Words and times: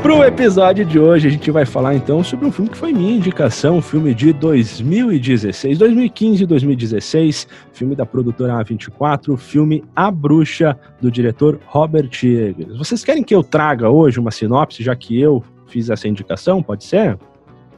Para 0.03 0.15
o 0.15 0.25
episódio 0.25 0.83
de 0.83 0.99
hoje, 0.99 1.29
a 1.29 1.31
gente 1.31 1.51
vai 1.51 1.67
falar 1.67 1.95
então 1.95 2.25
sobre 2.25 2.47
um 2.47 2.51
filme 2.51 2.71
que 2.71 2.79
foi 2.79 2.91
minha 2.95 3.15
indicação, 3.15 3.77
um 3.77 3.83
filme 3.83 4.15
de 4.15 4.33
2016, 4.33 5.77
2015 5.77 6.45
e 6.45 6.47
2016, 6.47 7.47
filme 7.71 7.95
da 7.95 8.07
produtora 8.07 8.55
A24, 8.65 9.37
filme 9.37 9.85
A 9.95 10.11
Bruxa, 10.11 10.75
do 11.03 11.11
diretor 11.11 11.61
Robert 11.67 12.09
Eggers. 12.23 12.79
Vocês 12.79 13.05
querem 13.05 13.23
que 13.23 13.35
eu 13.35 13.45
traga 13.45 13.91
hoje 13.91 14.19
uma 14.19 14.31
sinopse, 14.31 14.83
já 14.83 14.97
que 14.97 15.21
eu 15.21 15.45
fiz 15.67 15.91
essa 15.91 16.09
indicação? 16.09 16.63
Pode 16.63 16.85
ser? 16.85 17.19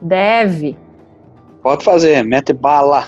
Deve. 0.01 0.77
Pode 1.61 1.83
fazer, 1.83 2.23
mete 2.23 2.53
bala. 2.53 3.07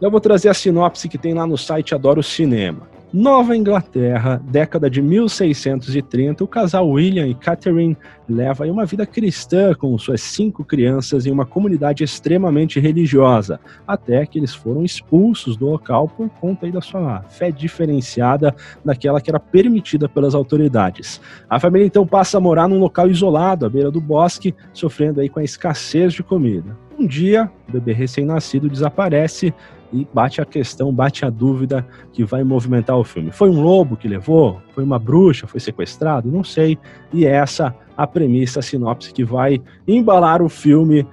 Eu 0.00 0.10
vou 0.10 0.20
trazer 0.20 0.48
a 0.48 0.54
sinopse 0.54 1.08
que 1.08 1.16
tem 1.16 1.34
lá 1.34 1.46
no 1.46 1.56
site 1.56 1.94
Adoro 1.94 2.22
Cinema. 2.22 2.93
Nova 3.16 3.56
Inglaterra, 3.56 4.42
década 4.44 4.90
de 4.90 5.00
1630, 5.00 6.42
o 6.42 6.48
casal 6.48 6.88
William 6.88 7.28
e 7.28 7.34
Catherine 7.36 7.96
leva 8.28 8.66
uma 8.66 8.84
vida 8.84 9.06
cristã 9.06 9.72
com 9.72 9.96
suas 9.96 10.20
cinco 10.20 10.64
crianças 10.64 11.24
em 11.24 11.30
uma 11.30 11.46
comunidade 11.46 12.02
extremamente 12.02 12.80
religiosa, 12.80 13.60
até 13.86 14.26
que 14.26 14.36
eles 14.36 14.52
foram 14.52 14.84
expulsos 14.84 15.56
do 15.56 15.66
local 15.66 16.08
por 16.08 16.28
conta 16.28 16.68
da 16.68 16.80
sua 16.80 17.22
fé 17.22 17.52
diferenciada 17.52 18.52
daquela 18.84 19.20
que 19.20 19.30
era 19.30 19.38
permitida 19.38 20.08
pelas 20.08 20.34
autoridades. 20.34 21.20
A 21.48 21.60
família 21.60 21.86
então 21.86 22.04
passa 22.04 22.38
a 22.38 22.40
morar 22.40 22.66
num 22.66 22.80
local 22.80 23.08
isolado, 23.08 23.64
à 23.64 23.70
beira 23.70 23.92
do 23.92 24.00
bosque, 24.00 24.52
sofrendo 24.72 25.20
aí 25.20 25.28
com 25.28 25.38
a 25.38 25.44
escassez 25.44 26.14
de 26.14 26.24
comida. 26.24 26.76
Um 26.98 27.06
dia, 27.06 27.48
o 27.68 27.72
bebê 27.72 27.92
recém-nascido 27.92 28.68
desaparece 28.68 29.54
e 29.94 30.06
bate 30.12 30.40
a 30.40 30.44
questão, 30.44 30.92
bate 30.92 31.24
a 31.24 31.30
dúvida 31.30 31.86
que 32.12 32.24
vai 32.24 32.42
movimentar 32.42 32.98
o 32.98 33.04
filme. 33.04 33.30
Foi 33.30 33.48
um 33.48 33.62
lobo 33.62 33.96
que 33.96 34.08
levou? 34.08 34.60
Foi 34.74 34.82
uma 34.82 34.98
bruxa? 34.98 35.46
Foi 35.46 35.60
sequestrado? 35.60 36.30
Não 36.30 36.42
sei. 36.42 36.76
E 37.12 37.24
é 37.24 37.30
essa 37.30 37.74
a 37.96 38.06
premissa, 38.06 38.58
a 38.58 38.62
sinopse 38.62 39.12
que 39.12 39.22
vai 39.22 39.62
embalar 39.86 40.42
o 40.42 40.48
filme 40.48 41.06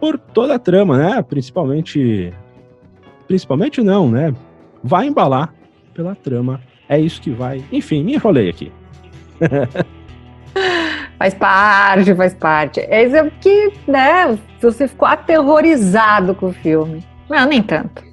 por 0.00 0.18
toda 0.18 0.56
a 0.56 0.58
trama, 0.58 0.98
né? 0.98 1.22
Principalmente. 1.22 2.32
Principalmente 3.28 3.80
não, 3.80 4.10
né? 4.10 4.34
Vai 4.82 5.06
embalar 5.06 5.54
pela 5.94 6.14
trama. 6.16 6.60
É 6.88 6.98
isso 6.98 7.20
que 7.22 7.30
vai. 7.30 7.64
Enfim, 7.72 8.02
me 8.02 8.14
enrolei 8.14 8.48
aqui. 8.48 8.72
Faz 11.18 11.32
parte, 11.32 12.14
faz 12.14 12.34
parte. 12.34 12.80
É 12.80 13.30
que, 13.40 13.72
né, 13.88 14.38
você 14.60 14.86
ficou 14.86 15.08
aterrorizado 15.08 16.34
com 16.34 16.48
o 16.48 16.52
filme. 16.52 17.02
Não, 17.28 17.46
nem 17.46 17.62
tanto. 17.62 18.05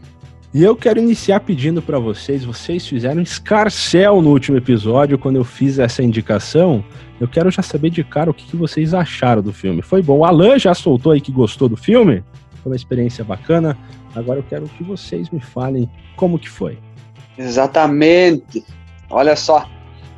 E 0.54 0.64
eu 0.64 0.76
quero 0.76 1.00
iniciar 1.00 1.40
pedindo 1.40 1.82
para 1.82 1.98
vocês, 1.98 2.46
vocês 2.46 2.88
fizeram 2.88 3.20
escarcel 3.24 4.22
no 4.22 4.30
último 4.30 4.56
episódio 4.56 5.18
quando 5.18 5.38
eu 5.38 5.44
fiz 5.44 5.80
essa 5.80 6.04
indicação. 6.04 6.86
Eu 7.20 7.28
quero 7.28 7.50
já 7.50 7.64
saber 7.64 7.90
de 7.90 8.04
cara 8.04 8.30
o 8.30 8.34
que, 8.36 8.46
que 8.46 8.56
vocês 8.56 8.94
acharam 8.94 9.42
do 9.42 9.52
filme. 9.52 9.82
Foi 9.82 10.04
bom? 10.04 10.20
O 10.20 10.26
Alan 10.26 10.60
já 10.60 10.76
soltou 10.76 11.12
aí 11.12 11.20
que 11.20 11.32
gostou 11.32 11.68
do 11.68 11.76
filme? 11.76 12.24
Foi 12.62 12.72
uma 12.72 12.76
experiência 12.76 13.24
bacana. 13.24 13.76
Agora 14.16 14.38
eu 14.40 14.44
quero 14.44 14.68
que 14.68 14.84
vocês 14.84 15.28
me 15.32 15.40
falem 15.40 15.90
como 16.16 16.38
que 16.38 16.48
foi. 16.48 16.78
Exatamente. 17.36 18.64
Olha 19.10 19.36
só, 19.36 19.68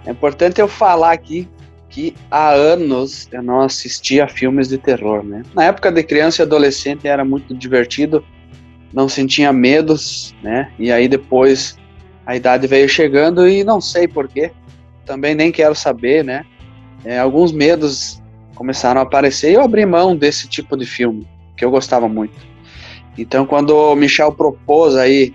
é 0.06 0.12
importante 0.12 0.59
eu 0.59 0.67
falar 0.67 1.13
aqui 1.13 1.47
que 1.90 2.13
há 2.29 2.50
anos 2.50 3.29
eu 3.31 3.41
não 3.41 3.62
assistia 3.62 4.28
filmes 4.28 4.67
de 4.67 4.78
terror, 4.78 5.23
né? 5.23 5.44
Na 5.53 5.63
época 5.63 5.90
de 5.90 6.03
criança 6.03 6.41
e 6.41 6.44
adolescente 6.44 7.07
era 7.07 7.23
muito 7.23 7.56
divertido 7.56 8.22
não 8.94 9.09
sentia 9.09 9.51
medos, 9.51 10.34
né? 10.41 10.72
E 10.79 10.91
aí 10.91 11.07
depois 11.07 11.78
a 12.25 12.35
idade 12.35 12.68
veio 12.68 12.90
chegando 12.90 13.47
e 13.47 13.63
não 13.63 13.79
sei 13.79 14.07
porquê, 14.07 14.51
também 15.06 15.35
nem 15.35 15.51
quero 15.51 15.75
saber, 15.75 16.23
né? 16.23 16.46
É, 17.03 17.19
alguns 17.19 17.51
medos 17.51 18.22
começaram 18.56 19.00
a 19.00 19.03
aparecer 19.03 19.51
e 19.51 19.53
eu 19.53 19.62
abri 19.62 19.85
mão 19.85 20.16
desse 20.16 20.47
tipo 20.47 20.75
de 20.75 20.85
filme, 20.85 21.28
que 21.56 21.63
eu 21.63 21.69
gostava 21.69 22.07
muito. 22.07 22.35
Então, 23.18 23.46
quando 23.46 23.72
o 23.72 23.96
Michel 23.96 24.31
propôs 24.31 24.96
aí 24.96 25.34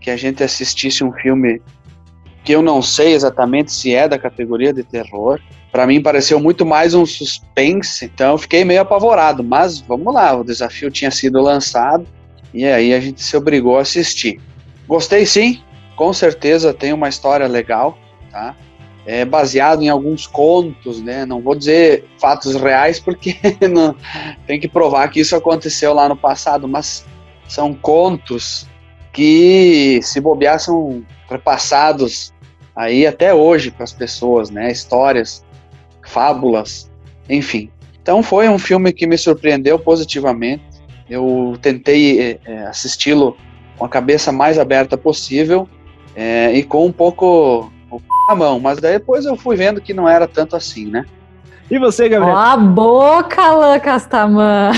que 0.00 0.10
a 0.10 0.16
gente 0.16 0.42
assistisse 0.42 1.04
um 1.04 1.12
filme 1.12 1.60
que 2.44 2.52
eu 2.52 2.62
não 2.62 2.80
sei 2.80 3.12
exatamente 3.12 3.72
se 3.72 3.92
é 3.92 4.08
da 4.08 4.18
categoria 4.18 4.72
de 4.72 4.84
terror, 4.84 5.40
para 5.72 5.86
mim 5.86 6.00
pareceu 6.00 6.38
muito 6.38 6.64
mais 6.64 6.94
um 6.94 7.04
suspense, 7.04 8.04
então 8.04 8.32
eu 8.32 8.38
fiquei 8.38 8.64
meio 8.64 8.80
apavorado, 8.80 9.42
mas 9.42 9.80
vamos 9.80 10.14
lá, 10.14 10.34
o 10.34 10.44
desafio 10.44 10.90
tinha 10.90 11.10
sido 11.10 11.40
lançado 11.42 12.06
e 12.56 12.64
aí 12.64 12.94
a 12.94 13.00
gente 13.00 13.22
se 13.22 13.36
obrigou 13.36 13.76
a 13.76 13.82
assistir. 13.82 14.40
Gostei 14.88 15.26
sim, 15.26 15.60
com 15.94 16.10
certeza 16.10 16.72
tem 16.72 16.90
uma 16.90 17.06
história 17.06 17.46
legal, 17.46 17.98
tá? 18.30 18.56
É 19.04 19.26
baseado 19.26 19.82
em 19.82 19.90
alguns 19.90 20.26
contos, 20.26 21.02
né? 21.02 21.26
Não 21.26 21.42
vou 21.42 21.54
dizer 21.54 22.06
fatos 22.18 22.54
reais 22.56 22.98
porque 22.98 23.36
não, 23.70 23.94
tem 24.46 24.58
que 24.58 24.66
provar 24.66 25.08
que 25.08 25.20
isso 25.20 25.36
aconteceu 25.36 25.92
lá 25.92 26.08
no 26.08 26.16
passado, 26.16 26.66
mas 26.66 27.04
são 27.46 27.74
contos 27.74 28.66
que 29.12 30.00
se 30.02 30.18
bobear 30.18 30.58
são 30.58 31.04
repassados 31.28 32.32
aí 32.74 33.06
até 33.06 33.34
hoje 33.34 33.70
para 33.70 33.84
as 33.84 33.92
pessoas, 33.92 34.48
né? 34.48 34.72
Histórias, 34.72 35.44
fábulas, 36.06 36.90
enfim. 37.28 37.70
Então 38.00 38.22
foi 38.22 38.48
um 38.48 38.58
filme 38.58 38.94
que 38.94 39.06
me 39.06 39.18
surpreendeu 39.18 39.78
positivamente. 39.78 40.75
Eu 41.08 41.56
tentei 41.60 42.40
é, 42.44 42.66
assisti-lo 42.66 43.36
com 43.78 43.84
a 43.84 43.88
cabeça 43.88 44.32
mais 44.32 44.58
aberta 44.58 44.96
possível 44.96 45.68
é, 46.14 46.52
e 46.52 46.62
com 46.62 46.86
um 46.86 46.92
pouco 46.92 47.70
a 48.28 48.34
mão, 48.34 48.58
mas 48.58 48.78
depois 48.78 49.24
eu 49.24 49.36
fui 49.36 49.56
vendo 49.56 49.80
que 49.80 49.94
não 49.94 50.08
era 50.08 50.26
tanto 50.26 50.56
assim, 50.56 50.86
né? 50.86 51.04
E 51.70 51.78
você, 51.78 52.08
Gabriel? 52.08 52.34
Ó 52.34 52.38
a 52.38 52.56
boca, 52.56 53.42
Alain 53.42 53.80
Castaman! 53.80 54.72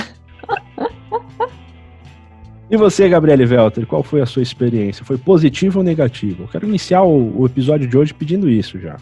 E 2.71 2.77
você, 2.77 3.09
Gabriele 3.09 3.47
Welter, 3.47 3.87
qual 3.87 4.03
foi 4.03 4.21
a 4.21 4.27
sua 4.27 4.43
experiência? 4.43 5.03
Foi 5.03 5.17
positiva 5.17 5.79
ou 5.79 5.85
negativa? 5.85 6.43
Eu 6.43 6.49
quero 6.49 6.67
iniciar 6.67 7.03
o, 7.03 7.41
o 7.41 7.47
episódio 7.47 7.89
de 7.89 7.97
hoje 7.97 8.13
pedindo 8.13 8.49
isso 8.49 8.79
já. 8.79 8.97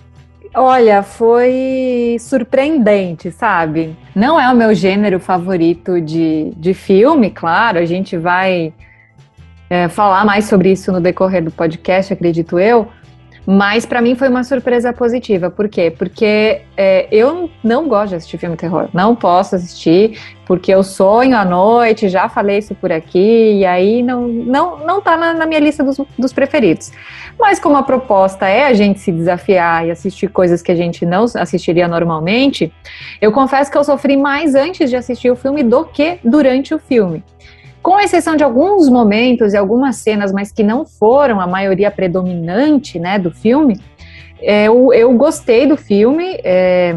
Olha, 0.55 1.03
foi 1.03 2.17
surpreendente, 2.19 3.31
sabe? 3.31 3.97
Não 4.15 4.41
é 4.41 4.53
o 4.53 4.57
meu 4.57 4.75
gênero 4.75 5.21
favorito 5.21 6.01
de, 6.01 6.53
de 6.57 6.75
filme, 6.75 7.31
claro, 7.31 7.79
a 7.79 7.85
gente 7.85 8.17
vai 8.17 8.73
é, 9.69 9.89
falar 9.89 10.25
mais 10.25 10.47
sobre 10.47 10.73
isso 10.73 10.93
no 10.93 11.01
decorrer 11.01 11.43
do 11.43 11.51
podcast, 11.51 12.13
acredito 12.13 12.59
eu. 12.59 12.89
Mas 13.47 13.87
para 13.87 14.03
mim 14.03 14.17
foi 14.17 14.29
uma 14.29 14.43
surpresa 14.43 14.93
positiva. 14.93 15.49
Por 15.49 15.69
quê? 15.69 15.93
Porque 15.97 16.63
é, 16.77 17.07
eu 17.13 17.49
não 17.63 17.87
gosto 17.87 18.09
de 18.09 18.15
assistir 18.17 18.39
filme 18.39 18.57
terror. 18.57 18.89
Não 18.93 19.15
posso 19.15 19.55
assistir, 19.55 20.19
porque 20.45 20.75
eu 20.75 20.83
sonho 20.83 21.37
à 21.37 21.45
noite, 21.45 22.09
já 22.09 22.29
falei 22.29 22.59
isso 22.59 22.75
por 22.75 22.91
aqui, 22.91 23.59
e 23.61 23.65
aí 23.65 24.03
não, 24.03 24.27
não, 24.27 24.79
não 24.85 25.01
tá 25.01 25.17
na, 25.17 25.33
na 25.33 25.47
minha 25.47 25.61
lista 25.61 25.85
dos, 25.85 25.97
dos 26.19 26.33
preferidos. 26.33 26.91
Mas 27.39 27.61
como 27.61 27.77
a 27.77 27.83
proposta 27.83 28.49
é 28.49 28.67
a 28.67 28.73
gente 28.73 28.99
se 28.99 29.13
desafiar 29.13 29.87
e 29.87 29.91
assistir 29.91 30.29
coisas 30.29 30.61
que 30.61 30.73
a 30.73 30.77
gente 30.77 31.07
não 31.07 31.25
assistiria 31.37 31.87
normalmente, 31.87 32.73
eu 33.21 33.31
confesso 33.31 33.71
que 33.71 33.79
eu 33.79 33.85
sofri 33.85 34.17
mais 34.17 34.55
antes 34.55 34.91
de 34.91 34.97
assistir 34.97 35.31
o 35.31 35.37
filme 35.37 35.63
do 35.63 35.85
que 35.85 36.19
durante 36.25 36.75
o 36.75 36.79
filme. 36.79 37.23
Com 37.87 38.01
exceção 38.01 38.35
de 38.35 38.43
alguns 38.43 38.89
momentos 38.89 39.55
e 39.55 39.57
algumas 39.57 39.95
cenas, 39.99 40.33
mas 40.33 40.51
que 40.51 40.65
não 40.65 40.85
foram 40.85 41.41
a 41.41 41.47
maioria 41.47 41.89
predominante 41.89 42.99
né, 42.99 43.17
do 43.17 43.31
filme, 43.31 43.81
é, 44.41 44.65
eu, 44.65 44.93
eu 44.93 45.13
gostei 45.13 45.69
do 45.69 45.77
filme. 45.77 46.37
É, 46.43 46.93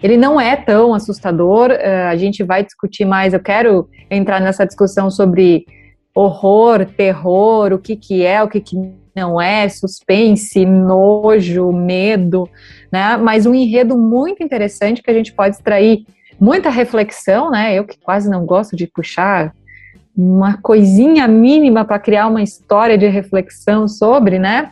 ele 0.00 0.16
não 0.16 0.40
é 0.40 0.54
tão 0.54 0.94
assustador. 0.94 1.72
É, 1.72 2.06
a 2.06 2.14
gente 2.14 2.44
vai 2.44 2.62
discutir 2.62 3.04
mais. 3.04 3.34
Eu 3.34 3.40
quero 3.40 3.88
entrar 4.08 4.40
nessa 4.40 4.64
discussão 4.64 5.10
sobre 5.10 5.66
horror, 6.14 6.86
terror, 6.86 7.72
o 7.72 7.78
que, 7.80 7.96
que 7.96 8.24
é, 8.24 8.40
o 8.44 8.48
que, 8.48 8.60
que 8.60 8.76
não 9.16 9.40
é, 9.40 9.68
suspense, 9.68 10.64
nojo, 10.64 11.72
medo, 11.72 12.48
né? 12.92 13.16
Mas 13.16 13.44
um 13.44 13.52
enredo 13.52 13.98
muito 13.98 14.40
interessante 14.40 15.02
que 15.02 15.10
a 15.10 15.14
gente 15.14 15.32
pode 15.32 15.56
extrair 15.56 16.06
muita 16.38 16.70
reflexão, 16.70 17.50
né? 17.50 17.74
Eu 17.74 17.84
que 17.84 17.98
quase 17.98 18.30
não 18.30 18.46
gosto 18.46 18.76
de 18.76 18.86
puxar 18.86 19.52
uma 20.16 20.58
coisinha 20.58 21.26
mínima 21.26 21.84
para 21.84 21.98
criar 21.98 22.28
uma 22.28 22.42
história 22.42 22.98
de 22.98 23.06
reflexão 23.08 23.88
sobre, 23.88 24.38
né? 24.38 24.70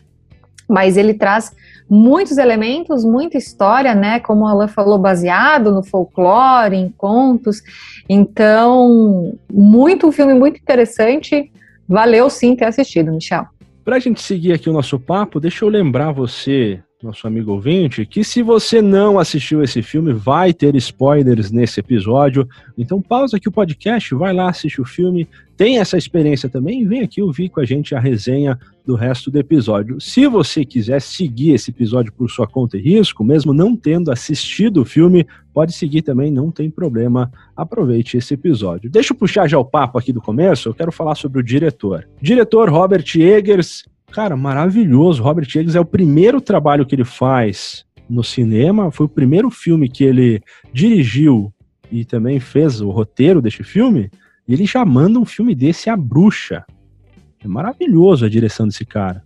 Mas 0.69 0.97
ele 0.97 1.15
traz 1.15 1.53
muitos 1.89 2.39
elementos, 2.39 3.05
muita 3.05 3.37
história, 3.37 3.95
né? 3.95 4.21
Como 4.21 4.47
a 4.47 4.51
Alain 4.53 4.69
falou, 4.69 4.99
baseado 4.99 5.73
no 5.73 5.83
folclore, 5.83 6.77
em 6.77 6.89
contos. 6.91 7.63
Então, 8.09 9.35
muito 9.53 10.07
um 10.07 10.13
filme 10.13 10.35
muito 10.35 10.61
interessante. 10.61 11.51
Valeu 11.89 12.31
sim 12.31 12.55
ter 12.55 12.67
assistido, 12.67 13.11
Michel. 13.11 13.47
Para 13.85 13.97
a 13.97 13.99
gente 13.99 14.23
seguir 14.23 14.53
aqui 14.53 14.71
o 14.71 14.73
nosso 14.73 15.01
papo, 15.01 15.41
deixa 15.41 15.65
eu 15.65 15.69
lembrar 15.69 16.13
você 16.13 16.81
nosso 17.03 17.27
amigo 17.27 17.53
ouvinte, 17.53 18.05
que 18.05 18.23
se 18.23 18.43
você 18.43 18.83
não 18.83 19.19
assistiu 19.19 19.63
esse 19.63 19.81
filme, 19.81 20.13
vai 20.13 20.53
ter 20.53 20.75
spoilers 20.77 21.51
nesse 21.51 21.81
episódio. 21.81 22.47
Então 22.77 23.01
pausa 23.01 23.39
aqui 23.39 23.49
o 23.49 23.53
podcast, 23.53 24.15
vai 24.15 24.35
lá, 24.35 24.51
assiste 24.51 24.83
o 24.83 24.85
filme, 24.85 25.27
tem 25.57 25.79
essa 25.79 25.97
experiência 25.97 26.49
também 26.49 26.83
e 26.83 26.85
vem 26.85 27.01
aqui 27.01 27.23
ouvir 27.23 27.49
com 27.49 27.61
a 27.61 27.65
gente 27.65 27.95
a 27.95 28.01
resenha 28.01 28.59
do 28.85 28.95
resto 28.95 29.31
do 29.31 29.39
episódio. 29.39 29.99
Se 29.99 30.27
você 30.27 30.65
quiser 30.65 31.01
seguir 31.01 31.53
esse 31.53 31.71
episódio 31.71 32.13
por 32.13 32.31
sua 32.31 32.47
conta 32.47 32.77
e 32.77 32.83
risco, 32.83 33.25
mesmo 33.25 33.55
não 33.55 33.75
tendo 33.75 34.13
assistido 34.13 34.83
o 34.83 34.85
filme, 34.85 35.27
pode 35.55 35.73
seguir 35.73 36.03
também, 36.03 36.31
não 36.31 36.51
tem 36.51 36.71
problema. 36.71 37.33
Aproveite 37.57 38.19
esse 38.19 38.35
episódio. 38.35 38.91
Deixa 38.91 39.13
eu 39.15 39.17
puxar 39.17 39.49
já 39.49 39.59
o 39.59 39.65
papo 39.65 39.99
aqui 39.99 40.13
do 40.13 40.21
começo, 40.21 40.69
eu 40.69 40.75
quero 40.75 40.93
falar 40.93 41.15
sobre 41.15 41.41
o 41.41 41.43
diretor. 41.43 42.07
Diretor 42.21 42.69
Robert 42.69 43.05
Eggers, 43.17 43.85
Cara, 44.13 44.37
maravilhoso. 44.37 45.23
Robert 45.23 45.47
Eggers 45.47 45.77
é 45.77 45.81
o 45.81 45.85
primeiro 45.85 46.41
trabalho 46.41 46.85
que 46.85 46.95
ele 46.95 47.05
faz 47.05 47.85
no 48.09 48.25
cinema, 48.25 48.91
foi 48.91 49.07
o 49.07 49.09
primeiro 49.09 49.51
filme 49.51 49.89
que 49.89 50.03
ele 50.03 50.43
dirigiu 50.73 51.53
e 51.91 52.05
também 52.05 52.41
fez 52.41 52.81
o 52.81 52.91
roteiro 52.91 53.41
deste 53.41 53.63
filme. 53.63 54.11
E 54.49 54.53
ele 54.53 54.67
já 54.67 54.85
manda 54.85 55.19
um 55.19 55.25
filme 55.25 55.55
desse 55.55 55.89
a 55.89 55.97
bruxa. 55.97 56.65
É 57.43 57.47
maravilhoso 57.47 58.25
a 58.25 58.29
direção 58.29 58.67
desse 58.67 58.85
cara. 58.85 59.23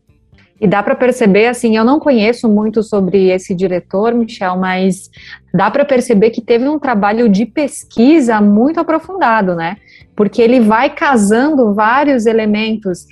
E 0.60 0.69
dá 0.69 0.82
para 0.82 0.94
perceber, 0.94 1.46
assim, 1.46 1.76
eu 1.76 1.84
não 1.84 1.98
conheço 1.98 2.48
muito 2.48 2.82
sobre 2.82 3.28
esse 3.31 3.54
diretor, 3.54 4.14
Michel, 4.14 4.56
mas 4.56 5.10
dá 5.52 5.70
para 5.70 5.84
perceber 5.84 6.31
que 6.31 6.40
teve 6.40 6.69
um 6.69 6.78
trabalho 6.78 7.28
de 7.28 7.44
pesquisa 7.44 8.40
muito 8.40 8.78
aprofundado, 8.78 9.54
né? 9.54 9.76
Porque 10.14 10.40
ele 10.40 10.60
vai 10.60 10.90
casando 10.94 11.75
vários 11.75 12.25
elementos 12.25 13.06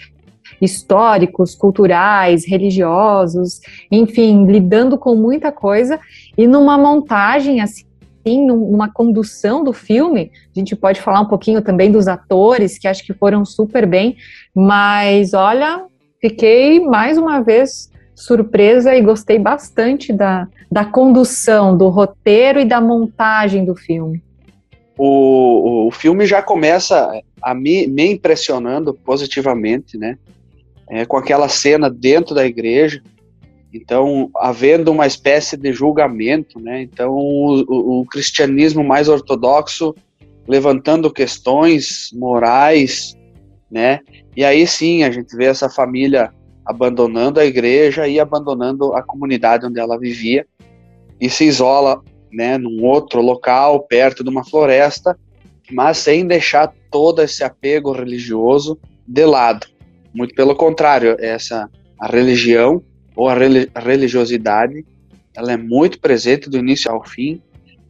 históricos, 0.62 1.54
culturais, 1.56 2.46
religiosos, 2.46 3.60
enfim, 3.90 4.46
lidando 4.46 4.96
com 4.96 5.16
muita 5.16 5.50
coisa 5.50 5.98
e 6.38 6.46
numa 6.46 6.78
montagem 6.78 7.60
assim 7.60 7.84
numa 8.24 8.88
condução 8.88 9.64
do 9.64 9.72
filme, 9.72 10.30
a 10.54 10.58
gente 10.58 10.76
pode 10.76 11.00
falar 11.00 11.20
um 11.20 11.26
pouquinho 11.26 11.60
também 11.60 11.90
dos 11.90 12.06
atores, 12.06 12.78
que 12.78 12.86
acho 12.86 13.04
que 13.04 13.12
foram 13.12 13.44
super 13.44 13.84
bem, 13.84 14.16
mas 14.54 15.34
olha, 15.34 15.86
fiquei 16.20 16.78
mais 16.78 17.18
uma 17.18 17.40
vez 17.40 17.90
surpresa 18.14 18.94
e 18.94 19.00
gostei 19.00 19.40
bastante 19.40 20.12
da, 20.12 20.46
da 20.70 20.84
condução, 20.84 21.76
do 21.76 21.88
roteiro 21.88 22.60
e 22.60 22.64
da 22.64 22.80
montagem 22.80 23.64
do 23.64 23.74
filme. 23.74 24.22
O, 24.96 25.88
o 25.88 25.90
filme 25.90 26.24
já 26.24 26.40
começa 26.40 27.10
a 27.42 27.54
me, 27.54 27.88
me 27.88 28.12
impressionando 28.12 28.94
positivamente, 28.94 29.98
né? 29.98 30.16
É, 30.88 31.04
com 31.04 31.16
aquela 31.16 31.48
cena 31.48 31.88
dentro 31.88 32.34
da 32.34 32.46
igreja, 32.46 33.02
então 33.72 34.30
havendo 34.36 34.90
uma 34.90 35.06
espécie 35.06 35.56
de 35.56 35.72
julgamento, 35.72 36.60
né? 36.60 36.82
Então 36.82 37.12
o, 37.12 38.00
o, 38.00 38.06
cristianismo 38.06 38.84
mais 38.84 39.08
ortodoxo 39.08 39.94
levantando 40.46 41.12
questões 41.12 42.10
morais, 42.12 43.16
né? 43.70 44.00
E 44.36 44.44
aí 44.44 44.66
sim 44.66 45.04
a 45.04 45.10
gente 45.10 45.34
vê 45.34 45.46
essa 45.46 45.70
família 45.70 46.30
abandonando 46.64 47.40
a 47.40 47.46
igreja 47.46 48.06
e 48.06 48.20
abandonando 48.20 48.94
a 48.94 49.02
comunidade 49.02 49.66
onde 49.66 49.80
ela 49.80 49.98
vivia 49.98 50.46
e 51.20 51.30
se 51.30 51.44
isola, 51.44 52.02
né, 52.32 52.58
num 52.58 52.84
outro 52.84 53.20
local 53.20 53.80
perto 53.80 54.22
de 54.24 54.30
uma 54.30 54.44
floresta, 54.44 55.16
mas 55.70 55.98
sem 55.98 56.26
deixar 56.26 56.72
todo 56.90 57.22
esse 57.22 57.44
apego 57.44 57.92
religioso 57.92 58.78
de 59.06 59.24
lado. 59.24 59.66
Muito 60.14 60.34
pelo 60.34 60.54
contrário, 60.54 61.16
essa 61.18 61.68
a 61.98 62.06
religião 62.06 62.82
ou 63.14 63.28
a, 63.28 63.34
religiosidade, 63.34 64.84
ela 65.36 65.52
é 65.52 65.56
muito 65.56 66.00
presente 66.00 66.50
do 66.50 66.58
início 66.58 66.90
ao 66.90 67.06
fim, 67.06 67.40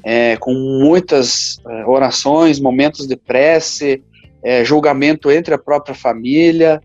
é, 0.04 0.36
com 0.36 0.52
muitas 0.52 1.58
é, 1.66 1.86
orações, 1.86 2.60
momentos 2.60 3.06
de 3.06 3.16
prece, 3.16 4.02
é, 4.42 4.64
julgamento 4.64 5.30
entre 5.30 5.54
a 5.54 5.58
própria 5.58 5.94
família, 5.94 6.82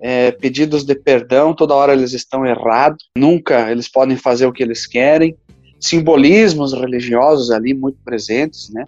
é, 0.00 0.30
pedidos 0.30 0.84
de 0.84 0.94
perdão, 0.94 1.54
toda 1.54 1.74
hora 1.74 1.92
eles 1.92 2.12
estão 2.12 2.46
errados, 2.46 3.08
nunca 3.16 3.70
eles 3.70 3.88
podem 3.88 4.16
fazer 4.16 4.46
o 4.46 4.52
que 4.52 4.62
eles 4.62 4.86
querem, 4.86 5.36
simbolismos 5.80 6.72
religiosos 6.72 7.50
ali 7.50 7.74
muito 7.74 7.98
presentes, 8.04 8.70
né? 8.70 8.84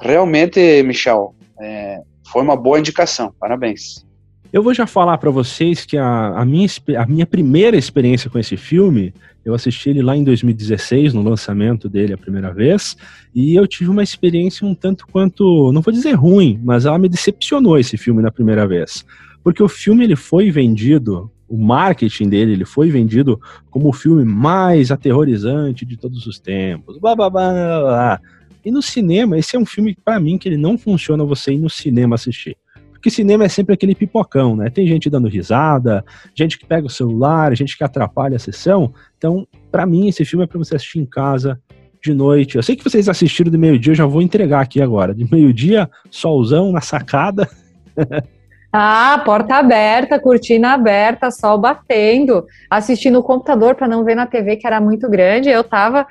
Realmente, 0.00 0.82
Michel, 0.82 1.34
é, 1.60 2.00
foi 2.30 2.42
uma 2.42 2.56
boa 2.56 2.78
indicação, 2.78 3.32
parabéns. 3.38 4.04
Eu 4.52 4.62
vou 4.62 4.74
já 4.74 4.86
falar 4.86 5.16
para 5.16 5.30
vocês 5.30 5.86
que 5.86 5.96
a, 5.96 6.38
a, 6.38 6.44
minha, 6.44 6.68
a 6.98 7.06
minha 7.06 7.24
primeira 7.24 7.74
experiência 7.74 8.28
com 8.28 8.38
esse 8.38 8.54
filme, 8.54 9.14
eu 9.42 9.54
assisti 9.54 9.88
ele 9.88 10.02
lá 10.02 10.14
em 10.14 10.22
2016, 10.22 11.14
no 11.14 11.22
lançamento 11.22 11.88
dele 11.88 12.12
a 12.12 12.18
primeira 12.18 12.52
vez, 12.52 12.94
e 13.34 13.54
eu 13.54 13.66
tive 13.66 13.88
uma 13.88 14.02
experiência 14.02 14.66
um 14.66 14.74
tanto 14.74 15.06
quanto, 15.06 15.72
não 15.72 15.80
vou 15.80 15.90
dizer 15.90 16.12
ruim, 16.12 16.60
mas 16.62 16.84
ela 16.84 16.98
me 16.98 17.08
decepcionou 17.08 17.78
esse 17.78 17.96
filme 17.96 18.20
na 18.20 18.30
primeira 18.30 18.66
vez. 18.66 19.06
Porque 19.42 19.62
o 19.62 19.68
filme 19.68 20.04
ele 20.04 20.16
foi 20.16 20.50
vendido, 20.50 21.30
o 21.48 21.56
marketing 21.56 22.28
dele 22.28 22.52
ele 22.52 22.66
foi 22.66 22.90
vendido 22.90 23.40
como 23.70 23.88
o 23.88 23.92
filme 23.92 24.22
mais 24.22 24.90
aterrorizante 24.90 25.86
de 25.86 25.96
todos 25.96 26.26
os 26.26 26.38
tempos. 26.38 26.98
Blá, 26.98 27.16
blá, 27.16 27.30
blá, 27.30 27.80
blá. 27.80 28.20
E 28.62 28.70
no 28.70 28.82
cinema, 28.82 29.38
esse 29.38 29.56
é 29.56 29.58
um 29.58 29.64
filme 29.64 29.96
para 30.04 30.20
mim 30.20 30.36
que 30.36 30.46
ele 30.46 30.58
não 30.58 30.76
funciona 30.76 31.24
você 31.24 31.54
ir 31.54 31.58
no 31.58 31.70
cinema 31.70 32.16
assistir. 32.16 32.54
Porque 33.02 33.10
cinema 33.10 33.42
é 33.42 33.48
sempre 33.48 33.74
aquele 33.74 33.96
pipocão, 33.96 34.54
né? 34.54 34.70
Tem 34.70 34.86
gente 34.86 35.10
dando 35.10 35.26
risada, 35.26 36.04
gente 36.36 36.56
que 36.56 36.64
pega 36.64 36.86
o 36.86 36.90
celular, 36.90 37.52
gente 37.56 37.76
que 37.76 37.82
atrapalha 37.82 38.36
a 38.36 38.38
sessão. 38.38 38.94
Então, 39.18 39.44
para 39.72 39.84
mim, 39.84 40.06
esse 40.06 40.24
filme 40.24 40.44
é 40.44 40.46
para 40.46 40.56
você 40.56 40.76
assistir 40.76 41.00
em 41.00 41.04
casa, 41.04 41.60
de 42.00 42.14
noite. 42.14 42.54
Eu 42.54 42.62
sei 42.62 42.76
que 42.76 42.84
vocês 42.84 43.08
assistiram 43.08 43.50
de 43.50 43.58
meio-dia, 43.58 43.90
eu 43.90 43.96
já 43.96 44.06
vou 44.06 44.22
entregar 44.22 44.60
aqui 44.60 44.80
agora. 44.80 45.12
De 45.12 45.28
meio-dia, 45.28 45.90
solzão 46.12 46.70
na 46.70 46.80
sacada. 46.80 47.50
Ah, 48.72 49.20
porta 49.22 49.56
aberta, 49.56 50.18
cortina 50.18 50.72
aberta, 50.72 51.30
sol 51.30 51.58
batendo, 51.58 52.46
assistindo 52.70 53.18
o 53.18 53.22
computador 53.22 53.74
para 53.74 53.86
não 53.86 54.02
ver 54.02 54.14
na 54.14 54.26
TV 54.26 54.56
que 54.56 54.66
era 54.66 54.80
muito 54.80 55.10
grande. 55.10 55.50
Eu 55.50 55.62
tava, 55.62 56.06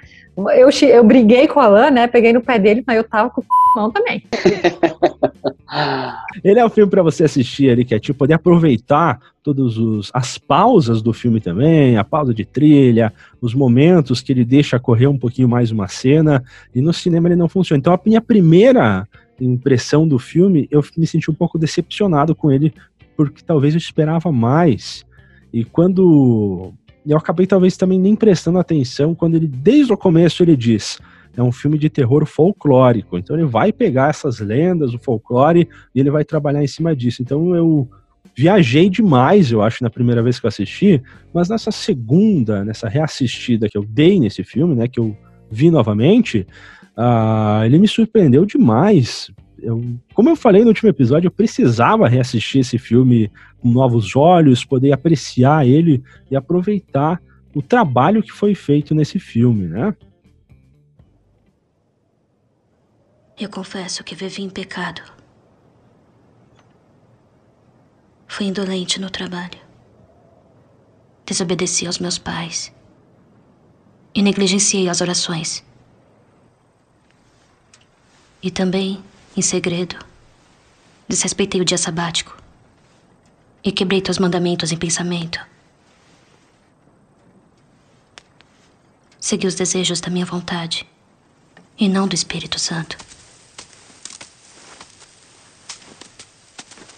eu, 0.56 0.70
eu 0.88 1.04
briguei 1.04 1.48
com 1.48 1.60
o 1.60 1.64
Alan, 1.64 1.90
né? 1.90 2.06
Peguei 2.06 2.32
no 2.32 2.42
pé 2.42 2.60
dele, 2.60 2.84
mas 2.86 2.98
eu 2.98 3.04
tava 3.04 3.32
com 3.32 3.42
o 3.42 3.46
mão 3.76 3.90
também. 3.92 4.24
Ele 6.44 6.60
é 6.60 6.66
um 6.66 6.70
filme 6.70 6.90
para 6.90 7.02
você 7.02 7.24
assistir 7.24 7.70
ali, 7.70 7.86
que 7.86 7.96
é 7.96 8.00
tipo 8.00 8.20
poder 8.20 8.34
aproveitar 8.34 9.20
todas 9.42 9.74
as 10.14 10.38
pausas 10.38 11.02
do 11.02 11.14
filme 11.14 11.40
também, 11.40 11.98
a 11.98 12.04
pausa 12.04 12.34
de 12.34 12.44
trilha, 12.46 13.12
os 13.40 13.56
momentos 13.56 14.22
que 14.22 14.32
ele 14.32 14.44
deixa 14.44 14.80
correr 14.80 15.08
um 15.08 15.18
pouquinho 15.18 15.48
mais 15.48 15.72
uma 15.72 15.88
cena, 15.88 16.44
e 16.76 16.82
no 16.82 16.94
cinema 16.94 17.28
ele 17.28 17.38
não 17.38 17.48
funciona. 17.48 17.80
Então 17.80 17.94
a 17.94 18.00
minha 18.06 18.22
primeira 18.22 19.08
impressão 19.40 20.08
do 20.08 20.20
filme, 20.20 20.68
eu 20.70 20.84
me 20.98 21.08
senti 21.08 21.32
um 21.32 21.34
pouco 21.34 21.58
decepcionado 21.58 22.36
com 22.36 22.52
ele, 22.52 22.74
porque 23.16 23.42
talvez 23.44 23.74
eu 23.74 23.78
esperava 23.80 24.32
mais. 24.32 25.06
E 25.54 25.64
quando 25.66 26.74
eu 27.06 27.18
acabei 27.18 27.48
talvez 27.48 27.76
também 27.76 28.00
nem 28.00 28.16
prestando 28.16 28.60
atenção 28.60 29.16
quando 29.16 29.36
ele, 29.36 29.48
desde 29.48 29.92
o 29.92 29.98
começo, 29.98 30.44
ele 30.44 30.56
diz: 30.56 31.00
é 31.36 31.42
um 31.42 31.52
filme 31.52 31.78
de 31.78 31.90
terror 31.90 32.26
folclórico. 32.26 33.18
Então 33.18 33.36
ele 33.36 33.46
vai 33.46 33.72
pegar 33.72 34.10
essas 34.10 34.40
lendas, 34.40 34.94
o 34.94 35.00
folclore, 35.00 35.68
e 35.94 36.00
ele 36.00 36.12
vai 36.12 36.24
trabalhar 36.24 36.64
em 36.64 36.68
cima 36.68 36.96
disso. 36.96 37.22
Então 37.22 37.56
eu 37.56 37.90
viajei 38.36 38.90
demais, 38.90 39.52
eu 39.52 39.62
acho, 39.62 39.84
na 39.84 39.90
primeira 39.90 40.24
vez 40.24 40.40
que 40.40 40.46
eu 40.46 40.50
assisti, 40.50 41.02
mas 41.34 41.50
nessa 41.50 41.72
segunda, 41.72 42.64
nessa 42.64 42.88
reassistida 42.88 43.68
que 43.68 43.78
eu 43.78 43.84
dei 43.84 44.20
nesse 44.20 44.44
filme, 44.44 44.76
né, 44.76 44.88
que 44.88 45.00
eu 45.00 45.18
vi 45.50 45.70
novamente, 45.70 46.48
uh, 46.98 47.64
ele 47.66 47.78
me 47.78 47.88
surpreendeu 47.88 48.46
demais. 48.46 49.32
Eu, 49.58 49.84
como 50.14 50.30
eu 50.30 50.36
falei 50.36 50.62
no 50.62 50.70
último 50.70 50.90
episódio, 50.90 51.28
eu 51.28 51.32
precisava 51.32 52.08
reassistir 52.08 52.62
esse 52.62 52.78
filme 52.78 53.32
com 53.60 53.70
novos 53.70 54.16
olhos, 54.16 54.66
poder 54.66 54.92
apreciar 54.92 55.68
ele 55.68 56.04
e 56.30 56.36
aproveitar 56.36 57.22
o 57.54 57.62
trabalho 57.62 58.24
que 58.24 58.32
foi 58.32 58.56
feito 58.56 58.96
nesse 58.96 59.20
filme, 59.20 59.68
né? 59.68 59.96
Eu 63.40 63.50
confesso 63.50 64.04
que 64.04 64.16
vivi 64.16 64.44
em 64.44 64.50
pecado. 64.50 65.02
Fui 68.28 68.46
indolente 68.46 69.00
no 69.00 69.10
trabalho. 69.10 69.60
Desobedeci 71.26 71.86
aos 71.86 72.00
meus 72.00 72.18
pais. 72.18 72.74
E 74.14 74.22
negligenciei 74.22 74.88
as 74.88 75.02
orações. 75.02 75.64
E 78.42 78.50
também, 78.50 79.04
em 79.36 79.42
segredo, 79.42 79.98
desrespeitei 81.08 81.62
o 81.62 81.66
dia 81.66 81.78
sabático. 81.78 82.36
E 83.64 83.72
quebrei 83.72 84.02
teus 84.02 84.18
mandamentos 84.18 84.72
em 84.72 84.78
pensamento. 84.78 85.40
Segui 89.20 89.46
os 89.46 89.56
desejos 89.56 90.02
da 90.02 90.10
minha 90.10 90.26
vontade 90.26 90.88
e 91.78 91.88
não 91.88 92.08
do 92.08 92.16
Espírito 92.16 92.58
Santo. 92.60 92.98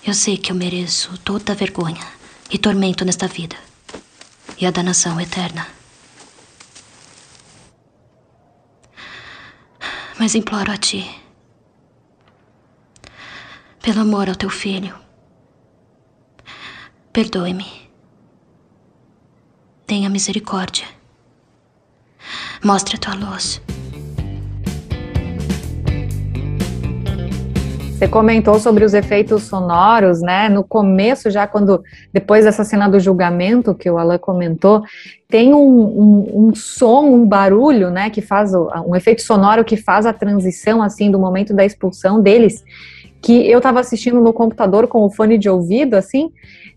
Eu 0.06 0.14
sei 0.14 0.38
que 0.38 0.52
eu 0.52 0.56
mereço 0.56 1.18
toda 1.20 1.52
a 1.52 1.56
vergonha 1.56 2.06
e 2.50 2.58
tormento 2.58 3.04
nesta 3.04 3.28
vida 3.28 3.56
e 4.58 4.66
a 4.66 4.72
danação 4.72 5.20
eterna. 5.20 5.68
Mas 10.20 10.36
imploro 10.36 10.72
a 10.72 10.78
ti, 10.78 11.10
pelo 13.84 14.00
amor 14.00 14.30
ao 14.30 14.36
teu 14.36 14.50
filho, 14.50 14.96
perdoe-me. 17.12 17.66
Tenha 19.86 20.10
misericórdia. 20.10 20.86
Mostre 22.64 22.96
a 22.96 22.98
tua 22.98 23.14
luz. 23.14 23.62
Você 27.92 28.08
comentou 28.08 28.58
sobre 28.58 28.86
os 28.86 28.94
efeitos 28.94 29.44
sonoros, 29.44 30.22
né? 30.22 30.48
No 30.48 30.64
começo, 30.64 31.30
já 31.30 31.46
quando 31.46 31.84
depois 32.14 32.46
dessa 32.46 32.64
cena 32.64 32.88
do 32.88 33.02
julgamento 33.02 33.76
que 33.76 33.90
o 33.90 33.98
Alan 33.98 34.18
comentou, 34.18 34.82
tem 35.28 35.54
um, 35.54 35.60
um, 35.60 36.48
um, 36.48 36.56
som, 36.56 37.04
um 37.04 37.28
barulho, 37.28 37.90
né? 37.90 38.10
Que 38.10 38.22
faz 38.22 38.54
um 38.54 38.96
efeito 38.96 39.22
sonoro 39.22 39.66
que 39.66 39.76
faz 39.76 40.06
a 40.06 40.14
transição 40.14 40.82
assim 40.82 41.12
do 41.12 41.20
momento 41.20 41.54
da 41.54 41.66
expulsão 41.66 42.22
deles 42.22 42.64
que 43.24 43.50
eu 43.50 43.60
estava 43.60 43.80
assistindo 43.80 44.20
no 44.20 44.34
computador 44.34 44.86
com 44.86 45.00
o 45.00 45.10
fone 45.10 45.38
de 45.38 45.50
ouvido, 45.50 45.94
assim, 45.94 46.30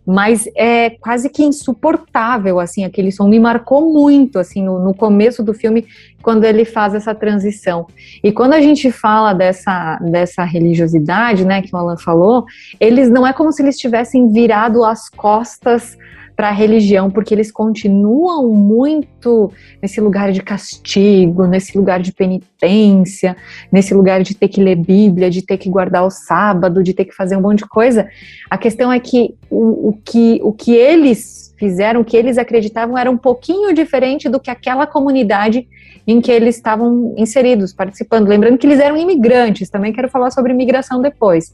mas 0.06 0.48
é 0.54 0.90
quase 0.90 1.28
que 1.28 1.42
insuportável, 1.42 2.60
assim, 2.60 2.84
aquele 2.84 3.10
som. 3.10 3.26
Me 3.26 3.40
marcou 3.40 3.92
muito, 3.92 4.38
assim, 4.38 4.62
no, 4.62 4.78
no, 4.78 4.94
começo 4.94 5.42
do 5.42 5.52
filme, 5.52 5.84
quando 6.22 6.44
ele 6.44 6.64
faz 6.64 6.94
essa 6.94 7.12
transição. 7.12 7.88
E 8.22 8.30
quando 8.30 8.52
a 8.52 8.60
gente 8.60 8.92
fala 8.92 9.32
dessa, 9.32 9.98
dessa 10.00 10.44
religiosidade, 10.44 11.44
né, 11.44 11.60
que 11.60 11.74
o 11.74 11.76
Alan 11.76 11.96
falou, 11.96 12.44
eles 12.78 13.10
não 13.10 13.26
é 13.26 13.32
como 13.32 13.50
se 13.50 13.60
eles 13.60 13.76
tivessem 13.76 14.32
virado 14.32 14.84
as 14.84 15.08
costas 15.08 15.98
para 16.36 16.48
a 16.48 16.52
religião, 16.52 17.10
porque 17.10 17.32
eles 17.32 17.50
continuam 17.50 18.50
muito 18.50 19.50
nesse 19.80 20.02
lugar 20.02 20.30
de 20.32 20.42
castigo, 20.42 21.46
nesse 21.46 21.76
lugar 21.76 22.00
de 22.00 22.12
penitência, 22.12 23.34
nesse 23.72 23.94
lugar 23.94 24.22
de 24.22 24.34
ter 24.34 24.48
que 24.48 24.62
ler 24.62 24.76
Bíblia, 24.76 25.30
de 25.30 25.40
ter 25.40 25.56
que 25.56 25.70
guardar 25.70 26.04
o 26.04 26.10
sábado, 26.10 26.82
de 26.82 26.92
ter 26.92 27.06
que 27.06 27.14
fazer 27.14 27.36
um 27.36 27.40
monte 27.40 27.60
de 27.60 27.68
coisa. 27.68 28.06
A 28.50 28.58
questão 28.58 28.92
é 28.92 29.00
que 29.00 29.34
o, 29.50 29.88
o 29.88 29.92
que, 30.04 30.38
o 30.42 30.52
que 30.52 30.74
eles 30.74 31.54
fizeram, 31.56 32.02
o 32.02 32.04
que 32.04 32.16
eles 32.16 32.36
acreditavam 32.36 32.98
era 32.98 33.10
um 33.10 33.16
pouquinho 33.16 33.72
diferente 33.72 34.28
do 34.28 34.38
que 34.38 34.50
aquela 34.50 34.86
comunidade 34.86 35.66
em 36.06 36.20
que 36.20 36.30
eles 36.30 36.56
estavam 36.56 37.14
inseridos, 37.16 37.72
participando. 37.72 38.28
Lembrando 38.28 38.58
que 38.58 38.66
eles 38.66 38.78
eram 38.78 38.98
imigrantes, 38.98 39.70
também 39.70 39.90
quero 39.90 40.10
falar 40.10 40.30
sobre 40.30 40.52
imigração 40.52 41.00
depois. 41.00 41.50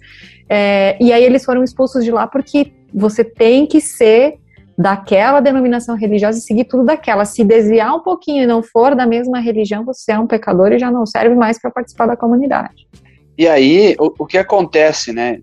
É, 0.48 0.96
e 1.00 1.12
aí 1.12 1.22
eles 1.22 1.44
foram 1.44 1.62
expulsos 1.62 2.04
de 2.04 2.10
lá 2.10 2.26
porque 2.26 2.72
você 2.92 3.22
tem 3.22 3.64
que 3.64 3.80
ser 3.80 4.41
daquela 4.76 5.40
denominação 5.40 5.96
religiosa 5.96 6.38
e 6.38 6.42
seguir 6.42 6.64
tudo 6.64 6.84
daquela. 6.84 7.24
Se 7.24 7.44
desviar 7.44 7.94
um 7.94 8.00
pouquinho 8.00 8.44
e 8.44 8.46
não 8.46 8.62
for 8.62 8.94
da 8.94 9.06
mesma 9.06 9.40
religião, 9.40 9.84
você 9.84 10.12
é 10.12 10.18
um 10.18 10.26
pecador 10.26 10.72
e 10.72 10.78
já 10.78 10.90
não 10.90 11.06
serve 11.06 11.34
mais 11.34 11.60
para 11.60 11.70
participar 11.70 12.06
da 12.06 12.16
comunidade. 12.16 12.86
E 13.36 13.48
aí, 13.48 13.96
o, 13.98 14.12
o, 14.18 14.26
que 14.26 14.38
acontece, 14.38 15.12
né? 15.12 15.40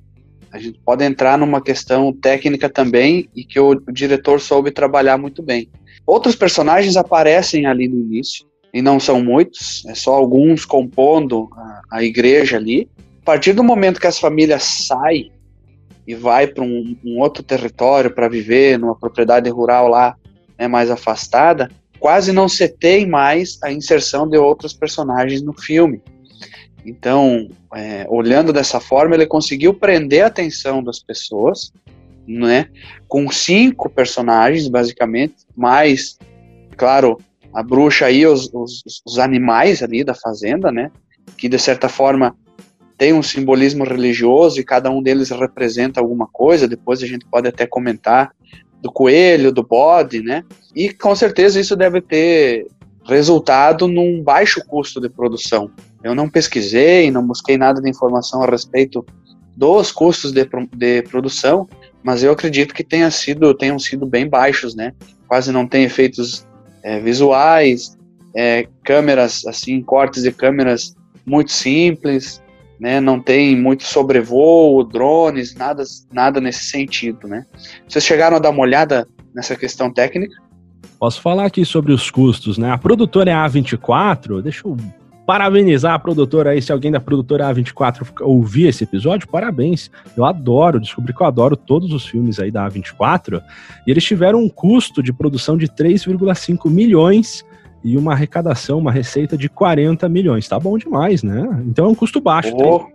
A 0.51 0.57
gente 0.57 0.79
pode 0.83 1.03
entrar 1.03 1.37
numa 1.37 1.61
questão 1.61 2.11
técnica 2.11 2.69
também 2.69 3.29
e 3.35 3.43
que 3.43 3.59
o, 3.59 3.71
o 3.71 3.91
diretor 3.91 4.39
soube 4.41 4.71
trabalhar 4.71 5.17
muito 5.17 5.43
bem. 5.43 5.69
Outros 6.05 6.35
personagens 6.35 6.97
aparecem 6.97 7.65
ali 7.65 7.87
no 7.87 7.99
início, 7.99 8.49
e 8.73 8.81
não 8.81 8.99
são 8.99 9.23
muitos, 9.23 9.83
é 9.87 9.95
só 9.95 10.13
alguns 10.13 10.65
compondo 10.65 11.49
a, 11.53 11.81
a 11.91 12.03
igreja 12.03 12.57
ali. 12.57 12.87
A 13.21 13.25
partir 13.25 13.53
do 13.53 13.63
momento 13.63 13.99
que 13.99 14.07
as 14.07 14.19
famílias 14.19 14.63
saem 14.63 15.31
e 16.09 16.15
vai 16.15 16.47
para 16.47 16.63
um, 16.63 16.97
um, 17.05 17.19
outro 17.19 17.43
território 17.43 18.09
para 18.09 18.27
viver 18.27 18.79
numa 18.79 18.95
propriedade 18.95 19.47
rural 19.47 19.87
lá 19.87 20.17
né, 20.57 20.67
mais 20.67 20.89
afastada, 20.89 21.69
quase 21.99 22.31
não 22.31 22.49
se 22.49 22.67
tem 22.67 23.05
mais 23.05 23.59
a 23.63 23.71
inserção 23.71 24.27
de 24.27 24.35
outros 24.35 24.73
personagens 24.73 25.43
no 25.43 25.53
filme. 25.53 26.01
Então, 26.83 27.47
é, 27.75 28.07
olhando 28.09 28.51
dessa 28.51 28.79
forma, 28.79 29.13
ele 29.13 29.27
conseguiu 29.27 29.71
prender 29.71 30.23
a 30.23 30.27
atenção 30.27 30.83
das 30.83 30.97
pessoas, 30.97 31.71
né, 32.27 32.69
com 33.07 33.31
cinco 33.31 33.87
personagens, 33.87 34.67
basicamente, 34.67 35.35
mais, 35.55 36.17
claro, 36.75 37.19
a 37.53 37.61
bruxa 37.61 38.09
e 38.09 38.25
os, 38.25 38.49
os, 38.51 38.81
os 39.05 39.19
animais 39.19 39.83
ali 39.83 40.03
da 40.03 40.15
fazenda, 40.15 40.71
né, 40.71 40.89
que 41.37 41.47
de 41.47 41.59
certa 41.59 41.87
forma 41.87 42.35
tem 42.99 43.13
um 43.13 43.23
simbolismo 43.23 43.85
religioso 43.85 44.59
e 44.59 44.63
cada 44.63 44.91
um 44.91 45.01
deles 45.01 45.29
representa 45.29 46.01
alguma 46.01 46.27
coisa. 46.27 46.67
Depois 46.67 47.01
a 47.01 47.07
gente 47.07 47.25
pode 47.25 47.47
até 47.47 47.65
comentar 47.65 48.35
do 48.81 48.91
coelho, 48.91 49.53
do 49.53 49.63
bode, 49.63 50.21
né? 50.21 50.43
E 50.75 50.91
com 50.91 51.15
certeza 51.15 51.61
isso 51.61 51.77
deve 51.77 52.01
ter 52.01 52.67
resultado 53.05 53.87
num 53.87 54.21
baixo 54.21 54.61
custo 54.67 54.99
de 54.99 55.07
produção. 55.07 55.71
Eu 56.03 56.13
não 56.13 56.29
pesquisei, 56.29 57.09
não 57.09 57.25
busquei 57.25 57.57
nada 57.57 57.81
de 57.81 57.89
informação 57.89 58.43
a 58.43 58.45
respeito 58.45 59.05
dos 59.55 59.93
custos 59.93 60.33
de, 60.33 60.45
de 60.75 61.01
produção, 61.03 61.69
mas 62.03 62.21
eu 62.21 62.33
acredito 62.33 62.73
que 62.73 62.83
tenha 62.83 63.09
sido, 63.09 63.53
tenham 63.53 63.79
sido 63.79 64.05
bem 64.05 64.27
baixos, 64.27 64.75
né? 64.75 64.93
Quase 65.25 65.53
não 65.53 65.65
tem 65.65 65.85
efeitos 65.85 66.45
é, 66.83 66.99
visuais, 66.99 67.97
é, 68.35 68.67
câmeras, 68.83 69.45
assim, 69.45 69.81
cortes 69.81 70.23
de 70.23 70.33
câmeras 70.33 70.93
muito 71.25 71.53
simples, 71.53 72.41
né? 72.79 72.99
Não 73.01 73.19
tem 73.19 73.55
muito 73.55 73.83
sobrevoo, 73.83 74.83
drones, 74.83 75.53
nada, 75.55 75.83
nada 76.11 76.39
nesse 76.39 76.65
sentido, 76.65 77.27
né? 77.27 77.45
Vocês 77.87 78.03
chegaram 78.03 78.37
a 78.37 78.39
dar 78.39 78.51
uma 78.51 78.61
olhada 78.61 79.07
nessa 79.33 79.55
questão 79.55 79.91
técnica? 79.91 80.33
Posso 80.97 81.21
falar 81.21 81.45
aqui 81.45 81.65
sobre 81.65 81.91
os 81.91 82.09
custos, 82.09 82.57
né? 82.57 82.71
A 82.71 82.77
produtora 82.77 83.31
é 83.31 83.33
a 83.33 83.45
A24, 83.45 84.41
deixa 84.41 84.67
eu 84.67 84.77
parabenizar 85.25 85.93
a 85.93 85.99
produtora 85.99 86.49
aí, 86.49 86.61
se 86.61 86.71
alguém 86.71 86.91
da 86.91 86.99
produtora 86.99 87.53
A24 87.53 88.21
ouvir 88.21 88.67
esse 88.67 88.83
episódio, 88.83 89.27
parabéns. 89.27 89.91
Eu 90.17 90.25
adoro, 90.25 90.79
descobri 90.79 91.13
que 91.13 91.21
eu 91.21 91.27
adoro 91.27 91.55
todos 91.55 91.93
os 91.93 92.03
filmes 92.03 92.39
aí 92.39 92.49
da 92.49 92.67
A24, 92.67 93.39
e 93.85 93.91
eles 93.91 94.03
tiveram 94.03 94.39
um 94.39 94.49
custo 94.49 95.03
de 95.03 95.13
produção 95.13 95.55
de 95.55 95.67
3,5 95.67 96.67
milhões 96.67 97.45
e 97.83 97.97
uma 97.97 98.13
arrecadação, 98.13 98.77
uma 98.77 98.91
receita 98.91 99.37
de 99.37 99.49
40 99.49 100.07
milhões. 100.09 100.47
Tá 100.47 100.59
bom 100.59 100.77
demais, 100.77 101.23
né? 101.23 101.47
Então 101.65 101.85
é 101.85 101.87
um 101.87 101.95
custo 101.95 102.19
baixo. 102.19 102.55
Oh. 102.55 102.85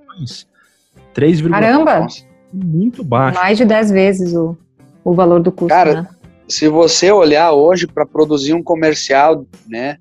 3 1.12 1.40
milhões. 1.40 1.60
Caramba! 1.60 2.06
Muito 2.52 3.02
baixo. 3.02 3.38
Mais 3.38 3.58
de 3.58 3.64
10 3.64 3.90
vezes 3.90 4.34
o, 4.34 4.56
o 5.02 5.12
valor 5.12 5.40
do 5.40 5.50
custo, 5.50 5.68
Cara, 5.68 6.02
né? 6.02 6.08
se 6.46 6.68
você 6.68 7.10
olhar 7.10 7.52
hoje 7.52 7.86
para 7.86 8.06
produzir 8.06 8.54
um 8.54 8.62
comercial, 8.62 9.44
né, 9.66 9.98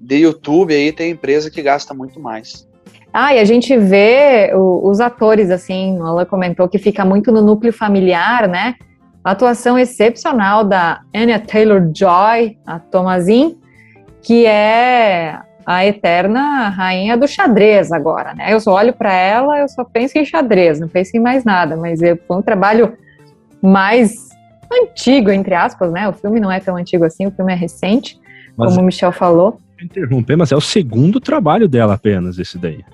de 0.00 0.16
YouTube, 0.16 0.74
aí 0.74 0.90
tem 0.90 1.12
empresa 1.12 1.50
que 1.50 1.60
gasta 1.60 1.92
muito 1.92 2.18
mais. 2.18 2.66
Ah, 3.12 3.34
e 3.34 3.38
a 3.38 3.44
gente 3.44 3.76
vê 3.76 4.52
o, 4.54 4.88
os 4.88 5.00
atores, 5.00 5.50
assim, 5.50 5.98
ela 5.98 6.24
comentou 6.24 6.66
que 6.66 6.78
fica 6.78 7.04
muito 7.04 7.30
no 7.30 7.42
núcleo 7.42 7.72
familiar, 7.72 8.48
né? 8.48 8.74
atuação 9.24 9.78
excepcional 9.78 10.64
da 10.64 11.02
Anya 11.14 11.38
Taylor-Joy, 11.38 12.58
a 12.66 12.78
Tomazin, 12.78 13.56
que 14.22 14.46
é 14.46 15.38
a 15.66 15.86
eterna 15.86 16.68
rainha 16.68 17.16
do 17.16 17.26
xadrez 17.26 17.92
agora, 17.92 18.34
né? 18.34 18.52
Eu 18.52 18.60
só 18.60 18.74
olho 18.74 18.92
para 18.92 19.12
ela, 19.12 19.58
eu 19.58 19.68
só 19.68 19.84
penso 19.84 20.18
em 20.18 20.24
xadrez, 20.24 20.80
não 20.80 20.88
penso 20.88 21.16
em 21.16 21.20
mais 21.20 21.44
nada, 21.44 21.76
mas 21.76 22.00
foi 22.00 22.36
um 22.36 22.42
trabalho 22.42 22.96
mais 23.60 24.28
antigo, 24.72 25.30
entre 25.30 25.54
aspas, 25.54 25.92
né? 25.92 26.08
O 26.08 26.12
filme 26.12 26.40
não 26.40 26.50
é 26.50 26.58
tão 26.58 26.76
antigo 26.76 27.04
assim, 27.04 27.26
o 27.26 27.30
filme 27.30 27.52
é 27.52 27.56
recente, 27.56 28.18
mas, 28.56 28.70
como 28.70 28.82
o 28.82 28.84
Michel 28.86 29.12
falou. 29.12 29.58
Interromper, 29.80 30.36
mas 30.36 30.52
é 30.52 30.56
o 30.56 30.60
segundo 30.60 31.20
trabalho 31.20 31.68
dela 31.68 31.94
apenas, 31.94 32.38
esse 32.38 32.58
daí. 32.58 32.84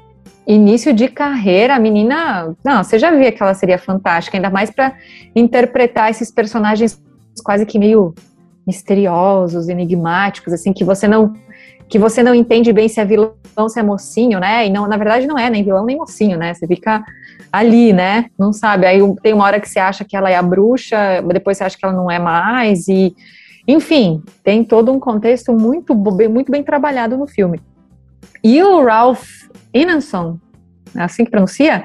Início 0.46 0.94
de 0.94 1.08
carreira, 1.08 1.76
a 1.76 1.78
menina. 1.78 2.54
Não, 2.64 2.82
você 2.82 2.98
já 2.98 3.10
via 3.10 3.30
que 3.30 3.42
ela 3.42 3.52
seria 3.52 3.78
fantástica, 3.78 4.38
ainda 4.38 4.48
mais 4.48 4.70
para 4.70 4.94
interpretar 5.36 6.10
esses 6.10 6.30
personagens 6.30 7.00
quase 7.44 7.66
que 7.66 7.78
meio 7.78 8.14
misteriosos, 8.68 9.70
enigmáticos, 9.70 10.52
assim, 10.52 10.74
que 10.74 10.84
você 10.84 11.08
não 11.08 11.32
que 11.88 11.98
você 11.98 12.22
não 12.22 12.34
entende 12.34 12.70
bem 12.70 12.86
se 12.86 13.00
é 13.00 13.04
vilão, 13.06 13.32
se 13.66 13.80
é 13.80 13.82
mocinho, 13.82 14.38
né? 14.38 14.66
E 14.66 14.70
não, 14.70 14.86
na 14.86 14.98
verdade 14.98 15.26
não 15.26 15.38
é 15.38 15.48
nem 15.48 15.64
vilão 15.64 15.86
nem 15.86 15.96
mocinho, 15.96 16.36
né? 16.36 16.52
Você 16.52 16.66
fica 16.66 17.02
ali, 17.50 17.94
né? 17.94 18.26
Não 18.38 18.52
sabe. 18.52 18.84
Aí 18.84 19.00
tem 19.22 19.32
uma 19.32 19.44
hora 19.44 19.58
que 19.58 19.66
você 19.66 19.78
acha 19.78 20.04
que 20.04 20.14
ela 20.14 20.28
é 20.28 20.36
a 20.36 20.42
bruxa, 20.42 21.22
depois 21.32 21.56
você 21.56 21.64
acha 21.64 21.78
que 21.78 21.86
ela 21.86 21.94
não 21.94 22.10
é 22.10 22.18
mais 22.18 22.88
e 22.88 23.16
enfim, 23.66 24.22
tem 24.44 24.62
todo 24.62 24.92
um 24.92 25.00
contexto 25.00 25.50
muito 25.54 25.94
muito 25.94 26.52
bem 26.52 26.62
trabalhado 26.62 27.16
no 27.16 27.26
filme. 27.26 27.58
E 28.44 28.62
o 28.62 28.84
Ralph 28.84 29.26
Ineson, 29.72 30.38
é 30.94 31.00
assim 31.00 31.24
que 31.24 31.30
pronuncia, 31.30 31.84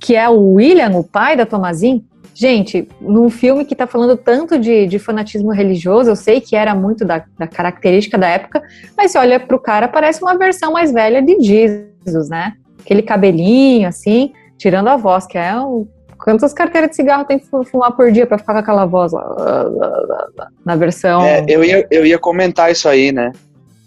que 0.00 0.16
é 0.16 0.28
o 0.28 0.54
William, 0.54 0.90
o 0.96 1.04
pai 1.04 1.36
da 1.36 1.46
Tomazin, 1.46 2.04
Gente, 2.40 2.88
num 2.98 3.28
filme 3.28 3.66
que 3.66 3.74
está 3.74 3.86
falando 3.86 4.16
tanto 4.16 4.58
de, 4.58 4.86
de, 4.86 4.98
fanatismo 4.98 5.50
religioso, 5.50 6.08
eu 6.08 6.16
sei 6.16 6.40
que 6.40 6.56
era 6.56 6.74
muito 6.74 7.04
da, 7.04 7.22
da 7.38 7.46
característica 7.46 8.16
da 8.16 8.28
época, 8.28 8.62
mas 8.96 9.12
se 9.12 9.18
olha 9.18 9.38
para 9.38 9.54
o 9.54 9.58
cara, 9.58 9.86
parece 9.86 10.22
uma 10.22 10.38
versão 10.38 10.72
mais 10.72 10.90
velha 10.90 11.20
de 11.20 11.38
Jesus, 11.38 12.30
né? 12.30 12.54
Aquele 12.80 13.02
cabelinho, 13.02 13.86
assim, 13.86 14.32
tirando 14.56 14.88
a 14.88 14.96
voz, 14.96 15.26
que 15.26 15.36
é 15.36 15.54
um. 15.60 15.86
Quantas 16.16 16.54
carteiras 16.54 16.88
de 16.88 16.96
cigarro 16.96 17.26
tem 17.26 17.38
que 17.38 17.46
fumar 17.66 17.94
por 17.94 18.10
dia 18.10 18.26
para 18.26 18.38
ficar 18.38 18.54
com 18.54 18.60
aquela 18.60 18.86
voz 18.86 19.12
lá, 19.12 20.46
na 20.64 20.76
versão. 20.76 21.20
É, 21.20 21.44
eu, 21.46 21.62
ia, 21.62 21.86
eu 21.90 22.06
ia 22.06 22.18
comentar 22.18 22.72
isso 22.72 22.88
aí, 22.88 23.12
né? 23.12 23.32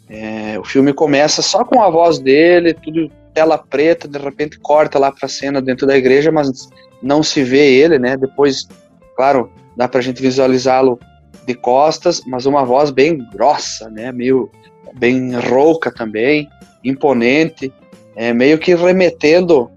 É, 0.07 0.59
o 0.59 0.63
filme 0.63 0.93
começa 0.93 1.41
só 1.41 1.65
com 1.65 1.81
a 1.81 1.89
voz 1.89 2.19
dele, 2.19 2.75
tudo 2.75 3.09
tela 3.33 3.57
preta, 3.57 4.07
de 4.07 4.19
repente 4.19 4.59
corta 4.59 4.99
lá 4.99 5.11
para 5.11 5.25
a 5.25 5.29
cena 5.29 5.59
dentro 5.59 5.87
da 5.87 5.97
igreja, 5.97 6.31
mas 6.31 6.69
não 7.03 7.21
se 7.21 7.43
vê 7.43 7.75
ele, 7.75 7.99
né? 7.99 8.15
Depois, 8.15 8.67
claro, 9.15 9.51
dá 9.75 9.87
para 9.87 9.99
a 9.99 10.03
gente 10.03 10.21
visualizá-lo 10.21 10.97
de 11.45 11.53
costas, 11.53 12.21
mas 12.25 12.45
uma 12.45 12.63
voz 12.63 12.89
bem 12.89 13.17
grossa, 13.33 13.89
né? 13.89 14.11
Meio 14.11 14.49
bem 14.95 15.35
rouca 15.35 15.91
também, 15.91 16.47
imponente, 16.83 17.71
é, 18.15 18.33
meio 18.33 18.57
que 18.57 18.73
remetendo, 18.73 19.69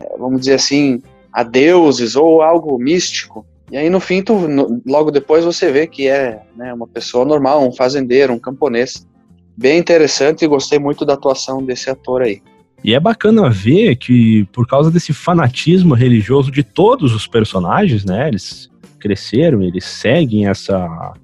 é, 0.00 0.16
vamos 0.18 0.40
dizer 0.40 0.54
assim, 0.54 1.02
a 1.32 1.42
deuses 1.42 2.16
ou 2.16 2.42
algo 2.42 2.78
místico. 2.78 3.46
E 3.70 3.76
aí 3.76 3.88
no 3.88 4.00
fim, 4.00 4.22
tu, 4.22 4.34
no, 4.46 4.82
logo 4.86 5.10
depois 5.10 5.44
você 5.44 5.72
vê 5.72 5.86
que 5.86 6.08
é 6.08 6.42
né, 6.56 6.72
uma 6.74 6.86
pessoa 6.86 7.24
normal, 7.24 7.66
um 7.66 7.72
fazendeiro, 7.72 8.32
um 8.32 8.38
camponês. 8.38 9.06
Bem 9.56 9.78
interessante 9.78 10.44
e 10.44 10.48
gostei 10.48 10.78
muito 10.78 11.04
da 11.04 11.14
atuação 11.14 11.62
desse 11.62 11.88
ator 11.88 12.22
aí. 12.22 12.42
E 12.84 12.92
é 12.92 13.00
bacana 13.00 13.48
ver 13.48 13.96
que, 13.96 14.46
por 14.52 14.66
causa 14.66 14.90
desse 14.90 15.14
fanatismo 15.14 15.94
religioso 15.94 16.50
de 16.50 16.62
todos 16.62 17.14
os 17.14 17.26
personagens, 17.26 18.04
né? 18.04 18.28
Eles 18.28 18.70
cresceram, 19.00 19.62
eles 19.62 19.86
seguem 19.86 20.46
essa, 20.46 21.14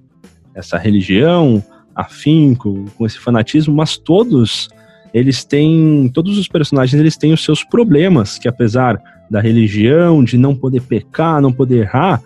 essa 0.55 0.79
religião 0.79 1.63
afinco, 1.95 2.87
com 2.97 3.05
esse 3.05 3.19
fanatismo, 3.19 3.75
mas 3.75 3.99
todos 3.99 4.71
eles 5.13 5.45
têm, 5.45 6.11
todos 6.15 6.39
os 6.39 6.49
personagens 6.49 6.99
eles 6.99 7.17
têm 7.17 7.33
os 7.33 7.45
seus 7.45 7.63
problemas, 7.63 8.39
que 8.39 8.49
apesar 8.49 8.99
da 9.31 9.41
religião, 9.41 10.25
de 10.25 10.39
não 10.39 10.55
poder 10.55 10.81
pecar, 10.81 11.43
não 11.43 11.53
poder 11.53 11.81
errar, 11.81 12.23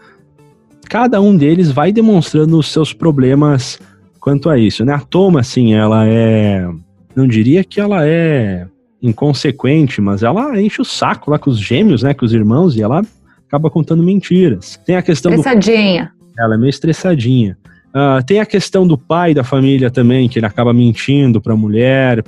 cada 0.88 1.20
um 1.20 1.36
deles 1.36 1.72
vai 1.72 1.90
demonstrando 1.90 2.56
os 2.56 2.68
seus 2.68 2.92
problemas 2.92 3.80
quanto 4.20 4.48
a 4.48 4.56
isso, 4.56 4.84
né? 4.84 4.92
A 4.92 5.00
Toma, 5.00 5.40
assim, 5.40 5.74
ela 5.74 6.06
é, 6.06 6.68
não 7.16 7.26
diria 7.26 7.64
que 7.64 7.80
ela 7.80 8.06
é 8.06 8.66
inconsequente, 9.04 10.00
mas 10.00 10.22
ela 10.22 10.60
enche 10.60 10.80
o 10.80 10.84
saco 10.84 11.30
lá 11.30 11.38
com 11.38 11.50
os 11.50 11.58
gêmeos, 11.58 12.02
né, 12.02 12.14
com 12.14 12.24
os 12.24 12.32
irmãos, 12.32 12.74
e 12.74 12.82
ela 12.82 13.02
acaba 13.46 13.70
contando 13.70 14.02
mentiras. 14.02 14.80
Tem 14.84 14.96
a 14.96 15.02
questão 15.02 15.32
estressadinha. 15.32 16.12
Do... 16.18 16.42
Ela 16.42 16.54
é 16.54 16.58
meio 16.58 16.70
estressadinha. 16.70 17.56
Uh, 17.90 18.24
tem 18.24 18.40
a 18.40 18.46
questão 18.46 18.86
do 18.86 18.98
pai 18.98 19.34
da 19.34 19.44
família 19.44 19.90
também, 19.90 20.28
que 20.28 20.38
ele 20.38 20.46
acaba 20.46 20.72
mentindo 20.72 21.40
para 21.40 21.52
a 21.52 21.56
mulher, 21.56 22.24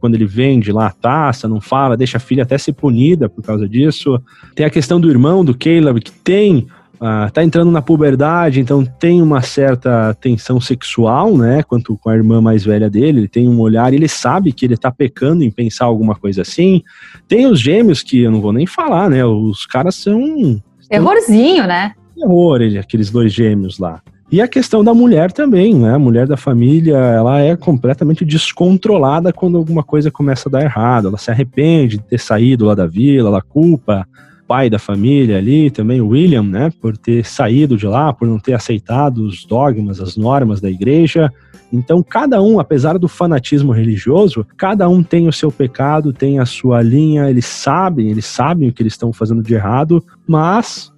quando 0.00 0.14
ele 0.14 0.26
vende 0.26 0.72
lá 0.72 0.88
a 0.88 0.92
taça, 0.92 1.46
não 1.48 1.60
fala, 1.60 1.96
deixa 1.96 2.16
a 2.16 2.20
filha 2.20 2.42
até 2.42 2.58
ser 2.58 2.72
punida 2.72 3.28
por 3.28 3.42
causa 3.42 3.68
disso. 3.68 4.20
Tem 4.54 4.66
a 4.66 4.70
questão 4.70 5.00
do 5.00 5.08
irmão 5.08 5.44
do 5.44 5.56
Caleb, 5.56 6.00
que 6.00 6.12
tem 6.12 6.66
ah, 7.00 7.30
tá 7.32 7.44
entrando 7.44 7.70
na 7.70 7.82
puberdade, 7.82 8.60
então 8.60 8.84
tem 8.84 9.20
uma 9.20 9.42
certa 9.42 10.14
tensão 10.14 10.60
sexual, 10.60 11.36
né? 11.36 11.62
Quanto 11.62 11.96
com 11.96 12.08
a 12.08 12.14
irmã 12.14 12.40
mais 12.40 12.64
velha 12.64 12.88
dele, 12.88 13.20
ele 13.20 13.28
tem 13.28 13.48
um 13.48 13.60
olhar, 13.60 13.92
ele 13.92 14.08
sabe 14.08 14.52
que 14.52 14.64
ele 14.64 14.76
tá 14.76 14.90
pecando 14.90 15.44
em 15.44 15.50
pensar 15.50 15.84
alguma 15.84 16.14
coisa 16.14 16.42
assim. 16.42 16.82
Tem 17.28 17.46
os 17.46 17.60
gêmeos 17.60 18.02
que 18.02 18.22
eu 18.22 18.30
não 18.30 18.40
vou 18.40 18.52
nem 18.52 18.66
falar, 18.66 19.10
né? 19.10 19.24
Os 19.24 19.66
caras 19.66 19.94
são. 19.94 20.60
Terrorzinho, 20.88 21.66
né? 21.66 21.92
Terror, 22.14 22.62
ele, 22.62 22.78
aqueles 22.78 23.10
dois 23.10 23.32
gêmeos 23.32 23.78
lá. 23.78 24.00
E 24.32 24.40
a 24.40 24.48
questão 24.48 24.82
da 24.82 24.92
mulher 24.92 25.30
também, 25.30 25.74
né? 25.74 25.94
A 25.94 25.98
mulher 25.98 26.26
da 26.26 26.36
família, 26.36 26.96
ela 26.96 27.40
é 27.40 27.54
completamente 27.56 28.24
descontrolada 28.24 29.32
quando 29.32 29.56
alguma 29.56 29.84
coisa 29.84 30.10
começa 30.10 30.48
a 30.48 30.52
dar 30.52 30.62
errado. 30.62 31.08
Ela 31.08 31.18
se 31.18 31.30
arrepende 31.30 31.98
de 31.98 32.04
ter 32.04 32.18
saído 32.18 32.64
lá 32.64 32.74
da 32.74 32.86
vila, 32.86 33.28
ela 33.28 33.42
culpa 33.42 34.06
pai 34.46 34.70
da 34.70 34.78
família 34.78 35.38
ali, 35.38 35.70
também 35.70 36.00
o 36.00 36.08
William, 36.08 36.42
né, 36.42 36.72
por 36.80 36.96
ter 36.96 37.24
saído 37.24 37.76
de 37.76 37.86
lá, 37.86 38.12
por 38.12 38.28
não 38.28 38.38
ter 38.38 38.54
aceitado 38.54 39.18
os 39.18 39.44
dogmas, 39.44 40.00
as 40.00 40.16
normas 40.16 40.60
da 40.60 40.70
igreja. 40.70 41.32
Então, 41.72 42.02
cada 42.02 42.40
um, 42.40 42.60
apesar 42.60 42.98
do 42.98 43.08
fanatismo 43.08 43.72
religioso, 43.72 44.46
cada 44.56 44.88
um 44.88 45.02
tem 45.02 45.26
o 45.26 45.32
seu 45.32 45.50
pecado, 45.50 46.12
tem 46.12 46.38
a 46.38 46.46
sua 46.46 46.80
linha, 46.80 47.28
eles 47.28 47.46
sabem, 47.46 48.10
eles 48.10 48.26
sabem 48.26 48.68
o 48.68 48.72
que 48.72 48.82
eles 48.82 48.92
estão 48.92 49.12
fazendo 49.12 49.42
de 49.42 49.54
errado, 49.54 50.04
mas 50.26 50.92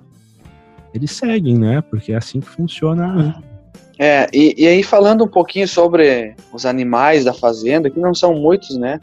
eles 0.92 1.10
seguem, 1.10 1.58
né? 1.58 1.80
Porque 1.80 2.12
é 2.12 2.16
assim 2.16 2.40
que 2.40 2.48
funciona. 2.48 3.42
É, 3.98 4.28
e, 4.32 4.54
e 4.58 4.66
aí 4.66 4.82
falando 4.82 5.24
um 5.24 5.28
pouquinho 5.28 5.66
sobre 5.66 6.34
os 6.52 6.66
animais 6.66 7.24
da 7.24 7.32
fazenda, 7.32 7.90
que 7.90 7.98
não 7.98 8.14
são 8.14 8.34
muitos, 8.34 8.76
né? 8.76 9.00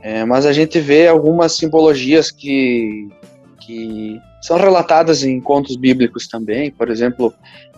É, 0.00 0.24
mas 0.24 0.46
a 0.46 0.52
gente 0.52 0.78
vê 0.80 1.08
algumas 1.08 1.52
simbologias 1.52 2.30
que 2.30 3.08
que 3.66 4.20
são 4.40 4.56
relatadas 4.56 5.24
em 5.24 5.40
contos 5.40 5.76
bíblicos 5.76 6.28
também. 6.28 6.70
Por 6.70 6.90
exemplo, 6.90 7.32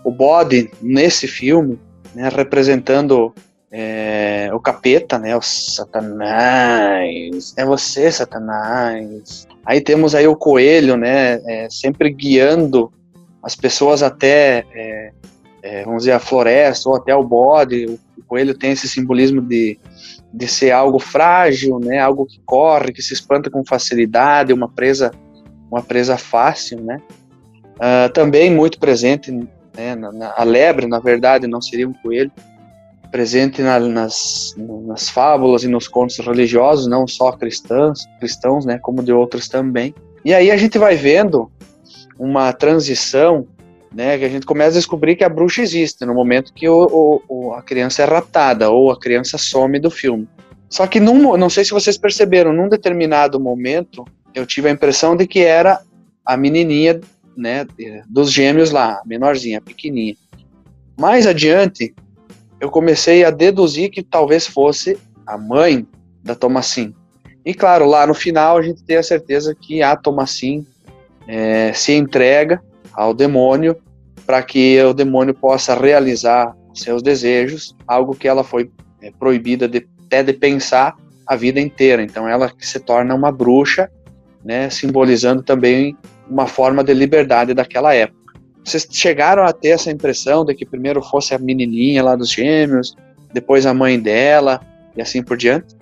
o 0.05 0.11
bode 0.11 0.71
nesse 0.83 1.27
filme, 1.27 1.79
né, 2.15 2.29
representando 2.29 3.33
é, 3.71 4.51
o 4.53 4.61
capeta, 4.61 5.19
né, 5.19 5.37
o 5.37 5.43
Satanás, 5.43 5.95
é 7.57 7.65
você, 7.65 8.11
Satanás. 8.11 9.47
Aí 9.65 9.81
temos 9.81 10.15
aí 10.15 10.27
o 10.27 10.37
coelho, 10.37 10.97
né, 10.97 11.41
é, 11.47 11.69
sempre 11.71 12.11
guiando 12.11 12.93
as 13.43 13.55
pessoas 13.55 14.03
até, 14.03 14.65
é, 14.75 15.13
é 15.63 15.85
vamos 15.85 16.03
dizer, 16.03 16.13
a 16.13 16.21
floresta 16.21 16.89
ou 16.89 16.97
até 16.97 17.15
o 17.15 17.23
bode. 17.23 17.87
O, 17.87 17.99
o 18.19 18.25
coelho 18.27 18.59
tem 18.59 18.73
esse 18.73 18.89
simbolismo 18.89 19.41
de, 19.41 19.79
de 20.33 20.49
ser 20.49 20.73
algo 20.73 20.99
frágil, 20.99 21.79
né, 21.79 22.01
algo 22.01 22.27
que 22.27 22.41
corre, 22.45 22.93
que 22.93 23.03
se 23.03 23.15
espanta 23.15 23.51
com 23.51 23.65
facilidade, 23.65 24.53
uma 24.53 24.69
presa 24.69 25.13
uma 25.71 25.83
presa 25.83 26.17
fácil, 26.17 26.81
né? 26.81 27.01
Uh, 27.77 28.11
também 28.13 28.51
muito 28.51 28.79
presente, 28.79 29.31
né, 29.77 29.95
na, 29.95 30.11
na, 30.11 30.35
a 30.37 30.45
lebre, 30.45 30.87
na 30.87 30.99
verdade, 30.99 31.47
não 31.47 31.61
seria 31.61 31.87
um 31.87 31.93
coelho, 31.93 32.33
presente 33.11 33.63
na, 33.63 33.79
nas, 33.79 34.55
nas 34.57 35.09
fábulas 35.09 35.63
e 35.63 35.69
nos 35.69 35.87
contos 35.87 36.19
religiosos, 36.19 36.87
não 36.87 37.07
só 37.07 37.33
cristãos, 37.33 38.07
cristãos, 38.19 38.65
né, 38.65 38.79
como 38.79 39.03
de 39.03 39.13
outros 39.13 39.49
também. 39.49 39.95
E 40.25 40.35
aí 40.35 40.51
a 40.51 40.57
gente 40.57 40.79
vai 40.79 40.97
vendo 40.97 41.51
uma 42.19 42.53
transição, 42.53 43.47
né, 43.95 44.19
que 44.19 44.25
a 44.25 44.29
gente 44.29 44.47
começa 44.47 44.71
a 44.71 44.81
descobrir 44.81 45.17
que 45.17 45.25
a 45.25 45.29
bruxa 45.29 45.63
existe 45.63 46.05
no 46.05 46.15
momento 46.15 46.53
que 46.53 46.69
o, 46.69 47.23
o, 47.29 47.53
a 47.53 47.63
criança 47.63 48.03
é 48.03 48.05
raptada 48.07 48.71
ou 48.71 48.91
a 48.91 48.99
criança 48.99 49.39
some 49.39 49.79
do 49.79 49.91
filme. 49.91 50.29
Só 50.69 50.87
que 50.87 50.99
num, 50.99 51.37
não 51.37 51.49
sei 51.49 51.65
se 51.65 51.71
vocês 51.71 51.97
perceberam, 51.97 52.53
num 52.53 52.69
determinado 52.69 53.39
momento 53.39 54.05
eu 54.37 54.45
tive 54.45 54.69
a 54.69 54.71
impressão 54.71 55.17
de 55.17 55.27
que 55.27 55.41
era 55.41 55.81
a 56.25 56.37
menininha, 56.37 57.01
né, 57.35 57.67
dos 58.07 58.31
gêmeos 58.31 58.71
lá, 58.71 59.01
menorzinha, 59.07 59.63
pequenininha. 59.63 60.15
Mais 60.99 61.27
adiante, 61.27 61.95
eu 62.61 62.71
comecei 62.71 63.25
a 63.25 63.31
deduzir 63.31 63.91
que 63.91 64.03
talvez 64.03 64.47
fosse 64.47 64.99
a 65.27 65.39
mãe 65.39 65.87
da 66.23 66.35
Thomasin. 66.35 66.95
E 67.45 67.55
claro, 67.55 67.87
lá 67.87 68.07
no 68.07 68.13
final 68.13 68.59
a 68.59 68.63
gente 68.63 68.85
tem 68.85 68.99
a 68.99 69.03
certeza 69.03 69.55
que 69.55 69.83
a 69.83 69.97
Thomasin 69.97 70.67
é, 71.27 71.73
se 71.73 71.93
entrega 71.93 72.63
ao 72.93 73.15
demônio 73.15 73.77
para 74.27 74.43
que 74.43 74.83
o 74.83 74.93
demônio 74.93 75.33
possa 75.33 75.75
realizar 75.75 76.55
seus 76.75 77.03
desejos, 77.03 77.75
algo 77.87 78.15
que 78.15 78.29
ela 78.29 78.45
foi 78.45 78.71
é, 79.01 79.11
proibida 79.11 79.67
de, 79.67 79.87
até 80.05 80.23
de 80.23 80.35
pensar 80.35 80.95
a 81.27 81.37
vida 81.37 81.59
inteira. 81.59 82.03
Então 82.03 82.29
ela 82.29 82.53
se 82.59 82.79
torna 82.81 83.15
uma 83.15 83.33
bruxa, 83.33 83.91
né, 84.47 84.71
simbolizando 84.71 85.43
também 85.43 85.97
uma 86.31 86.47
forma 86.47 86.85
de 86.85 86.95
liberdade 86.95 87.53
daquela 87.53 87.93
época. 87.93 88.35
Vocês 88.65 88.87
chegaram 88.89 89.45
a 89.45 89.53
ter 89.53 89.71
essa 89.71 89.91
impressão 89.91 90.45
de 90.45 90.55
que 90.55 90.65
primeiro 90.65 91.03
fosse 91.03 91.35
a 91.35 91.39
menininha 91.39 92.03
lá 92.03 92.15
dos 92.15 92.31
gêmeos, 92.31 92.97
depois 93.33 93.67
a 93.67 93.75
mãe 93.75 93.99
dela 93.99 94.61
e 94.97 95.03
assim 95.03 95.21
por 95.21 95.37
diante? 95.37 95.75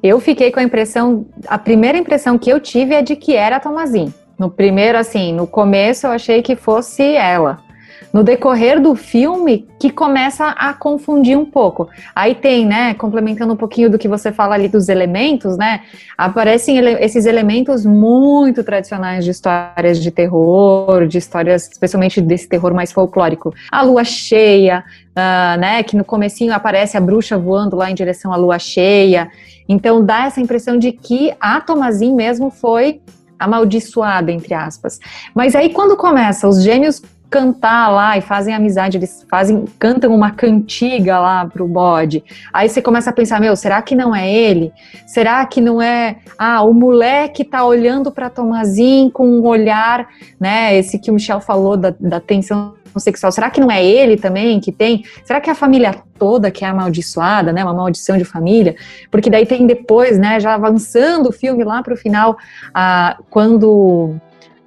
Eu 0.00 0.20
fiquei 0.20 0.52
com 0.52 0.60
a 0.60 0.62
impressão, 0.62 1.26
a 1.48 1.58
primeira 1.58 1.98
impressão 1.98 2.38
que 2.38 2.48
eu 2.48 2.60
tive 2.60 2.94
é 2.94 3.02
de 3.02 3.16
que 3.16 3.34
era 3.34 3.56
a 3.56 3.60
Tomazin. 3.60 4.14
No 4.38 4.48
primeiro, 4.48 4.96
assim, 4.96 5.32
no 5.32 5.46
começo 5.48 6.06
eu 6.06 6.12
achei 6.12 6.40
que 6.40 6.54
fosse 6.54 7.02
ela 7.02 7.67
no 8.12 8.22
decorrer 8.22 8.80
do 8.80 8.94
filme 8.94 9.66
que 9.78 9.90
começa 9.90 10.48
a 10.48 10.72
confundir 10.72 11.36
um 11.36 11.44
pouco. 11.44 11.88
Aí 12.14 12.34
tem, 12.34 12.66
né, 12.66 12.94
complementando 12.94 13.52
um 13.52 13.56
pouquinho 13.56 13.90
do 13.90 13.98
que 13.98 14.08
você 14.08 14.32
fala 14.32 14.54
ali 14.54 14.68
dos 14.68 14.88
elementos, 14.88 15.56
né, 15.56 15.82
aparecem 16.16 16.78
ele 16.78 16.92
esses 17.04 17.26
elementos 17.26 17.84
muito 17.84 18.64
tradicionais 18.64 19.24
de 19.24 19.30
histórias 19.30 20.00
de 20.00 20.10
terror, 20.10 21.06
de 21.06 21.18
histórias, 21.18 21.68
especialmente 21.70 22.20
desse 22.20 22.48
terror 22.48 22.74
mais 22.74 22.92
folclórico. 22.92 23.54
A 23.70 23.82
lua 23.82 24.04
cheia, 24.04 24.84
uh, 25.10 25.60
né, 25.60 25.82
que 25.82 25.96
no 25.96 26.04
comecinho 26.04 26.52
aparece 26.52 26.96
a 26.96 27.00
bruxa 27.00 27.36
voando 27.38 27.76
lá 27.76 27.90
em 27.90 27.94
direção 27.94 28.32
à 28.32 28.36
lua 28.36 28.58
cheia. 28.58 29.30
Então 29.68 30.04
dá 30.04 30.26
essa 30.26 30.40
impressão 30.40 30.78
de 30.78 30.92
que 30.92 31.32
a 31.40 31.60
Tomazin 31.60 32.14
mesmo 32.14 32.50
foi 32.50 33.00
amaldiçoada, 33.38 34.32
entre 34.32 34.54
aspas. 34.54 34.98
Mas 35.34 35.54
aí 35.54 35.70
quando 35.70 35.96
começa 35.96 36.48
os 36.48 36.62
gêmeos 36.62 37.00
cantar 37.30 37.88
lá 37.90 38.16
e 38.16 38.20
fazem 38.20 38.54
amizade, 38.54 38.96
eles 38.96 39.26
fazem, 39.28 39.64
cantam 39.78 40.14
uma 40.14 40.30
cantiga 40.30 41.18
lá 41.18 41.44
pro 41.46 41.68
bode. 41.68 42.24
Aí 42.52 42.68
você 42.68 42.80
começa 42.80 43.10
a 43.10 43.12
pensar, 43.12 43.40
meu, 43.40 43.54
será 43.54 43.82
que 43.82 43.94
não 43.94 44.14
é 44.14 44.30
ele? 44.30 44.72
Será 45.06 45.44
que 45.44 45.60
não 45.60 45.80
é, 45.80 46.16
ah, 46.38 46.62
o 46.62 46.72
moleque 46.72 47.44
tá 47.44 47.64
olhando 47.64 48.10
para 48.10 48.30
Tomazin 48.30 49.10
com 49.12 49.26
um 49.26 49.46
olhar, 49.46 50.08
né, 50.40 50.76
esse 50.76 50.98
que 50.98 51.10
o 51.10 51.14
Michel 51.14 51.40
falou 51.40 51.76
da, 51.76 51.94
da 51.98 52.20
tensão 52.20 52.74
sexual, 52.96 53.30
será 53.30 53.50
que 53.50 53.60
não 53.60 53.70
é 53.70 53.84
ele 53.84 54.16
também 54.16 54.58
que 54.58 54.72
tem? 54.72 55.04
Será 55.24 55.40
que 55.40 55.48
é 55.48 55.52
a 55.52 55.56
família 55.56 55.94
toda 56.18 56.50
que 56.50 56.64
é 56.64 56.68
amaldiçoada, 56.68 57.52
né, 57.52 57.62
uma 57.62 57.74
maldição 57.74 58.16
de 58.16 58.24
família? 58.24 58.74
Porque 59.10 59.30
daí 59.30 59.46
tem 59.46 59.66
depois, 59.66 60.18
né, 60.18 60.40
já 60.40 60.54
avançando 60.54 61.28
o 61.28 61.32
filme 61.32 61.62
lá 61.62 61.82
pro 61.82 61.96
final, 61.96 62.36
ah, 62.74 63.18
quando 63.30 64.16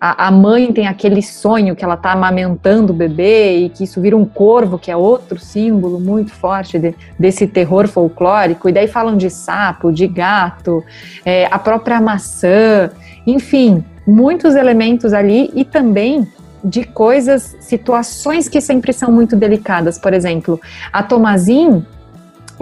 a, 0.04 0.30
a 0.30 0.32
mãe 0.32 0.74
tem 0.74 0.88
aquele 0.88 1.22
sonho 1.22 1.76
que 1.76 1.86
ela 1.86 1.94
está 1.94 2.12
amamentando 2.12 2.92
o 2.92 2.96
bebê 2.96 3.58
e 3.60 3.70
que 3.70 3.84
isso 3.84 4.02
vira 4.02 4.18
um 4.18 4.26
corvo, 4.26 4.80
que 4.80 4.90
é 4.90 4.98
outro 4.98 5.40
símbolo 5.40 6.00
muito 6.00 6.32
forte 6.32 6.80
de, 6.80 6.96
desse 7.20 7.46
terror 7.46 7.88
folclórico. 7.88 8.68
E 8.68 8.72
daí 8.72 8.88
falam 8.88 9.16
de 9.16 9.30
sapo, 9.30 9.92
de 9.92 10.08
gato, 10.08 10.84
é, 11.24 11.46
a 11.52 11.60
própria 11.60 12.02
maçã, 12.02 12.90
enfim, 13.28 13.86
muitos 14.08 14.56
elementos 14.56 15.14
ali 15.14 15.52
e 15.54 15.64
também 15.64 16.28
de 16.64 16.84
coisas, 16.84 17.56
situações 17.60 18.50
que 18.50 18.60
sempre 18.60 18.94
são 18.94 19.12
muito 19.12 19.36
delicadas. 19.36 20.00
Por 20.00 20.16
exemplo, 20.16 20.60
a 20.92 21.04
Tomazin, 21.04 21.86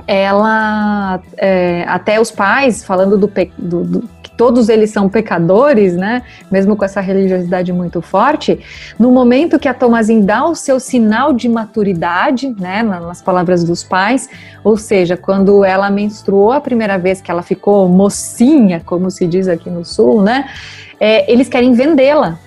ela, 0.05 1.21
é, 1.37 1.85
até 1.87 2.19
os 2.19 2.31
pais, 2.31 2.83
falando 2.83 3.17
do, 3.17 3.31
do, 3.57 3.83
do 3.85 4.18
todos 4.39 4.69
eles 4.69 4.89
são 4.89 5.09
pecadores, 5.09 5.97
né? 5.97 6.21
Mesmo 6.49 6.77
com 6.77 6.85
essa 6.85 7.01
religiosidade 7.01 7.73
muito 7.73 8.01
forte, 8.01 8.57
no 8.97 9.11
momento 9.11 9.59
que 9.59 9.67
a 9.67 9.73
Tomazin 9.73 10.21
dá 10.21 10.45
o 10.45 10.55
seu 10.55 10.79
sinal 10.79 11.33
de 11.33 11.49
maturidade, 11.49 12.55
né, 12.57 12.81
nas 12.81 13.21
palavras 13.21 13.65
dos 13.65 13.83
pais, 13.83 14.29
ou 14.63 14.77
seja, 14.77 15.17
quando 15.17 15.65
ela 15.65 15.89
menstruou 15.89 16.53
a 16.53 16.61
primeira 16.61 16.97
vez 16.97 17.19
que 17.19 17.29
ela 17.29 17.41
ficou 17.41 17.89
mocinha, 17.89 18.81
como 18.85 19.11
se 19.11 19.27
diz 19.27 19.49
aqui 19.49 19.69
no 19.69 19.83
sul, 19.83 20.21
né? 20.21 20.45
É, 20.97 21.29
eles 21.29 21.49
querem 21.49 21.73
vendê-la 21.73 22.39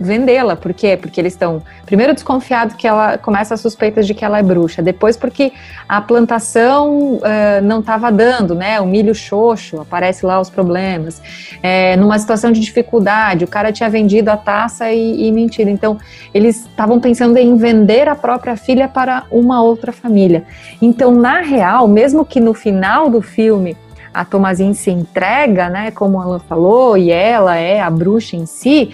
vendê-la. 0.00 0.56
Por 0.56 0.72
quê? 0.72 0.96
Porque 0.96 1.20
eles 1.20 1.34
estão, 1.34 1.62
primeiro, 1.84 2.14
desconfiados 2.14 2.74
que 2.74 2.88
ela 2.88 3.18
começa 3.18 3.52
a 3.54 3.56
suspeitas 3.56 4.06
de 4.06 4.14
que 4.14 4.24
ela 4.24 4.38
é 4.38 4.42
bruxa, 4.42 4.80
depois, 4.80 5.16
porque 5.16 5.52
a 5.86 6.00
plantação 6.00 7.16
uh, 7.16 7.20
não 7.62 7.80
estava 7.80 8.10
dando, 8.10 8.54
né? 8.54 8.80
O 8.80 8.86
milho 8.86 9.14
xoxo, 9.14 9.80
aparece 9.80 10.24
lá 10.24 10.40
os 10.40 10.48
problemas. 10.48 11.20
É, 11.62 11.96
numa 11.96 12.18
situação 12.18 12.50
de 12.50 12.60
dificuldade, 12.60 13.44
o 13.44 13.48
cara 13.48 13.70
tinha 13.70 13.90
vendido 13.90 14.30
a 14.30 14.36
taça 14.36 14.90
e, 14.90 15.26
e 15.26 15.32
mentido. 15.32 15.68
Então, 15.68 15.98
eles 16.32 16.66
estavam 16.66 16.98
pensando 16.98 17.36
em 17.36 17.56
vender 17.56 18.08
a 18.08 18.14
própria 18.14 18.56
filha 18.56 18.88
para 18.88 19.24
uma 19.30 19.62
outra 19.62 19.92
família. 19.92 20.44
Então, 20.80 21.12
na 21.12 21.40
real, 21.40 21.86
mesmo 21.86 22.24
que 22.24 22.40
no 22.40 22.54
final 22.54 23.10
do 23.10 23.20
filme 23.20 23.76
a 24.12 24.24
Tomazin 24.24 24.74
se 24.74 24.90
entrega, 24.90 25.68
né, 25.68 25.90
como 25.90 26.20
ela 26.20 26.40
falou, 26.40 26.96
e 26.96 27.10
ela 27.10 27.56
é 27.56 27.80
a 27.80 27.88
bruxa 27.88 28.36
em 28.36 28.44
si, 28.44 28.90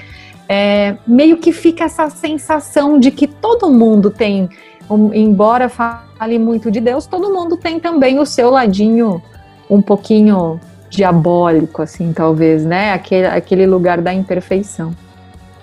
é, 0.48 0.96
meio 1.06 1.38
que 1.38 1.52
fica 1.52 1.85
essa 1.85 2.09
sensação 2.11 2.98
de 2.98 3.11
que 3.11 3.26
todo 3.26 3.70
mundo 3.70 4.11
tem, 4.11 4.48
um, 4.88 5.12
embora 5.12 5.68
fale 5.68 6.38
muito 6.38 6.70
de 6.70 6.80
Deus, 6.80 7.06
todo 7.06 7.32
mundo 7.32 7.56
tem 7.56 7.80
também 7.80 8.18
o 8.18 8.26
seu 8.26 8.50
ladinho 8.50 9.22
um 9.68 9.82
pouquinho 9.82 10.61
diabólico, 10.88 11.82
assim, 11.82 12.12
talvez, 12.12 12.64
né? 12.64 12.92
Aquele, 12.92 13.26
aquele 13.26 13.66
lugar 13.66 14.00
da 14.00 14.14
imperfeição. 14.14 14.94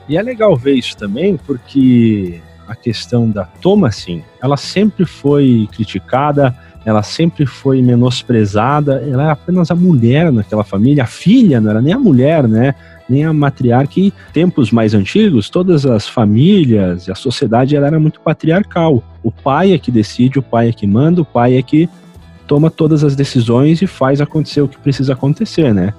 E 0.07 0.17
é 0.17 0.21
legal 0.21 0.55
ver 0.55 0.73
isso 0.73 0.97
também, 0.97 1.37
porque 1.37 2.41
a 2.67 2.75
questão 2.75 3.29
da 3.29 3.45
Thomasin, 3.45 4.21
ela 4.41 4.57
sempre 4.57 5.05
foi 5.05 5.67
criticada, 5.71 6.53
ela 6.85 7.01
sempre 7.01 7.45
foi 7.45 7.81
menosprezada, 7.81 9.03
ela 9.09 9.29
é 9.29 9.31
apenas 9.31 9.71
a 9.71 9.75
mulher 9.75 10.31
naquela 10.31 10.63
família, 10.63 11.03
a 11.03 11.07
filha 11.07 11.61
não 11.61 11.69
era 11.69 11.81
nem 11.81 11.93
a 11.93 11.99
mulher, 11.99 12.47
né? 12.47 12.75
Nem 13.09 13.25
a 13.25 13.33
matriarca. 13.33 13.99
E 13.99 14.13
tempos 14.31 14.71
mais 14.71 14.93
antigos, 14.93 15.49
todas 15.49 15.85
as 15.85 16.07
famílias 16.07 17.09
a 17.09 17.15
sociedade 17.15 17.75
ela 17.75 17.87
era 17.87 17.99
muito 17.99 18.19
patriarcal. 18.19 19.03
O 19.21 19.31
pai 19.31 19.73
é 19.73 19.77
que 19.77 19.91
decide, 19.91 20.39
o 20.39 20.43
pai 20.43 20.69
é 20.69 20.73
que 20.73 20.87
manda, 20.87 21.21
o 21.21 21.25
pai 21.25 21.57
é 21.57 21.61
que 21.61 21.89
toma 22.47 22.69
todas 22.69 23.03
as 23.03 23.15
decisões 23.15 23.81
e 23.81 23.87
faz 23.87 24.21
acontecer 24.21 24.61
o 24.61 24.67
que 24.67 24.77
precisa 24.77 25.13
acontecer, 25.13 25.73
né? 25.73 25.93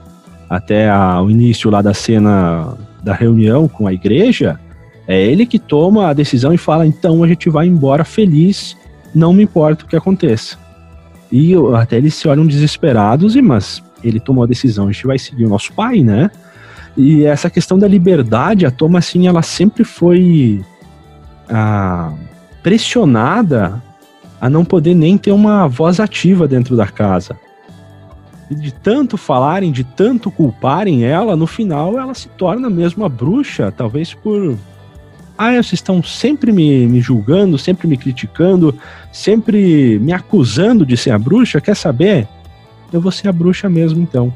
Até 0.48 0.90
a, 0.90 1.20
o 1.22 1.30
início 1.30 1.70
lá 1.70 1.80
da 1.80 1.94
cena 1.94 2.76
da 3.02 3.14
reunião 3.14 3.68
com 3.68 3.86
a 3.86 3.92
igreja, 3.92 4.58
é 5.06 5.20
ele 5.22 5.44
que 5.44 5.58
toma 5.58 6.08
a 6.08 6.12
decisão 6.12 6.52
e 6.52 6.58
fala: 6.58 6.86
então 6.86 7.22
a 7.22 7.28
gente 7.28 7.50
vai 7.50 7.66
embora 7.66 8.04
feliz, 8.04 8.76
não 9.14 9.32
me 9.32 9.42
importa 9.42 9.84
o 9.84 9.88
que 9.88 9.96
aconteça. 9.96 10.58
E 11.30 11.54
até 11.76 11.96
eles 11.96 12.14
se 12.14 12.28
olham 12.28 12.46
desesperados, 12.46 13.36
e 13.36 13.42
mas 13.42 13.82
ele 14.02 14.20
tomou 14.20 14.44
a 14.44 14.46
decisão, 14.46 14.88
a 14.88 14.92
gente 14.92 15.06
vai 15.06 15.18
seguir 15.18 15.44
o 15.44 15.48
nosso 15.48 15.72
pai, 15.72 16.02
né? 16.02 16.30
E 16.96 17.24
essa 17.24 17.50
questão 17.50 17.78
da 17.78 17.88
liberdade, 17.88 18.66
a 18.66 18.70
Toma, 18.70 18.98
assim, 18.98 19.26
ela 19.26 19.42
sempre 19.42 19.82
foi 19.82 20.64
ah, 21.48 22.12
pressionada 22.62 23.82
a 24.40 24.48
não 24.48 24.64
poder 24.64 24.94
nem 24.94 25.18
ter 25.18 25.32
uma 25.32 25.66
voz 25.66 25.98
ativa 25.98 26.46
dentro 26.46 26.76
da 26.76 26.86
casa. 26.86 27.36
E 28.50 28.54
de 28.54 28.72
tanto 28.72 29.16
falarem, 29.16 29.72
de 29.72 29.82
tanto 29.82 30.30
culparem 30.30 31.04
ela, 31.04 31.34
no 31.34 31.46
final 31.46 31.98
ela 31.98 32.14
se 32.14 32.28
torna 32.28 32.68
mesmo 32.68 33.02
uma 33.02 33.08
bruxa, 33.08 33.72
talvez 33.72 34.14
por. 34.14 34.56
Ah, 35.36 35.52
vocês 35.52 35.72
estão 35.72 36.02
sempre 36.02 36.52
me, 36.52 36.86
me 36.86 37.00
julgando, 37.00 37.58
sempre 37.58 37.88
me 37.88 37.96
criticando, 37.96 38.78
sempre 39.10 39.98
me 39.98 40.12
acusando 40.12 40.86
de 40.86 40.96
ser 40.96 41.10
a 41.10 41.18
bruxa, 41.18 41.60
quer 41.60 41.74
saber? 41.74 42.28
Eu 42.92 43.00
vou 43.00 43.10
ser 43.10 43.28
a 43.28 43.32
bruxa 43.32 43.68
mesmo 43.68 44.00
então. 44.00 44.32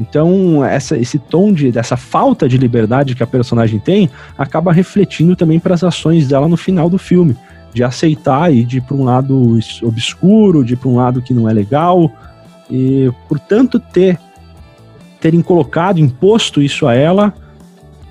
Então, 0.00 0.64
essa, 0.64 0.96
esse 0.96 1.18
tom 1.18 1.52
de, 1.52 1.70
dessa 1.70 1.96
falta 1.96 2.48
de 2.48 2.56
liberdade 2.56 3.14
que 3.14 3.22
a 3.22 3.26
personagem 3.26 3.78
tem 3.78 4.10
acaba 4.36 4.72
refletindo 4.72 5.36
também 5.36 5.60
para 5.60 5.74
as 5.74 5.84
ações 5.84 6.26
dela 6.26 6.48
no 6.48 6.56
final 6.56 6.88
do 6.88 6.98
filme, 6.98 7.36
de 7.72 7.84
aceitar 7.84 8.52
e 8.52 8.64
de 8.64 8.78
ir 8.78 8.80
para 8.80 8.96
um 8.96 9.04
lado 9.04 9.58
obscuro, 9.82 10.64
de 10.64 10.74
ir 10.74 10.76
para 10.76 10.88
um 10.88 10.96
lado 10.96 11.22
que 11.22 11.34
não 11.34 11.48
é 11.48 11.52
legal. 11.52 12.10
E, 12.70 13.10
portanto, 13.28 13.78
ter 13.78 14.18
terem 15.20 15.40
colocado, 15.40 16.00
imposto 16.00 16.60
isso 16.60 16.84
a 16.84 16.94
ela, 16.94 17.32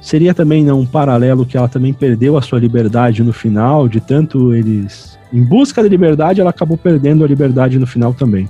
seria 0.01 0.33
também 0.33 0.63
não, 0.63 0.79
um 0.79 0.85
paralelo 0.85 1.45
que 1.45 1.57
ela 1.57 1.67
também 1.67 1.93
perdeu 1.93 2.37
a 2.37 2.41
sua 2.41 2.57
liberdade 2.57 3.21
no 3.21 3.33
final, 3.33 3.89
de 3.89 3.99
tanto 3.99 4.55
eles. 4.55 5.19
Em 5.33 5.43
busca 5.43 5.83
da 5.83 5.89
liberdade, 5.89 6.39
ela 6.39 6.51
acabou 6.51 6.77
perdendo 6.77 7.25
a 7.25 7.27
liberdade 7.27 7.77
no 7.77 7.85
final 7.85 8.13
também. 8.13 8.47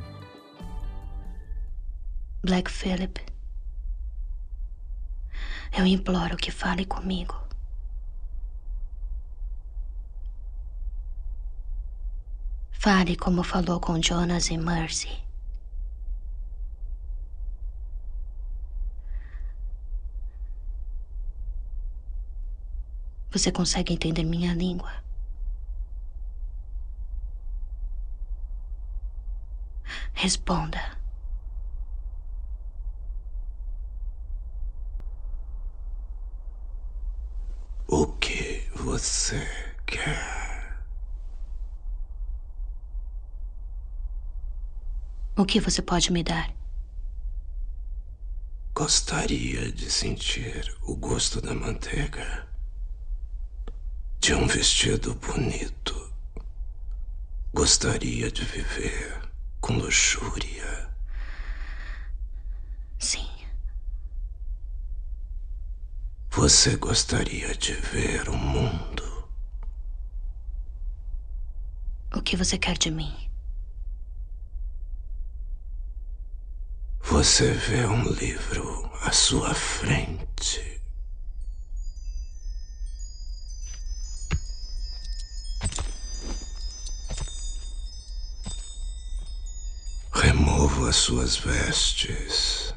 Black 2.44 2.70
Phillip, 2.72 3.22
eu 5.78 5.86
imploro 5.86 6.36
que 6.38 6.52
fale 6.52 6.86
comigo. 6.86 7.36
Fale 12.72 13.16
como 13.16 13.44
falou 13.44 13.80
com 13.80 14.02
Jonas 14.02 14.50
e 14.50 14.58
Mercy. 14.58 15.24
Você 23.32 23.52
consegue 23.52 23.94
entender 23.94 24.24
minha 24.24 24.54
língua? 24.54 24.92
Responda. 30.14 31.00
O 37.88 38.08
que 38.20 38.68
você 38.76 39.46
quer? 39.86 40.82
O 45.42 45.46
que 45.46 45.60
você 45.60 45.82
pode 45.82 46.14
me 46.14 46.24
dar? 46.24 46.54
Gostaria 48.76 49.72
de 49.72 49.90
sentir 49.90 50.72
o 50.84 50.96
gosto 50.96 51.42
da 51.42 51.52
manteiga. 51.52 52.48
De 54.20 54.36
um 54.36 54.46
vestido 54.46 55.16
bonito. 55.16 56.14
Gostaria 57.56 58.30
de 58.30 58.46
viver 58.46 59.20
com 59.60 59.80
luxúria. 59.80 60.94
Sim. 63.00 63.28
Você 66.30 66.76
gostaria 66.76 67.56
de 67.56 67.74
ver 67.74 68.30
o 68.30 68.38
mundo? 68.38 69.28
O 72.14 72.22
que 72.22 72.38
você 72.38 72.60
quer 72.60 72.78
de 72.78 72.92
mim? 72.92 73.31
Você 77.24 77.52
vê 77.52 77.86
um 77.86 78.02
livro 78.02 78.92
à 79.04 79.12
sua 79.12 79.54
frente. 79.54 80.82
Remova 90.12 90.92
suas 90.92 91.38
vestes. 91.38 92.74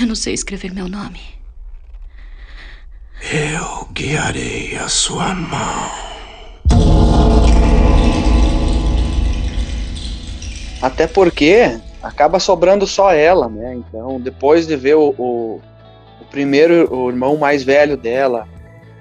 Eu 0.00 0.08
não 0.08 0.16
sei 0.16 0.34
escrever 0.34 0.74
meu 0.74 0.88
nome. 0.88 1.38
Eu 3.22 3.84
guiarei 3.92 4.76
a 4.76 4.88
sua 4.88 5.32
mão. 5.32 6.07
Até 10.80 11.06
porque 11.06 11.78
acaba 12.02 12.38
sobrando 12.38 12.86
só 12.86 13.12
ela, 13.12 13.48
né? 13.48 13.74
Então, 13.74 14.20
depois 14.20 14.66
de 14.66 14.76
ver 14.76 14.94
o, 14.96 15.14
o, 15.18 15.60
o 16.20 16.24
primeiro, 16.30 16.92
o 16.94 17.10
irmão 17.10 17.36
mais 17.36 17.62
velho 17.62 17.96
dela 17.96 18.46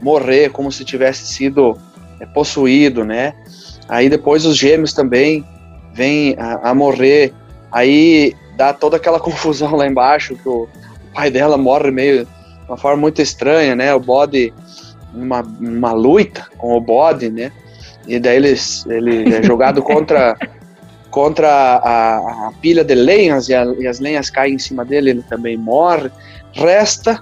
morrer 0.01 0.49
como 0.49 0.71
se 0.71 0.83
tivesse 0.83 1.27
sido 1.27 1.77
é, 2.19 2.25
possuído, 2.25 3.05
né? 3.05 3.33
Aí 3.87 4.09
depois 4.09 4.45
os 4.45 4.57
gêmeos 4.57 4.93
também 4.93 5.45
vêm 5.93 6.35
a, 6.37 6.71
a 6.71 6.75
morrer. 6.75 7.33
Aí 7.71 8.35
dá 8.55 8.73
toda 8.73 8.97
aquela 8.97 9.19
confusão 9.21 9.75
lá 9.75 9.87
embaixo 9.87 10.35
que 10.35 10.49
o, 10.49 10.63
o 10.63 11.13
pai 11.13 11.29
dela 11.29 11.57
morre 11.57 11.91
meio 11.91 12.25
de 12.25 12.31
uma 12.67 12.77
forma 12.77 12.97
muito 12.97 13.21
estranha, 13.21 13.75
né? 13.75 13.93
O 13.93 13.99
bode 13.99 14.53
numa, 15.13 15.41
numa 15.41 15.93
luta 15.93 16.45
com 16.57 16.75
o 16.75 16.81
bode, 16.81 17.29
né? 17.29 17.51
E 18.07 18.19
daí 18.19 18.37
ele, 18.37 18.55
ele 18.87 19.35
é 19.35 19.43
jogado 19.43 19.81
contra 19.83 20.35
contra 21.17 21.49
a, 21.49 22.47
a, 22.47 22.51
pilha 22.61 22.83
de 22.83 22.93
lenhas 22.93 23.49
e, 23.49 23.55
a, 23.55 23.65
e, 23.79 23.87
as 23.87 23.99
lenhas 23.99 24.29
caem 24.29 24.53
em 24.53 24.59
cima 24.59 24.85
dele, 24.85 25.09
ele 25.09 25.23
também 25.23 25.57
morre. 25.57 26.11
Resta, 26.53 27.19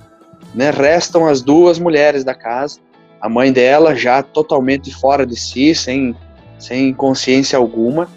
né, 0.54 0.70
restam 0.70 1.26
as 1.26 1.42
duas 1.42 1.80
mulheres 1.80 2.22
da 2.22 2.34
casa, 2.34 2.78
a 3.22 3.30
mãe 3.30 3.54
dela 3.54 3.96
já 3.96 4.22
totalmente 4.22 4.94
fora 4.94 5.26
de 5.26 5.40
si, 5.40 5.74
sem, 5.74 6.14
sem 6.60 6.94
consciência 6.94 7.58
alguma, 7.58 8.10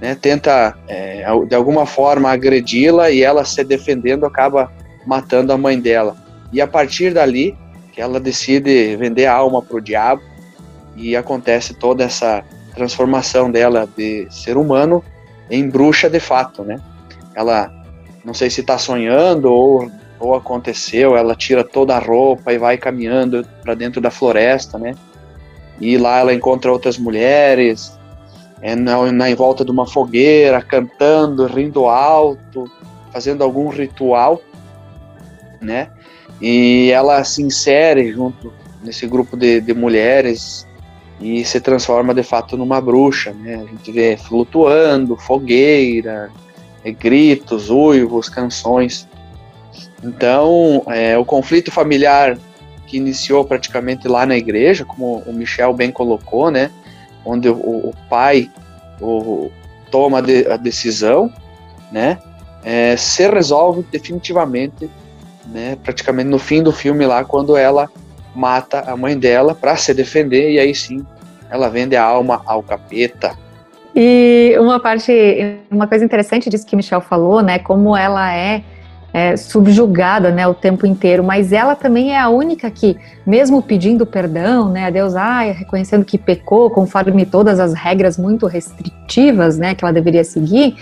né, 0.00 0.14
tenta 0.14 0.74
é, 0.88 1.26
de 1.46 1.54
alguma 1.54 1.84
forma 1.84 2.30
agredi-la 2.30 3.10
e 3.10 3.22
ela 3.22 3.44
se 3.44 3.62
defendendo 3.62 4.24
acaba 4.24 4.72
matando 5.04 5.52
a 5.52 5.58
mãe 5.58 5.78
dela. 5.78 6.16
E 6.50 6.58
a 6.58 6.66
partir 6.66 7.12
dali, 7.12 7.54
que 7.92 8.00
ela 8.00 8.18
decide 8.18 8.96
vender 8.96 9.26
a 9.26 9.34
alma 9.34 9.60
para 9.60 9.76
o 9.76 9.80
diabo 9.80 10.22
e 10.96 11.14
acontece 11.14 11.74
toda 11.74 12.02
essa 12.02 12.42
transformação 12.74 13.50
dela 13.50 13.86
de 13.94 14.26
ser 14.30 14.56
humano 14.56 15.04
em 15.50 15.68
bruxa 15.68 16.08
de 16.08 16.20
fato, 16.20 16.62
né? 16.62 16.76
Ela, 17.34 17.72
não 18.24 18.34
sei 18.34 18.50
se 18.50 18.60
está 18.60 18.76
sonhando 18.78 19.52
ou, 19.52 19.90
ou 20.18 20.34
aconteceu, 20.34 21.16
ela 21.16 21.34
tira 21.34 21.64
toda 21.64 21.96
a 21.96 21.98
roupa 21.98 22.52
e 22.52 22.58
vai 22.58 22.76
caminhando 22.76 23.46
para 23.62 23.74
dentro 23.74 24.00
da 24.00 24.10
floresta, 24.10 24.78
né? 24.78 24.94
E 25.80 25.96
lá 25.96 26.18
ela 26.18 26.34
encontra 26.34 26.72
outras 26.72 26.98
mulheres, 26.98 27.96
é, 28.60 28.74
na, 28.74 29.10
na, 29.12 29.30
em 29.30 29.34
volta 29.34 29.64
de 29.64 29.70
uma 29.70 29.86
fogueira, 29.86 30.60
cantando, 30.60 31.46
rindo 31.46 31.86
alto, 31.86 32.70
fazendo 33.12 33.44
algum 33.44 33.68
ritual, 33.68 34.40
né? 35.60 35.88
E 36.40 36.90
ela 36.92 37.22
se 37.24 37.42
insere 37.42 38.12
junto 38.12 38.52
nesse 38.82 39.06
grupo 39.06 39.36
de, 39.36 39.60
de 39.60 39.74
mulheres 39.74 40.67
e 41.20 41.44
se 41.44 41.60
transforma 41.60 42.14
de 42.14 42.22
fato 42.22 42.56
numa 42.56 42.80
bruxa, 42.80 43.32
né? 43.32 43.56
A 43.56 43.66
gente 43.66 43.90
vê 43.90 44.16
flutuando, 44.16 45.16
fogueira, 45.16 46.30
é, 46.84 46.92
gritos, 46.92 47.70
uivos, 47.70 48.28
canções. 48.28 49.08
Então, 50.02 50.82
é, 50.86 51.18
o 51.18 51.24
conflito 51.24 51.72
familiar 51.72 52.38
que 52.86 52.96
iniciou 52.96 53.44
praticamente 53.44 54.06
lá 54.06 54.24
na 54.24 54.36
igreja, 54.36 54.84
como 54.84 55.22
o 55.26 55.32
Michel 55.32 55.72
bem 55.74 55.90
colocou, 55.90 56.50
né? 56.50 56.70
Onde 57.24 57.48
o, 57.48 57.54
o 57.54 57.94
pai 58.08 58.50
o, 59.00 59.50
toma 59.90 60.22
de, 60.22 60.46
a 60.50 60.56
decisão, 60.56 61.32
né? 61.90 62.18
É, 62.64 62.96
se 62.96 63.28
resolve 63.28 63.84
definitivamente, 63.90 64.88
né? 65.46 65.76
Praticamente 65.82 66.28
no 66.28 66.38
fim 66.38 66.62
do 66.62 66.72
filme 66.72 67.04
lá, 67.06 67.24
quando 67.24 67.56
ela 67.56 67.90
mata 68.38 68.84
a 68.86 68.96
mãe 68.96 69.18
dela 69.18 69.52
para 69.52 69.74
se 69.74 69.92
defender 69.92 70.52
e 70.52 70.58
aí 70.60 70.72
sim 70.72 71.04
ela 71.50 71.68
vende 71.68 71.96
a 71.96 72.04
alma 72.04 72.40
ao 72.46 72.62
capeta. 72.62 73.36
E 73.94 74.54
uma 74.60 74.78
parte, 74.78 75.12
uma 75.70 75.88
coisa 75.88 76.04
interessante 76.04 76.48
disso 76.48 76.64
que 76.64 76.76
Michel 76.76 77.00
falou, 77.00 77.42
né, 77.42 77.58
como 77.58 77.96
ela 77.96 78.32
é, 78.32 78.62
é 79.12 79.36
subjugada, 79.36 80.30
né, 80.30 80.46
o 80.46 80.54
tempo 80.54 80.86
inteiro, 80.86 81.24
mas 81.24 81.52
ela 81.52 81.74
também 81.74 82.12
é 82.12 82.20
a 82.20 82.28
única 82.28 82.70
que, 82.70 82.96
mesmo 83.26 83.60
pedindo 83.60 84.06
perdão, 84.06 84.70
né, 84.70 84.84
a 84.86 84.90
Deus, 84.90 85.16
ah, 85.16 85.40
reconhecendo 85.40 86.04
que 86.04 86.16
pecou, 86.16 86.70
conforme 86.70 87.26
todas 87.26 87.58
as 87.58 87.72
regras 87.72 88.16
muito 88.16 88.46
restritivas, 88.46 89.58
né, 89.58 89.74
que 89.74 89.84
ela 89.84 89.92
deveria 89.92 90.22
seguir, 90.22 90.76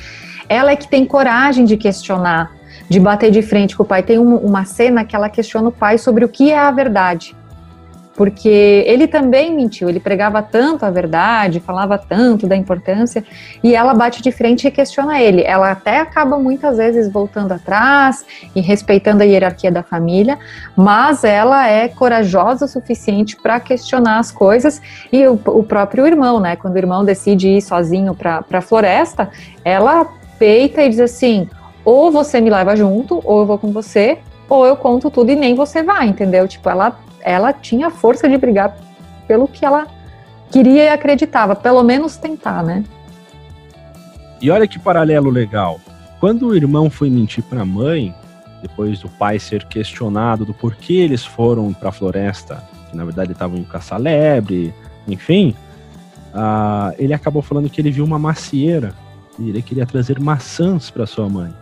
ela 0.48 0.72
é 0.72 0.76
que 0.76 0.88
tem 0.88 1.06
coragem 1.06 1.64
de 1.64 1.76
questionar, 1.76 2.52
de 2.88 3.00
bater 3.00 3.30
de 3.30 3.40
frente 3.40 3.76
com 3.76 3.82
o 3.82 3.86
pai. 3.86 4.02
Tem 4.02 4.18
um, 4.18 4.36
uma 4.36 4.64
cena 4.64 5.04
que 5.04 5.16
ela 5.16 5.28
questiona 5.30 5.68
o 5.68 5.72
pai 5.72 5.96
sobre 5.96 6.24
o 6.24 6.28
que 6.28 6.50
é 6.50 6.58
a 6.58 6.70
verdade 6.70 7.34
porque 8.16 8.82
ele 8.86 9.06
também 9.06 9.54
mentiu, 9.54 9.88
ele 9.88 10.00
pregava 10.00 10.42
tanto 10.42 10.86
a 10.86 10.90
verdade, 10.90 11.60
falava 11.60 11.98
tanto 11.98 12.46
da 12.46 12.56
importância, 12.56 13.22
e 13.62 13.74
ela 13.74 13.92
bate 13.92 14.22
de 14.22 14.32
frente 14.32 14.66
e 14.66 14.70
questiona 14.70 15.20
ele. 15.20 15.42
Ela 15.42 15.70
até 15.70 16.00
acaba 16.00 16.38
muitas 16.38 16.78
vezes 16.78 17.12
voltando 17.12 17.52
atrás 17.52 18.24
e 18.54 18.60
respeitando 18.60 19.22
a 19.22 19.26
hierarquia 19.26 19.70
da 19.70 19.82
família, 19.82 20.38
mas 20.74 21.24
ela 21.24 21.68
é 21.68 21.88
corajosa 21.88 22.64
o 22.64 22.68
suficiente 22.68 23.36
para 23.36 23.60
questionar 23.60 24.18
as 24.18 24.32
coisas, 24.32 24.80
e 25.12 25.26
o, 25.26 25.38
o, 25.46 25.62
próprio 25.62 26.06
irmão, 26.06 26.40
né, 26.40 26.56
quando 26.56 26.74
o 26.74 26.78
irmão 26.78 27.04
decide 27.04 27.48
ir 27.48 27.60
sozinho 27.60 28.14
para 28.14 28.44
a 28.50 28.60
floresta, 28.62 29.28
ela 29.62 30.06
peita 30.38 30.82
e 30.82 30.88
diz 30.88 31.00
assim: 31.00 31.48
ou 31.84 32.10
você 32.10 32.40
me 32.40 32.48
leva 32.48 32.74
junto, 32.74 33.20
ou 33.24 33.40
eu 33.40 33.46
vou 33.46 33.58
com 33.58 33.72
você, 33.72 34.18
ou 34.48 34.64
eu 34.64 34.76
conto 34.76 35.10
tudo 35.10 35.30
e 35.30 35.36
nem 35.36 35.54
você 35.54 35.82
vai, 35.82 36.08
entendeu? 36.08 36.48
Tipo, 36.48 36.70
ela 36.70 36.96
ela 37.26 37.52
tinha 37.52 37.90
força 37.90 38.28
de 38.28 38.38
brigar 38.38 38.76
pelo 39.26 39.48
que 39.48 39.64
ela 39.64 39.88
queria 40.48 40.84
e 40.84 40.88
acreditava, 40.88 41.56
pelo 41.56 41.82
menos 41.82 42.16
tentar, 42.16 42.62
né? 42.62 42.84
E 44.40 44.48
olha 44.48 44.68
que 44.68 44.78
paralelo 44.78 45.28
legal. 45.28 45.80
Quando 46.20 46.46
o 46.46 46.54
irmão 46.54 46.88
foi 46.88 47.10
mentir 47.10 47.42
para 47.42 47.62
a 47.62 47.64
mãe, 47.64 48.14
depois 48.62 49.00
do 49.00 49.08
pai 49.08 49.40
ser 49.40 49.64
questionado 49.64 50.44
do 50.44 50.54
porquê 50.54 50.92
eles 50.94 51.24
foram 51.24 51.72
para 51.72 51.88
a 51.88 51.92
floresta, 51.92 52.62
que 52.88 52.96
na 52.96 53.04
verdade 53.04 53.32
estavam 53.32 53.58
em 53.58 53.64
caçar 53.64 53.98
lebre, 53.98 54.72
enfim, 55.08 55.52
uh, 56.32 56.94
ele 56.96 57.12
acabou 57.12 57.42
falando 57.42 57.68
que 57.68 57.80
ele 57.80 57.90
viu 57.90 58.04
uma 58.04 58.20
macieira 58.20 58.94
e 59.36 59.48
ele 59.48 59.62
queria 59.62 59.84
trazer 59.84 60.20
maçãs 60.20 60.90
para 60.90 61.06
sua 61.06 61.28
mãe. 61.28 61.52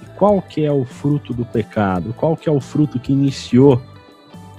E 0.00 0.06
qual 0.16 0.40
que 0.40 0.64
é 0.64 0.70
o 0.70 0.84
fruto 0.84 1.34
do 1.34 1.44
pecado? 1.44 2.14
Qual 2.16 2.36
que 2.36 2.48
é 2.48 2.52
o 2.52 2.60
fruto 2.60 3.00
que 3.00 3.12
iniciou 3.12 3.82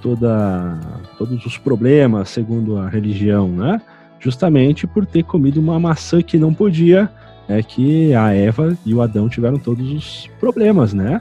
toda, 0.02 0.80
todos 1.18 1.46
os 1.46 1.58
problemas, 1.58 2.30
segundo 2.30 2.78
a 2.78 2.90
religião, 2.90 3.48
né? 3.48 3.82
Justamente 4.20 4.86
por 4.86 5.06
ter 5.06 5.24
comido 5.24 5.60
uma 5.60 5.80
maçã 5.80 6.22
que 6.22 6.38
não 6.38 6.54
podia 6.54 7.10
é 7.48 7.64
que 7.64 8.14
a 8.14 8.34
Eva 8.34 8.78
e 8.86 8.94
o 8.94 9.02
Adão 9.02 9.28
tiveram 9.28 9.58
todos 9.58 9.92
os 9.92 10.30
problemas, 10.40 10.94
né? 10.94 11.20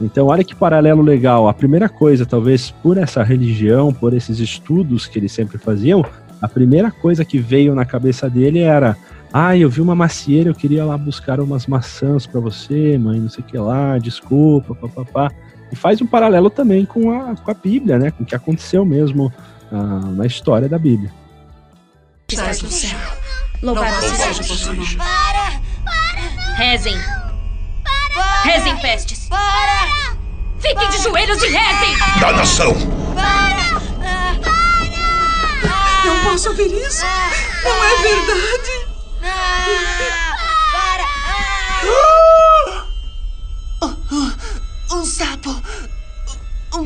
Então, 0.00 0.26
olha 0.26 0.42
que 0.42 0.56
paralelo 0.56 1.00
legal. 1.00 1.48
A 1.48 1.54
primeira 1.54 1.88
coisa, 1.88 2.26
talvez 2.26 2.72
por 2.82 2.98
essa 2.98 3.22
religião, 3.22 3.92
por 3.92 4.12
esses 4.12 4.40
estudos 4.40 5.06
que 5.06 5.18
eles 5.18 5.30
sempre 5.30 5.58
faziam, 5.58 6.04
a 6.40 6.48
primeira 6.48 6.90
coisa 6.90 7.24
que 7.24 7.38
veio 7.38 7.72
na 7.74 7.84
cabeça 7.84 8.28
dele 8.28 8.58
era: 8.58 8.96
ah, 9.32 9.56
eu 9.56 9.70
vi 9.70 9.80
uma 9.80 9.94
macieira, 9.94 10.50
eu 10.50 10.54
queria 10.54 10.84
lá 10.84 10.98
buscar 10.98 11.38
umas 11.38 11.68
maçãs 11.68 12.26
para 12.26 12.40
você, 12.40 12.98
mãe, 12.98 13.20
não 13.20 13.28
sei 13.28 13.44
o 13.44 13.46
que 13.46 13.56
lá, 13.56 13.96
desculpa, 13.98 14.74
papapá. 14.74 15.30
E 15.72 15.76
faz 15.76 16.02
um 16.02 16.06
paralelo 16.06 16.50
também 16.50 16.84
com 16.84 17.10
a, 17.10 17.34
com 17.34 17.50
a 17.50 17.54
Bíblia, 17.54 17.98
né? 17.98 18.10
Com 18.10 18.22
o 18.22 18.26
que 18.26 18.34
aconteceu 18.34 18.84
mesmo 18.84 19.32
ah, 19.72 20.10
na 20.14 20.26
história 20.26 20.68
da 20.68 20.78
Bíblia. 20.78 21.10
Estás 22.28 22.60
no 22.60 22.70
céu. 22.70 22.98
Louvado 23.62 24.06
seja 24.08 24.70
o 24.70 24.74
nome. 24.74 24.98
Rezem. 26.56 26.96
Rezem, 28.44 28.76
pestes. 28.80 29.28
Fiquem 30.60 30.90
de 30.90 30.98
joelhos 30.98 31.42
e 31.42 31.48
rezem. 31.48 32.20
Da 32.20 32.32
nação! 32.32 32.74
Não 36.04 36.24
posso 36.24 36.50
ouvir 36.50 36.72
isso. 36.72 37.04
Não 37.64 37.84
é 37.84 37.96
verdade. 38.02 38.92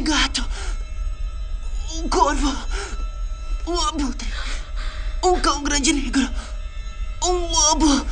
Gato. 0.06 0.44
Um 1.96 2.08
corvo. 2.08 2.56
Um 3.66 3.80
abutre. 3.88 4.28
Um 5.24 5.40
cão 5.40 5.62
grande 5.64 5.92
negro. 5.92 6.28
Um 7.24 7.46
lobo. 7.48 8.06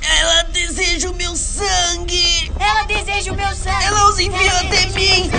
Ela 0.00 0.42
deseja 0.44 1.10
o 1.10 1.16
meu 1.16 1.34
sangue. 1.34 2.52
Ela 2.60 2.84
deseja 2.84 3.32
o 3.32 3.34
meu 3.34 3.54
sangue. 3.54 3.84
Ela 3.84 4.08
os 4.08 4.18
envia 4.20 4.46
Ela 4.50 4.60
até 4.60 4.86
o 4.86 4.92
mim. 4.94 5.30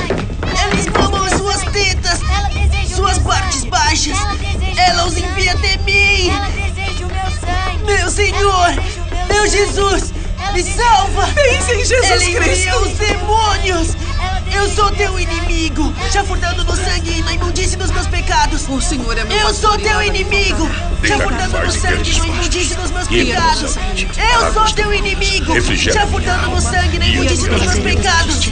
Ela 0.62 0.76
o 1.22 1.24
as 1.24 1.34
suas 1.34 1.60
sangue. 1.62 1.72
tetas. 1.72 2.20
Ela 2.22 2.50
deseja 2.50 2.94
o 2.94 2.96
Suas 2.98 3.18
meu 3.20 3.28
partes 3.28 3.60
sangue. 3.60 3.70
baixas. 3.72 4.18
Ela 4.20 4.34
o 4.34 4.78
Ela 4.78 5.06
os 5.08 5.18
envia 5.18 5.54
sangue. 5.54 5.68
até 5.68 5.78
mim. 5.84 6.30
Ela 6.30 6.50
deseja 6.50 7.06
o 7.06 7.08
meu 7.08 7.32
sangue. 7.40 7.84
Meu 7.86 8.12
Senhor, 8.12 8.70
o 8.72 9.34
meu 9.34 9.48
meu. 9.48 9.48
Jesus, 9.48 10.14
me 10.54 10.64
salva. 10.64 11.26
o 11.28 11.34
Pense 11.34 11.72
em 11.72 11.86
Jesus 11.86 12.22
Ela 12.22 12.40
Cristo. 12.44 12.76
os 12.80 12.98
demônios. 12.98 13.88
Eu 14.54 14.68
sou 14.70 14.92
teu 14.92 15.20
inimigo, 15.20 15.94
Ela 16.00 16.10
chafurdando 16.12 16.64
no 16.64 16.76
sangue 16.76 17.20
e 17.20 17.22
na 17.24 17.34
imundície 17.34 17.78
dos 17.78 17.92
meus 17.92 18.08
pecados. 18.08 18.68
O 18.68 18.82
Senhor 18.82 19.18
é 19.18 19.24
meu 19.24 19.38
Eu 19.38 19.54
sou 19.54 19.78
teu 19.78 20.02
inimigo, 20.02 20.68
faltará. 20.68 21.08
chafurdando 21.08 21.60
no 21.60 21.72
sangue 21.72 22.12
e 22.12 22.20
na 22.20 22.28
imundície 22.28 22.76
dos 22.76 22.92
meus 22.92 23.08
pecados. 23.08 23.78
Eu 23.78 24.54
sou 24.54 24.74
teu 24.74 24.94
inimigo, 24.94 25.54
chafurdando 25.94 26.50
no 26.50 26.62
sangue 26.62 26.96
e 26.96 27.00
na 27.00 27.08
imundície 27.08 27.50
dos 27.50 27.62
meus 27.62 27.80
pecados. 27.80 28.50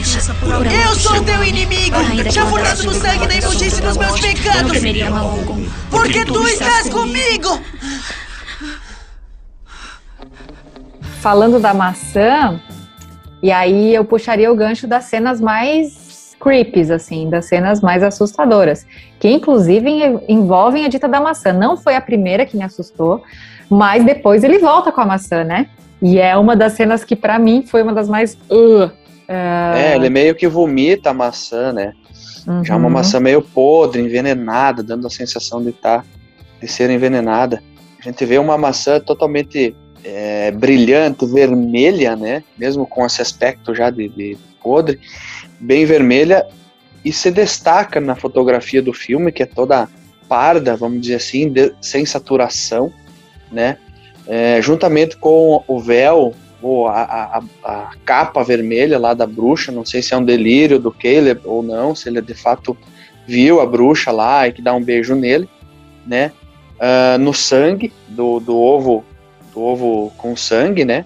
Eu 0.86 0.94
sou 0.94 1.22
teu 1.24 1.44
inimigo, 1.44 1.96
chafurdando 2.32 2.82
no 2.84 2.94
sangue 2.94 3.24
e 3.24 3.28
na 3.28 3.34
imundície 3.36 3.80
dos 3.82 3.96
meus 3.96 4.12
Não 4.12 4.18
pecados. 4.20 4.72
Porque 5.90 6.24
tu 6.24 6.46
estás 6.48 6.88
comigo. 6.88 7.60
falando 11.20 11.58
da 11.58 11.74
maçã, 11.74 12.60
e 13.42 13.50
aí 13.52 13.94
eu 13.94 14.04
puxaria 14.04 14.50
o 14.50 14.56
gancho 14.56 14.86
das 14.86 15.04
cenas 15.04 15.40
mais 15.40 16.36
creepies, 16.40 16.90
assim, 16.90 17.28
das 17.28 17.46
cenas 17.46 17.80
mais 17.80 18.02
assustadoras, 18.02 18.86
que 19.18 19.28
inclusive 19.28 19.88
en- 19.90 20.20
envolvem 20.28 20.84
a 20.84 20.88
dita 20.88 21.08
da 21.08 21.20
maçã. 21.20 21.52
Não 21.52 21.76
foi 21.76 21.96
a 21.96 22.00
primeira 22.00 22.46
que 22.46 22.56
me 22.56 22.62
assustou, 22.64 23.22
mas 23.68 24.04
depois 24.04 24.44
ele 24.44 24.58
volta 24.58 24.92
com 24.92 25.00
a 25.00 25.06
maçã, 25.06 25.42
né? 25.44 25.68
E 26.00 26.18
é 26.18 26.36
uma 26.36 26.54
das 26.54 26.74
cenas 26.74 27.02
que 27.02 27.16
pra 27.16 27.38
mim 27.38 27.64
foi 27.66 27.82
uma 27.82 27.92
das 27.92 28.08
mais. 28.08 28.34
Uh, 28.48 28.90
É, 29.26 29.96
ele 29.96 30.08
meio 30.08 30.34
que 30.34 30.46
vomita 30.46 31.10
a 31.10 31.14
maçã, 31.14 31.72
né? 31.72 31.92
Já 32.62 32.76
uma 32.76 32.86
uhum. 32.86 32.94
maçã 32.94 33.20
meio 33.20 33.42
podre, 33.42 34.00
envenenada, 34.00 34.82
dando 34.82 35.06
a 35.06 35.10
sensação 35.10 35.62
de 35.62 35.68
estar 35.70 36.04
de 36.60 36.66
ser 36.66 36.88
envenenada. 36.88 37.62
A 38.00 38.02
gente 38.02 38.24
vê 38.24 38.38
uma 38.38 38.56
maçã 38.56 38.98
totalmente 38.98 39.76
é, 40.04 40.50
brilhante, 40.50 41.26
vermelha, 41.26 42.16
né? 42.16 42.42
Mesmo 42.56 42.86
com 42.86 43.04
esse 43.04 43.20
aspecto 43.22 43.74
já 43.74 43.90
de, 43.90 44.08
de 44.08 44.36
podre, 44.62 45.00
bem 45.60 45.84
vermelha 45.84 46.46
e 47.04 47.12
se 47.12 47.30
destaca 47.30 48.00
na 48.00 48.14
fotografia 48.14 48.82
do 48.82 48.92
filme, 48.92 49.32
que 49.32 49.42
é 49.42 49.46
toda 49.46 49.88
parda, 50.28 50.76
vamos 50.76 51.00
dizer 51.00 51.14
assim, 51.16 51.48
de- 51.48 51.72
sem 51.80 52.04
saturação, 52.04 52.92
né? 53.50 53.78
É, 54.26 54.60
juntamente 54.60 55.16
com 55.16 55.62
o 55.66 55.80
véu 55.80 56.34
ou 56.60 56.86
a, 56.88 57.02
a- 57.02 57.42
a- 57.64 57.90
capa 58.04 58.42
vermelha 58.42 58.98
lá 58.98 59.14
da 59.14 59.26
bruxa, 59.26 59.72
não 59.72 59.84
sei 59.84 60.02
se 60.02 60.12
é 60.12 60.16
um 60.16 60.24
delírio 60.24 60.78
do 60.78 60.90
Caleb 60.92 61.40
ou 61.44 61.62
não, 61.62 61.94
se 61.94 62.08
ele 62.08 62.20
de 62.20 62.34
fato 62.34 62.76
viu 63.26 63.60
a 63.60 63.66
bruxa 63.66 64.10
lá 64.10 64.46
e 64.46 64.52
que 64.52 64.60
dá 64.60 64.74
um 64.74 64.82
beijo 64.82 65.14
nele, 65.14 65.48
né? 66.06 66.32
Ah, 66.80 67.16
no 67.18 67.32
sangue 67.34 67.92
do, 68.08 68.38
do 68.40 68.56
ovo, 68.56 69.04
ovo 69.60 70.12
com 70.16 70.36
sangue, 70.36 70.84
né? 70.84 71.04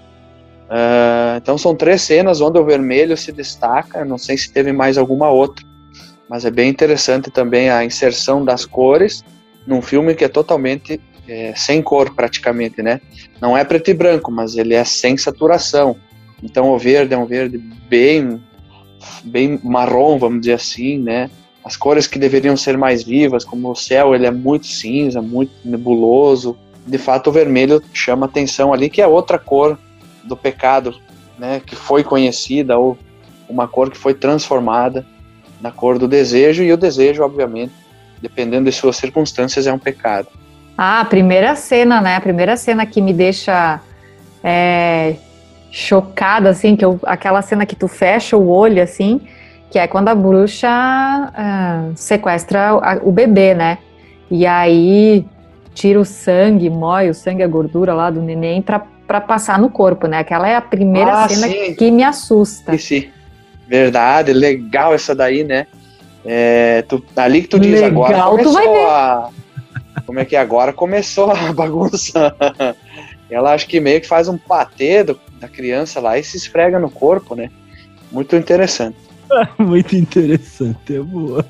Ah, 0.74 1.34
então 1.36 1.58
são 1.58 1.74
três 1.74 2.00
cenas 2.00 2.40
onde 2.40 2.58
o 2.58 2.64
vermelho 2.64 3.14
se 3.14 3.30
destaca, 3.30 4.06
não 4.06 4.16
sei 4.16 4.38
se 4.38 4.50
teve 4.50 4.72
mais 4.72 4.96
alguma 4.96 5.28
outra, 5.28 5.62
mas 6.28 6.46
é 6.46 6.50
bem 6.50 6.70
interessante 6.70 7.30
também 7.30 7.68
a 7.68 7.84
inserção 7.84 8.42
das 8.42 8.64
cores 8.64 9.22
num 9.66 9.82
filme 9.82 10.14
que 10.14 10.24
é 10.24 10.28
totalmente 10.28 10.98
é, 11.28 11.52
sem 11.54 11.82
cor 11.82 12.14
praticamente, 12.14 12.82
né? 12.82 13.02
Não 13.38 13.56
é 13.56 13.64
preto 13.64 13.90
e 13.90 13.94
branco, 13.94 14.32
mas 14.32 14.56
ele 14.56 14.72
é 14.72 14.82
sem 14.82 15.16
saturação. 15.16 15.94
Então 16.42 16.70
o 16.70 16.78
verde 16.78 17.12
é 17.12 17.18
um 17.18 17.26
verde 17.26 17.58
bem, 17.58 18.42
bem 19.24 19.60
marrom, 19.62 20.18
vamos 20.18 20.40
dizer 20.40 20.54
assim, 20.54 20.98
né? 20.98 21.30
As 21.62 21.76
cores 21.76 22.06
que 22.06 22.18
deveriam 22.18 22.56
ser 22.56 22.78
mais 22.78 23.04
vivas, 23.04 23.44
como 23.44 23.70
o 23.70 23.76
céu, 23.76 24.14
ele 24.14 24.26
é 24.26 24.30
muito 24.30 24.66
cinza, 24.66 25.20
muito 25.20 25.52
nebuloso. 25.64 26.56
De 26.86 26.98
fato, 26.98 27.28
o 27.28 27.32
vermelho 27.32 27.82
chama 27.92 28.26
atenção 28.26 28.72
ali, 28.72 28.90
que 28.90 29.00
é 29.00 29.06
outra 29.06 29.38
cor 29.38 29.78
do 30.24 30.36
pecado, 30.36 30.94
né? 31.38 31.60
Que 31.64 31.76
foi 31.76 32.02
conhecida 32.02 32.76
ou 32.78 32.98
uma 33.48 33.68
cor 33.68 33.90
que 33.90 33.98
foi 33.98 34.14
transformada 34.14 35.06
na 35.60 35.70
cor 35.70 35.98
do 35.98 36.08
desejo 36.08 36.62
e 36.62 36.72
o 36.72 36.76
desejo, 36.76 37.22
obviamente, 37.22 37.72
dependendo 38.20 38.64
de 38.64 38.72
suas 38.72 38.96
circunstâncias, 38.96 39.66
é 39.66 39.72
um 39.72 39.78
pecado. 39.78 40.28
Ah, 40.76 41.00
a 41.00 41.04
primeira 41.04 41.54
cena, 41.54 42.00
né? 42.00 42.16
A 42.16 42.20
primeira 42.20 42.56
cena 42.56 42.84
que 42.86 43.00
me 43.00 43.12
deixa 43.12 43.80
é, 44.42 45.16
chocada, 45.70 46.50
assim, 46.50 46.74
que 46.74 46.84
eu, 46.84 46.98
aquela 47.04 47.42
cena 47.42 47.64
que 47.64 47.76
tu 47.76 47.86
fecha 47.86 48.36
o 48.36 48.48
olho, 48.48 48.82
assim, 48.82 49.20
que 49.70 49.78
é 49.78 49.86
quando 49.86 50.08
a 50.08 50.14
bruxa 50.14 50.68
ah, 50.68 51.90
sequestra 51.94 53.00
o 53.02 53.12
bebê, 53.12 53.54
né? 53.54 53.78
E 54.30 54.46
aí 54.46 55.24
tira 55.74 55.98
o 56.00 56.04
sangue, 56.04 56.68
moe 56.70 57.08
o 57.10 57.14
sangue, 57.14 57.42
a 57.42 57.48
gordura 57.48 57.94
lá 57.94 58.10
do 58.10 58.20
neném 58.20 58.60
pra, 58.62 58.80
pra 59.06 59.20
passar 59.20 59.58
no 59.58 59.70
corpo, 59.70 60.06
né? 60.06 60.18
Aquela 60.18 60.48
é 60.48 60.54
a 60.56 60.60
primeira 60.60 61.12
Ah, 61.24 61.28
cena 61.28 61.46
sim. 61.48 61.74
que 61.74 61.90
me 61.90 62.02
assusta. 62.02 62.76
Sim, 62.78 63.08
verdade, 63.68 64.32
legal 64.32 64.94
essa 64.94 65.14
daí, 65.14 65.44
né? 65.44 65.66
É, 66.24 66.82
tu, 66.88 67.02
ali 67.16 67.42
que 67.42 67.48
tu 67.48 67.58
diz 67.58 67.80
Legal, 67.80 68.04
agora 68.04 68.18
tu 68.18 68.30
começou 68.30 68.52
vai 68.52 68.68
ver. 68.68 68.86
a... 68.86 69.28
Como 70.06 70.20
é 70.20 70.24
que 70.24 70.36
é? 70.36 70.38
Agora 70.40 70.72
começou 70.72 71.30
a 71.30 71.34
bagunça. 71.52 72.34
Ela 73.30 73.52
acho 73.54 73.66
que 73.66 73.80
meio 73.80 74.00
que 74.00 74.06
faz 74.06 74.28
um 74.28 74.36
patê 74.38 75.02
do- 75.02 75.18
da 75.40 75.48
criança 75.48 76.00
lá 76.00 76.18
e 76.18 76.22
se 76.22 76.36
esfrega 76.36 76.78
no 76.78 76.90
corpo, 76.90 77.34
né? 77.34 77.50
Muito 78.10 78.36
interessante. 78.36 78.96
Muito 79.58 79.96
interessante, 79.96 80.94
é 80.96 81.00
boa. 81.00 81.44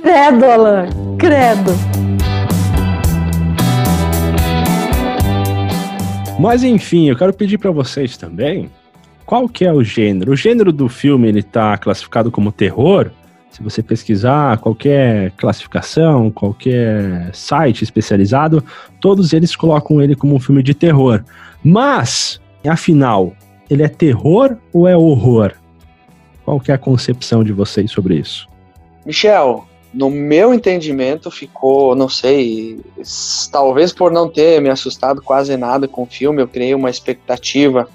Credo, 0.00 0.44
Alan, 0.44 0.86
credo. 1.18 1.72
Mas 6.38 6.62
enfim, 6.62 7.08
eu 7.08 7.16
quero 7.16 7.32
pedir 7.32 7.58
pra 7.58 7.70
vocês 7.70 8.16
também, 8.16 8.70
qual 9.26 9.48
que 9.48 9.64
é 9.64 9.72
o 9.72 9.82
gênero? 9.82 10.32
O 10.32 10.36
gênero 10.36 10.72
do 10.72 10.88
filme 10.88 11.28
ele 11.28 11.42
tá 11.42 11.76
classificado 11.76 12.30
como 12.30 12.52
terror. 12.52 13.10
Se 13.50 13.62
você 13.62 13.82
pesquisar 13.82 14.56
qualquer 14.58 15.32
classificação, 15.32 16.30
qualquer 16.30 17.30
site 17.34 17.82
especializado, 17.82 18.64
todos 19.00 19.32
eles 19.32 19.56
colocam 19.56 20.00
ele 20.00 20.14
como 20.14 20.34
um 20.36 20.40
filme 20.40 20.62
de 20.62 20.74
terror. 20.74 21.24
Mas, 21.62 22.40
afinal, 22.66 23.34
ele 23.68 23.82
é 23.82 23.88
terror 23.88 24.56
ou 24.72 24.86
é 24.86 24.96
horror? 24.96 25.52
Qual 26.44 26.58
que 26.58 26.70
é 26.70 26.74
a 26.74 26.78
concepção 26.78 27.44
de 27.44 27.52
vocês 27.52 27.90
sobre 27.90 28.14
isso? 28.14 28.48
Michel, 29.04 29.67
no 29.92 30.10
meu 30.10 30.52
entendimento 30.52 31.30
ficou, 31.30 31.94
não 31.94 32.08
sei, 32.08 32.80
talvez 33.50 33.92
por 33.92 34.12
não 34.12 34.28
ter 34.28 34.60
me 34.60 34.68
assustado 34.68 35.22
quase 35.22 35.56
nada 35.56 35.88
com 35.88 36.02
o 36.02 36.06
filme, 36.06 36.42
eu 36.42 36.48
criei 36.48 36.74
uma 36.74 36.90
expectativa 36.90 37.88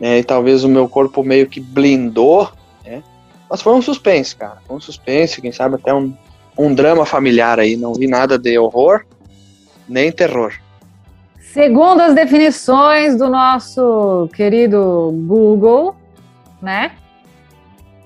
né, 0.00 0.18
e 0.18 0.24
talvez 0.24 0.64
o 0.64 0.68
meu 0.68 0.88
corpo 0.88 1.22
meio 1.22 1.46
que 1.46 1.60
blindou, 1.60 2.50
né? 2.84 3.02
Mas 3.48 3.60
foi 3.60 3.74
um 3.74 3.82
suspense, 3.82 4.34
cara, 4.34 4.58
foi 4.66 4.76
um 4.76 4.80
suspense, 4.80 5.40
quem 5.40 5.52
sabe 5.52 5.74
até 5.76 5.92
um, 5.92 6.14
um 6.58 6.74
drama 6.74 7.04
familiar 7.04 7.60
aí, 7.60 7.76
não 7.76 7.94
vi 7.94 8.06
nada 8.06 8.38
de 8.38 8.58
horror 8.58 9.04
nem 9.88 10.10
terror. 10.10 10.54
Segundo 11.38 12.00
as 12.00 12.14
definições 12.14 13.16
do 13.16 13.28
nosso 13.28 14.28
querido 14.34 15.12
Google, 15.26 15.94
né? 16.60 16.92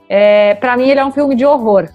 É, 0.08 0.54
para 0.56 0.76
mim 0.76 0.88
ele 0.88 1.00
é 1.00 1.04
um 1.04 1.12
filme 1.12 1.34
de 1.34 1.46
horror. 1.46 1.88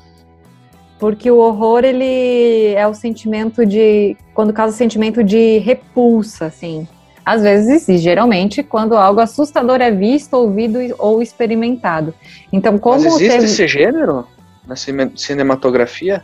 Porque 1.03 1.29
o 1.29 1.35
horror 1.39 1.83
ele 1.83 2.73
é 2.75 2.87
o 2.87 2.93
sentimento 2.93 3.65
de 3.65 4.15
quando 4.33 4.53
causa 4.53 4.73
sentimento 4.73 5.21
de 5.21 5.57
repulsa, 5.57 6.45
assim. 6.45 6.87
Às 7.25 7.41
vezes 7.41 7.89
e 7.89 7.97
geralmente 7.97 8.63
quando 8.63 8.95
algo 8.95 9.19
assustador 9.19 9.81
é 9.81 9.91
visto, 9.91 10.33
ouvido 10.35 10.79
ou 10.97 11.21
experimentado. 11.21 12.13
Então, 12.53 12.77
como 12.77 12.95
Mas 13.03 13.15
existe 13.15 13.27
teve- 13.33 13.43
esse 13.43 13.67
gênero 13.67 14.25
na 14.65 14.77
cine- 14.77 15.11
cinematografia? 15.13 16.23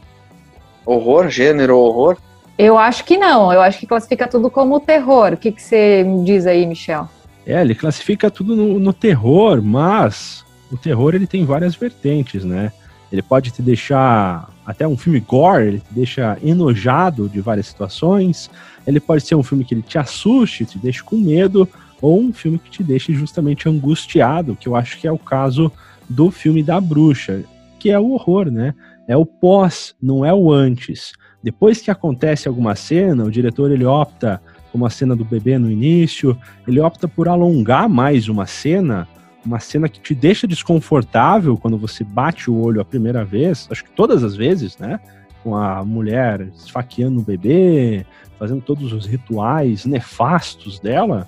Horror, 0.85 1.27
gênero, 1.27 1.77
horror? 1.77 2.15
eu 2.57 2.77
acho 2.77 3.03
que 3.03 3.17
não. 3.17 3.51
Eu 3.51 3.59
acho 3.61 3.79
que 3.79 3.85
classifica 3.85 4.29
tudo 4.29 4.49
como 4.49 4.79
terror. 4.79 5.33
O 5.33 5.37
que, 5.37 5.51
que 5.51 5.61
você 5.61 6.05
me 6.07 6.23
diz 6.23 6.47
aí, 6.47 6.65
Michel? 6.65 7.09
É, 7.45 7.59
ele 7.59 7.75
classifica 7.75 8.31
tudo 8.31 8.55
no, 8.55 8.79
no 8.79 8.93
terror, 8.93 9.61
mas 9.61 10.45
o 10.71 10.77
terror 10.77 11.15
ele 11.15 11.27
tem 11.27 11.43
várias 11.43 11.75
vertentes, 11.75 12.45
né? 12.45 12.71
Ele 13.11 13.23
pode 13.23 13.49
te 13.49 13.59
deixar 13.59 14.47
até 14.69 14.87
um 14.87 14.95
filme 14.95 15.19
gore, 15.19 15.65
ele 15.65 15.79
te 15.79 15.91
deixa 15.91 16.37
enojado 16.43 17.27
de 17.27 17.41
várias 17.41 17.65
situações. 17.65 18.51
Ele 18.85 18.99
pode 18.99 19.23
ser 19.23 19.33
um 19.33 19.41
filme 19.41 19.65
que 19.65 19.73
ele 19.73 19.81
te 19.81 19.97
assuste, 19.97 20.63
te 20.63 20.77
deixe 20.77 21.01
com 21.03 21.17
medo, 21.17 21.67
ou 21.99 22.21
um 22.21 22.31
filme 22.31 22.59
que 22.59 22.69
te 22.69 22.83
deixe 22.83 23.11
justamente 23.11 23.67
angustiado, 23.67 24.55
que 24.55 24.67
eu 24.67 24.75
acho 24.75 24.99
que 24.99 25.07
é 25.07 25.11
o 25.11 25.17
caso 25.17 25.71
do 26.07 26.29
filme 26.29 26.61
da 26.61 26.79
bruxa, 26.79 27.43
que 27.79 27.89
é 27.89 27.97
o 27.97 28.11
horror, 28.11 28.51
né? 28.51 28.75
É 29.07 29.17
o 29.17 29.25
pós, 29.25 29.95
não 29.99 30.23
é 30.23 30.31
o 30.31 30.51
antes. 30.51 31.13
Depois 31.41 31.81
que 31.81 31.89
acontece 31.89 32.47
alguma 32.47 32.75
cena, 32.75 33.23
o 33.23 33.31
diretor 33.31 33.71
ele 33.71 33.85
opta 33.85 34.39
como 34.71 34.85
a 34.85 34.89
cena 34.91 35.15
do 35.15 35.25
bebê 35.25 35.57
no 35.57 35.71
início, 35.71 36.37
ele 36.67 36.79
opta 36.79 37.07
por 37.07 37.27
alongar 37.27 37.89
mais 37.89 38.29
uma 38.29 38.45
cena, 38.45 39.07
uma 39.45 39.59
cena 39.59 39.87
que 39.87 39.99
te 39.99 40.13
deixa 40.13 40.47
desconfortável 40.47 41.57
quando 41.57 41.77
você 41.77 42.03
bate 42.03 42.49
o 42.49 42.59
olho 42.59 42.81
a 42.81 42.85
primeira 42.85 43.23
vez, 43.23 43.67
acho 43.71 43.83
que 43.83 43.91
todas 43.91 44.23
as 44.23 44.35
vezes, 44.35 44.77
né? 44.77 44.99
Com 45.43 45.55
a 45.55 45.83
mulher 45.85 46.49
esfaqueando 46.55 47.19
o 47.19 47.23
bebê, 47.23 48.05
fazendo 48.37 48.61
todos 48.61 48.91
os 48.93 49.05
rituais 49.05 49.85
nefastos 49.85 50.79
dela. 50.79 51.27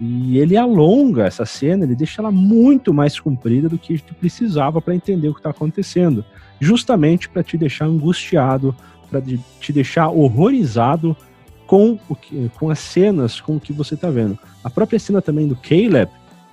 E 0.00 0.38
ele 0.38 0.56
alonga 0.56 1.26
essa 1.26 1.44
cena, 1.44 1.84
ele 1.84 1.94
deixa 1.94 2.22
ela 2.22 2.30
muito 2.30 2.92
mais 2.94 3.20
comprida 3.20 3.68
do 3.68 3.78
que 3.78 3.92
a 3.92 3.96
gente 3.96 4.14
precisava 4.14 4.80
para 4.80 4.94
entender 4.94 5.28
o 5.28 5.34
que 5.34 5.40
está 5.40 5.50
acontecendo. 5.50 6.24
Justamente 6.58 7.28
para 7.28 7.42
te 7.42 7.58
deixar 7.58 7.84
angustiado, 7.84 8.74
para 9.10 9.20
te 9.20 9.72
deixar 9.72 10.08
horrorizado 10.08 11.14
com, 11.66 11.98
o 12.08 12.16
que, 12.16 12.50
com 12.58 12.70
as 12.70 12.78
cenas, 12.78 13.40
com 13.40 13.56
o 13.56 13.60
que 13.60 13.72
você 13.72 13.94
está 13.94 14.10
vendo. 14.10 14.38
A 14.64 14.70
própria 14.70 14.98
cena 14.98 15.20
também 15.20 15.46
do 15.46 15.54
Caleb, 15.54 16.10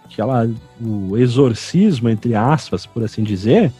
que 0.09 0.21
ela, 0.21 0.49
o 0.81 1.17
exorcismo, 1.17 2.09
entre 2.09 2.35
aspas, 2.35 2.85
por 2.85 3.03
assim 3.03 3.23
dizer, 3.23 3.71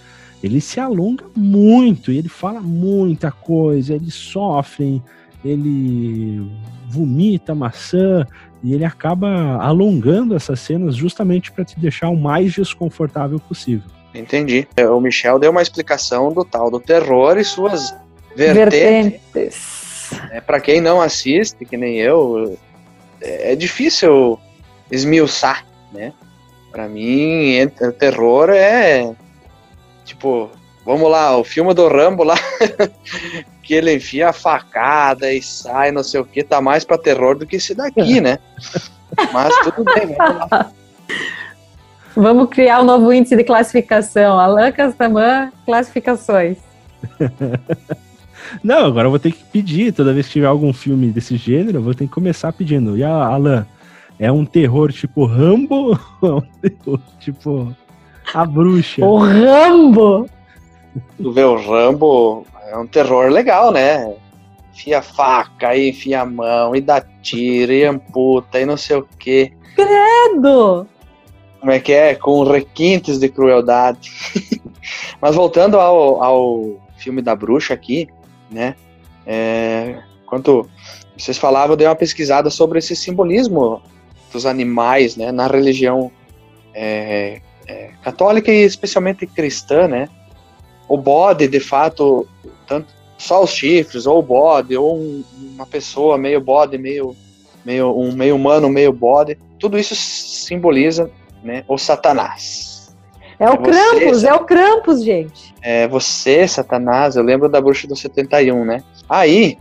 ele 0.43 0.61
se 0.61 0.80
alonga 0.80 1.25
muito 1.36 2.11
e 2.11 2.17
ele 2.17 2.30
fala 2.30 2.61
muita 2.61 3.32
coisa, 3.32 3.93
ele 3.93 4.11
sofre, 4.11 5.01
ele 5.43 6.49
vomita 6.89 7.55
maçã 7.55 8.25
e 8.63 8.73
ele 8.73 8.86
acaba 8.86 9.57
alongando 9.61 10.36
essas 10.36 10.59
cenas 10.59 10.95
justamente 10.95 11.51
para 11.51 11.65
te 11.65 11.80
deixar 11.80 12.09
o 12.09 12.15
mais 12.15 12.53
desconfortável 12.53 13.39
possível. 13.39 13.89
Entendi. 14.13 14.67
É, 14.75 14.88
O 14.88 14.99
Michel 14.99 15.38
deu 15.38 15.51
uma 15.51 15.61
explicação 15.61 16.32
do 16.32 16.43
tal 16.43 16.71
do 16.71 16.80
terror 16.80 17.38
e 17.38 17.43
suas 17.43 17.93
vertentes. 18.36 19.21
Vertentes. 19.34 19.88
É, 20.32 20.41
para 20.41 20.59
quem 20.59 20.82
não 20.82 21.01
assiste, 21.01 21.65
que 21.65 21.78
nem 21.78 21.97
eu, 21.97 22.57
é, 23.21 23.53
é 23.53 23.55
difícil 23.55 24.39
esmiuçar, 24.91 25.65
né? 25.91 26.13
Pra 26.71 26.88
mim, 26.88 27.61
o 27.63 27.91
terror 27.91 28.49
é 28.49 29.13
tipo, 30.05 30.49
vamos 30.85 31.09
lá, 31.11 31.38
o 31.38 31.43
filme 31.43 31.73
do 31.73 31.88
Rambo 31.88 32.23
lá, 32.23 32.35
que 33.61 33.73
ele 33.73 33.95
enfia 33.95 34.29
a 34.29 34.33
facada 34.33 35.31
e 35.31 35.41
sai, 35.41 35.91
não 35.91 36.03
sei 36.03 36.21
o 36.21 36.25
que, 36.25 36.43
tá 36.43 36.61
mais 36.61 36.85
pra 36.85 36.97
terror 36.97 37.38
do 37.38 37.45
que 37.45 37.57
esse 37.57 37.75
daqui, 37.75 38.21
né? 38.21 38.39
Mas 39.33 39.53
tudo 39.63 39.83
bem, 39.83 40.15
vamos 40.17 40.51
lá. 40.51 40.71
Vamos 42.15 42.49
criar 42.49 42.81
um 42.81 42.83
novo 42.83 43.13
índice 43.13 43.35
de 43.35 43.43
classificação. 43.43 44.39
Alain 44.39 44.71
Castaman, 44.71 45.51
classificações. 45.65 46.57
Não, 48.63 48.85
agora 48.85 49.05
eu 49.05 49.11
vou 49.11 49.19
ter 49.19 49.31
que 49.31 49.43
pedir, 49.43 49.93
toda 49.93 50.13
vez 50.13 50.25
que 50.25 50.33
tiver 50.33 50.47
algum 50.47 50.73
filme 50.73 51.11
desse 51.11 51.38
gênero, 51.38 51.77
eu 51.77 51.81
vou 51.81 51.93
ter 51.93 52.05
que 52.05 52.13
começar 52.13 52.51
pedindo. 52.53 52.97
E 52.97 53.03
a 53.03 53.11
Alan, 53.11 53.67
é 54.20 54.32
um 54.32 54.45
terror 54.45 54.91
tipo 54.91 55.26
Rambo 55.26 55.99
ou 56.22 56.30
é 56.30 56.34
um 56.34 56.41
terror 56.41 56.99
tipo 57.20 57.76
A 58.34 58.45
Bruxa? 58.45 59.05
O 59.05 59.18
Rambo! 59.18 60.28
Tu 61.22 61.32
vê 61.32 61.43
o 61.43 61.55
Rambo, 61.55 62.45
é 62.68 62.78
um 62.78 62.88
terror 62.88 63.30
legal, 63.30 63.72
né? 63.72 64.15
Enfia 64.74 64.99
a 64.99 65.01
faca, 65.01 65.70
aí 65.70 65.89
enfia 65.89 66.22
a 66.22 66.26
mão, 66.26 66.76
e 66.76 66.82
dá 66.82 67.01
tiro, 67.22 67.72
e 67.72 67.84
amputa, 67.86 68.59
e 68.59 68.65
não 68.65 68.78
sei 68.78 68.97
o 68.97 69.07
que. 69.20 69.51
Credo! 69.76 70.88
Como 71.59 71.72
é 71.72 71.80
que 71.80 71.93
é? 71.93 72.15
Com 72.15 72.43
requintes 72.43 73.20
de 73.20 73.30
crueldade. 73.30 74.11
Mas 75.22 75.36
voltando 75.36 75.80
ao, 75.80 76.24
ao 76.24 76.80
filme 76.97 77.22
da 77.22 77.36
bruxa 77.36 77.74
aqui, 77.74 78.07
né? 78.49 78.76
É, 79.26 79.99
enquanto 80.24 80.68
vocês 81.18 81.38
falavam, 81.38 81.74
eu 81.74 81.78
dei 81.78 81.88
uma 81.88 81.95
pesquisada 81.95 82.49
sobre 82.49 82.80
esse 82.80 82.95
simbolismo 82.95 83.82
dos 84.32 84.45
animais, 84.45 85.15
né? 85.15 85.32
Na 85.32 85.47
religião 85.47 86.11
é, 86.73 87.41
é, 87.67 87.89
católica 88.03 88.51
e 88.51 88.63
especialmente 88.63 89.25
cristã, 89.25 89.88
né? 89.88 90.09
O 90.88 90.97
bode, 90.97 91.47
de 91.47 91.59
fato, 91.59 92.28
tanto 92.67 92.88
só 93.17 93.43
os 93.43 93.49
chifres, 93.51 94.05
ou 94.05 94.19
o 94.19 94.21
bode, 94.21 94.78
ou 94.78 94.97
um- 94.97 95.23
uma 95.55 95.65
pessoa 95.65 96.17
meio 96.17 96.39
bode, 96.39 96.78
meio, 96.78 97.15
meio 97.65 97.91
um 97.97 98.11
meio 98.11 98.36
humano, 98.36 98.69
meio 98.69 98.93
bode, 98.93 99.38
tudo 99.59 99.78
isso 99.78 99.95
simboliza, 99.95 101.09
né, 101.43 101.63
o 101.67 101.78
Satanás. 101.78 102.95
É 103.39 103.49
o 103.49 103.53
É 103.53 103.57
você, 103.57 103.69
Krampus, 103.99 104.23
é 104.23 104.34
o 104.34 104.39
Krampus, 104.45 105.03
gente. 105.03 105.53
É 105.61 105.88
você, 105.88 106.47
Satanás, 106.47 107.15
eu 107.15 107.23
lembro 107.23 107.49
da 107.49 107.59
bruxa 107.59 107.88
do 107.88 107.95
71, 107.95 108.63
né? 108.65 108.84
Aí, 109.09 109.57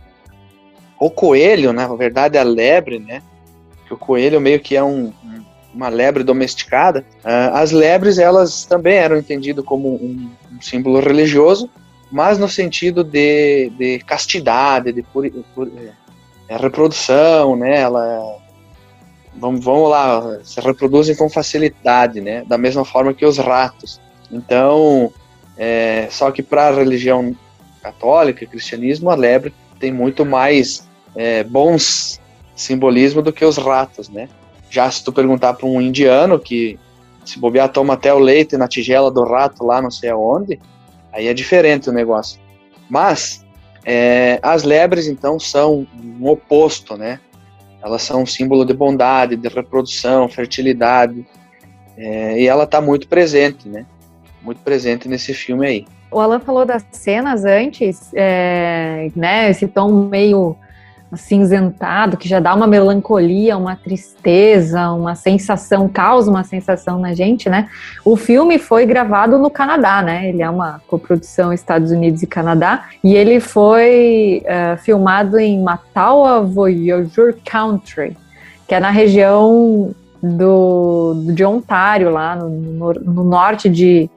o 0.99 1.09
coelho, 1.11 1.73
né, 1.73 1.87
na 1.87 1.95
verdade, 1.95 2.37
a 2.37 2.43
lebre, 2.43 2.99
né? 2.99 3.21
Que 3.87 3.93
o 3.93 3.97
coelho 3.97 4.39
meio 4.41 4.59
que 4.59 4.75
é 4.75 4.83
um, 4.83 5.13
um- 5.23 5.43
uma 5.73 5.89
lebre 5.89 6.23
domesticada. 6.23 7.05
ah, 7.23 7.59
as 7.61 7.71
lebres, 7.71 8.17
elas 8.17 8.65
também 8.65 8.95
eram 8.95 9.17
entendidas 9.17 9.63
como 9.63 9.89
um, 9.95 10.29
um 10.51 10.61
símbolo 10.61 10.99
religioso, 10.99 11.69
mas 12.11 12.37
no 12.39 12.47
sentido 12.49 13.03
de, 13.03 13.69
de 13.77 13.99
castidade, 13.99 14.91
de 14.91 15.03
puri, 15.03 15.29
puri- 15.53 15.71
é, 16.49 16.55
reprodução, 16.57 17.55
né? 17.55 17.81
Ela, 17.81 18.37
vamos, 19.35 19.63
vamos 19.63 19.89
lá, 19.89 20.39
se 20.43 20.59
reproduzem 20.61 21.15
com 21.15 21.29
facilidade, 21.29 22.21
né? 22.21 22.43
Da 22.47 22.57
mesma 22.57 22.83
forma 22.85 23.13
que 23.13 23.25
os 23.25 23.37
ratos. 23.37 23.99
Então, 24.31 25.11
é, 25.57 26.07
só 26.09 26.31
que 26.31 26.41
para 26.41 26.69
a 26.69 26.71
religião 26.71 27.35
católica, 27.83 28.45
cristianismo, 28.45 29.09
a 29.09 29.15
lebre 29.15 29.53
tem 29.79 29.91
muito 29.91 30.25
mais 30.25 30.87
é, 31.15 31.43
bons 31.43 32.19
simbolismo 32.57 33.21
do 33.21 33.31
que 33.31 33.45
os 33.45 33.55
ratos, 33.55 34.09
né? 34.09 34.27
Já 34.69 34.89
se 34.91 35.03
tu 35.03 35.13
perguntar 35.13 35.53
para 35.53 35.67
um 35.67 35.79
indiano 35.79 36.37
que 36.39 36.77
se 37.23 37.39
bobear 37.39 37.69
toma 37.69 37.93
até 37.93 38.13
o 38.13 38.19
leite 38.19 38.57
na 38.57 38.67
tigela 38.67 39.11
do 39.11 39.23
rato 39.23 39.63
lá 39.65 39.81
não 39.81 39.91
sei 39.91 40.09
aonde, 40.09 40.59
aí 41.13 41.27
é 41.27 41.33
diferente 41.33 41.89
o 41.89 41.93
negócio. 41.93 42.39
Mas 42.89 43.45
é, 43.85 44.39
as 44.41 44.63
lebres 44.63 45.07
então 45.07 45.39
são 45.39 45.87
um 45.95 46.27
oposto, 46.27 46.97
né? 46.97 47.19
Elas 47.81 48.01
são 48.01 48.23
um 48.23 48.25
símbolo 48.25 48.65
de 48.65 48.73
bondade, 48.73 49.35
de 49.35 49.47
reprodução, 49.47 50.27
fertilidade, 50.27 51.25
é, 51.95 52.39
e 52.39 52.47
ela 52.47 52.63
está 52.63 52.81
muito 52.81 53.07
presente, 53.07 53.69
né? 53.69 53.85
Muito 54.41 54.61
presente 54.61 55.07
nesse 55.07 55.33
filme 55.33 55.67
aí. 55.67 55.85
O 56.09 56.19
Alan 56.19 56.39
falou 56.39 56.65
das 56.65 56.85
cenas 56.91 57.43
antes, 57.45 58.11
é, 58.13 59.09
né? 59.15 59.49
Esse 59.49 59.67
tom 59.67 59.91
meio 60.07 60.55
acinzentado, 61.11 62.17
que 62.17 62.27
já 62.27 62.39
dá 62.39 62.53
uma 62.53 62.67
melancolia, 62.67 63.57
uma 63.57 63.75
tristeza, 63.75 64.91
uma 64.91 65.15
sensação, 65.15 65.87
causa 65.87 66.29
uma 66.29 66.43
sensação 66.43 66.99
na 66.99 67.13
gente, 67.13 67.49
né? 67.49 67.69
O 68.03 68.17
filme 68.17 68.59
foi 68.59 68.85
gravado 68.85 69.37
no 69.37 69.49
Canadá, 69.49 70.01
né? 70.01 70.27
Ele 70.27 70.41
é 70.41 70.49
uma 70.49 70.81
coprodução 70.87 71.53
Estados 71.53 71.91
Unidos 71.91 72.23
e 72.23 72.27
Canadá, 72.27 72.85
e 73.03 73.15
ele 73.15 73.39
foi 73.39 74.41
é, 74.45 74.75
filmado 74.77 75.39
em 75.39 75.61
Matawa 75.61 76.41
Voyageur 76.41 77.35
Country, 77.45 78.17
que 78.67 78.75
é 78.75 78.79
na 78.79 78.89
região 78.89 79.95
do, 80.21 81.23
de 81.33 81.45
Ontário, 81.45 82.09
lá 82.09 82.35
no, 82.35 82.49
no, 82.49 82.93
no 82.93 83.23
norte 83.23 83.69
de, 83.69 84.09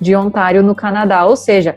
de 0.00 0.14
Ontário, 0.14 0.62
no 0.62 0.74
Canadá. 0.74 1.24
Ou 1.24 1.36
seja, 1.36 1.76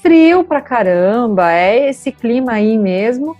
frio 0.00 0.42
pra 0.44 0.62
caramba, 0.62 1.52
é 1.52 1.90
esse 1.90 2.10
clima 2.12 2.52
aí 2.52 2.78
mesmo. 2.78 3.36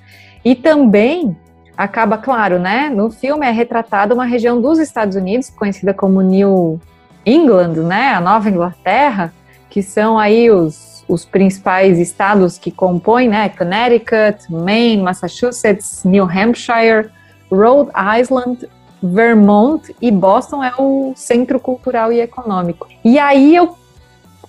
E 0.46 0.54
também 0.54 1.36
acaba, 1.76 2.16
claro, 2.16 2.60
né? 2.60 2.88
No 2.88 3.10
filme 3.10 3.44
é 3.44 3.50
retratada 3.50 4.14
uma 4.14 4.24
região 4.24 4.60
dos 4.60 4.78
Estados 4.78 5.16
Unidos, 5.16 5.50
conhecida 5.50 5.92
como 5.92 6.22
New 6.22 6.80
England, 7.26 7.72
né? 7.82 8.14
A 8.14 8.20
Nova 8.20 8.48
Inglaterra, 8.48 9.34
que 9.68 9.82
são 9.82 10.16
aí 10.16 10.48
os, 10.48 11.04
os 11.08 11.24
principais 11.24 11.98
estados 11.98 12.58
que 12.58 12.70
compõem, 12.70 13.28
né? 13.28 13.48
Connecticut, 13.48 14.48
Maine, 14.48 15.02
Massachusetts, 15.02 16.04
New 16.04 16.22
Hampshire, 16.22 17.10
Rhode 17.50 17.90
Island, 18.20 18.68
Vermont 19.02 19.96
e 20.00 20.12
Boston 20.12 20.62
é 20.62 20.74
o 20.78 21.12
centro 21.16 21.58
cultural 21.58 22.12
e 22.12 22.20
econômico. 22.20 22.86
E 23.04 23.18
aí 23.18 23.52
eu 23.52 23.76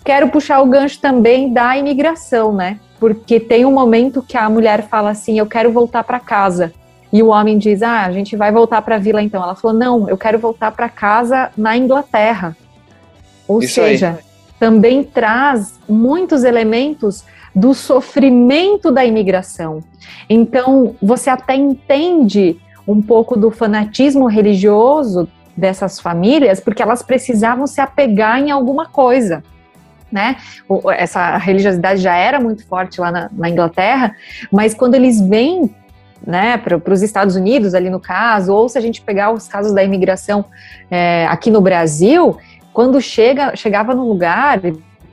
quero 0.07 0.29
puxar 0.29 0.61
o 0.61 0.65
gancho 0.65 1.01
também 1.01 1.51
da 1.51 1.77
imigração, 1.77 2.53
né? 2.53 2.79
Porque 2.97 3.41
tem 3.41 3.65
um 3.65 3.73
momento 3.73 4.23
que 4.23 4.37
a 4.37 4.49
mulher 4.49 4.87
fala 4.87 5.09
assim: 5.09 5.37
Eu 5.37 5.45
quero 5.45 5.69
voltar 5.69 6.01
para 6.05 6.17
casa. 6.17 6.71
E 7.11 7.21
o 7.21 7.27
homem 7.27 7.57
diz: 7.57 7.83
Ah, 7.83 8.05
a 8.05 8.11
gente 8.13 8.37
vai 8.37 8.49
voltar 8.49 8.81
para 8.81 8.95
a 8.95 8.99
vila 8.99 9.21
então. 9.21 9.43
Ela 9.43 9.53
falou: 9.53 9.77
Não, 9.77 10.09
eu 10.09 10.17
quero 10.17 10.39
voltar 10.39 10.71
para 10.71 10.87
casa 10.87 11.51
na 11.57 11.75
Inglaterra. 11.75 12.55
Ou 13.45 13.59
Isso 13.59 13.73
seja, 13.73 14.11
aí. 14.11 14.23
também 14.57 15.03
traz 15.03 15.77
muitos 15.89 16.45
elementos 16.45 17.25
do 17.53 17.73
sofrimento 17.73 18.91
da 18.91 19.05
imigração. 19.05 19.83
Então, 20.29 20.95
você 21.01 21.29
até 21.29 21.55
entende 21.55 22.57
um 22.87 23.01
pouco 23.01 23.35
do 23.35 23.51
fanatismo 23.51 24.27
religioso 24.27 25.27
dessas 25.55 25.99
famílias, 25.99 26.61
porque 26.61 26.81
elas 26.81 27.01
precisavam 27.01 27.67
se 27.67 27.81
apegar 27.81 28.39
em 28.39 28.51
alguma 28.51 28.85
coisa. 28.85 29.43
Né? 30.11 30.37
Essa 30.95 31.35
religiosidade 31.37 32.01
já 32.01 32.15
era 32.15 32.39
muito 32.39 32.65
forte 32.65 33.01
lá 33.01 33.11
na, 33.11 33.29
na 33.31 33.49
Inglaterra, 33.49 34.15
mas 34.51 34.73
quando 34.73 34.95
eles 34.95 35.19
vêm 35.19 35.69
né, 36.25 36.57
para 36.57 36.93
os 36.93 37.01
Estados 37.01 37.35
Unidos, 37.35 37.73
ali 37.73 37.89
no 37.89 37.99
caso, 37.99 38.53
ou 38.53 38.69
se 38.69 38.77
a 38.77 38.81
gente 38.81 39.01
pegar 39.01 39.31
os 39.31 39.47
casos 39.47 39.73
da 39.73 39.83
imigração 39.83 40.45
é, 40.89 41.27
aqui 41.27 41.51
no 41.51 41.61
Brasil, 41.61 42.37
quando 42.73 43.01
chega, 43.01 43.55
chegava 43.55 43.93
num 43.93 44.07
lugar, 44.07 44.59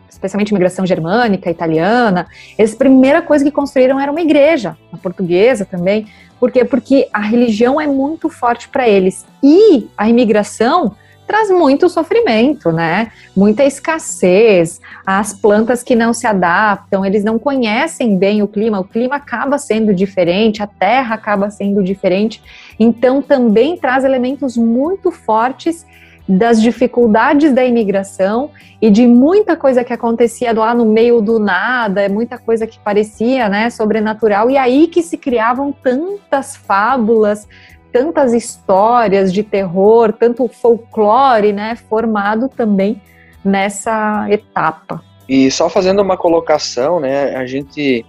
especialmente 0.08 0.50
imigração 0.50 0.86
germânica, 0.86 1.50
italiana, 1.50 2.26
eles, 2.58 2.74
a 2.74 2.76
primeira 2.76 3.20
coisa 3.20 3.44
que 3.44 3.50
construíram 3.50 3.98
era 3.98 4.10
uma 4.10 4.20
igreja, 4.20 4.76
a 4.92 4.96
portuguesa 4.96 5.64
também. 5.64 6.06
Por 6.38 6.50
quê? 6.50 6.64
Porque 6.64 7.08
a 7.12 7.20
religião 7.20 7.80
é 7.80 7.86
muito 7.86 8.28
forte 8.28 8.68
para 8.68 8.88
eles. 8.88 9.24
E 9.42 9.88
a 9.96 10.08
imigração 10.08 10.94
traz 11.26 11.50
muito 11.50 11.88
sofrimento, 11.88 12.70
né? 12.70 13.10
Muita 13.36 13.64
escassez, 13.64 14.80
as 15.06 15.32
plantas 15.32 15.82
que 15.82 15.94
não 15.94 16.12
se 16.12 16.26
adaptam, 16.26 17.04
eles 17.04 17.24
não 17.24 17.38
conhecem 17.38 18.16
bem 18.16 18.42
o 18.42 18.48
clima, 18.48 18.80
o 18.80 18.84
clima 18.84 19.16
acaba 19.16 19.58
sendo 19.58 19.94
diferente, 19.94 20.62
a 20.62 20.66
terra 20.66 21.14
acaba 21.14 21.50
sendo 21.50 21.82
diferente. 21.82 22.42
Então 22.78 23.22
também 23.22 23.76
traz 23.76 24.04
elementos 24.04 24.56
muito 24.56 25.10
fortes 25.10 25.86
das 26.26 26.60
dificuldades 26.60 27.52
da 27.52 27.64
imigração 27.64 28.50
e 28.80 28.90
de 28.90 29.06
muita 29.06 29.56
coisa 29.56 29.84
que 29.84 29.92
acontecia 29.92 30.52
lá 30.52 30.74
no 30.74 30.86
meio 30.86 31.20
do 31.20 31.38
nada, 31.38 32.08
muita 32.08 32.38
coisa 32.38 32.66
que 32.66 32.78
parecia, 32.78 33.48
né, 33.48 33.68
sobrenatural, 33.68 34.50
e 34.50 34.56
aí 34.56 34.86
que 34.86 35.02
se 35.02 35.18
criavam 35.18 35.70
tantas 35.70 36.56
fábulas, 36.56 37.46
tantas 37.94 38.32
histórias 38.32 39.32
de 39.32 39.44
terror, 39.44 40.12
tanto 40.12 40.48
folclore, 40.48 41.52
né, 41.52 41.76
formado 41.88 42.48
também 42.48 43.00
nessa 43.44 44.26
etapa. 44.28 45.00
E 45.28 45.48
só 45.48 45.68
fazendo 45.70 46.02
uma 46.02 46.16
colocação, 46.16 46.98
né, 46.98 47.36
a 47.36 47.46
gente 47.46 48.04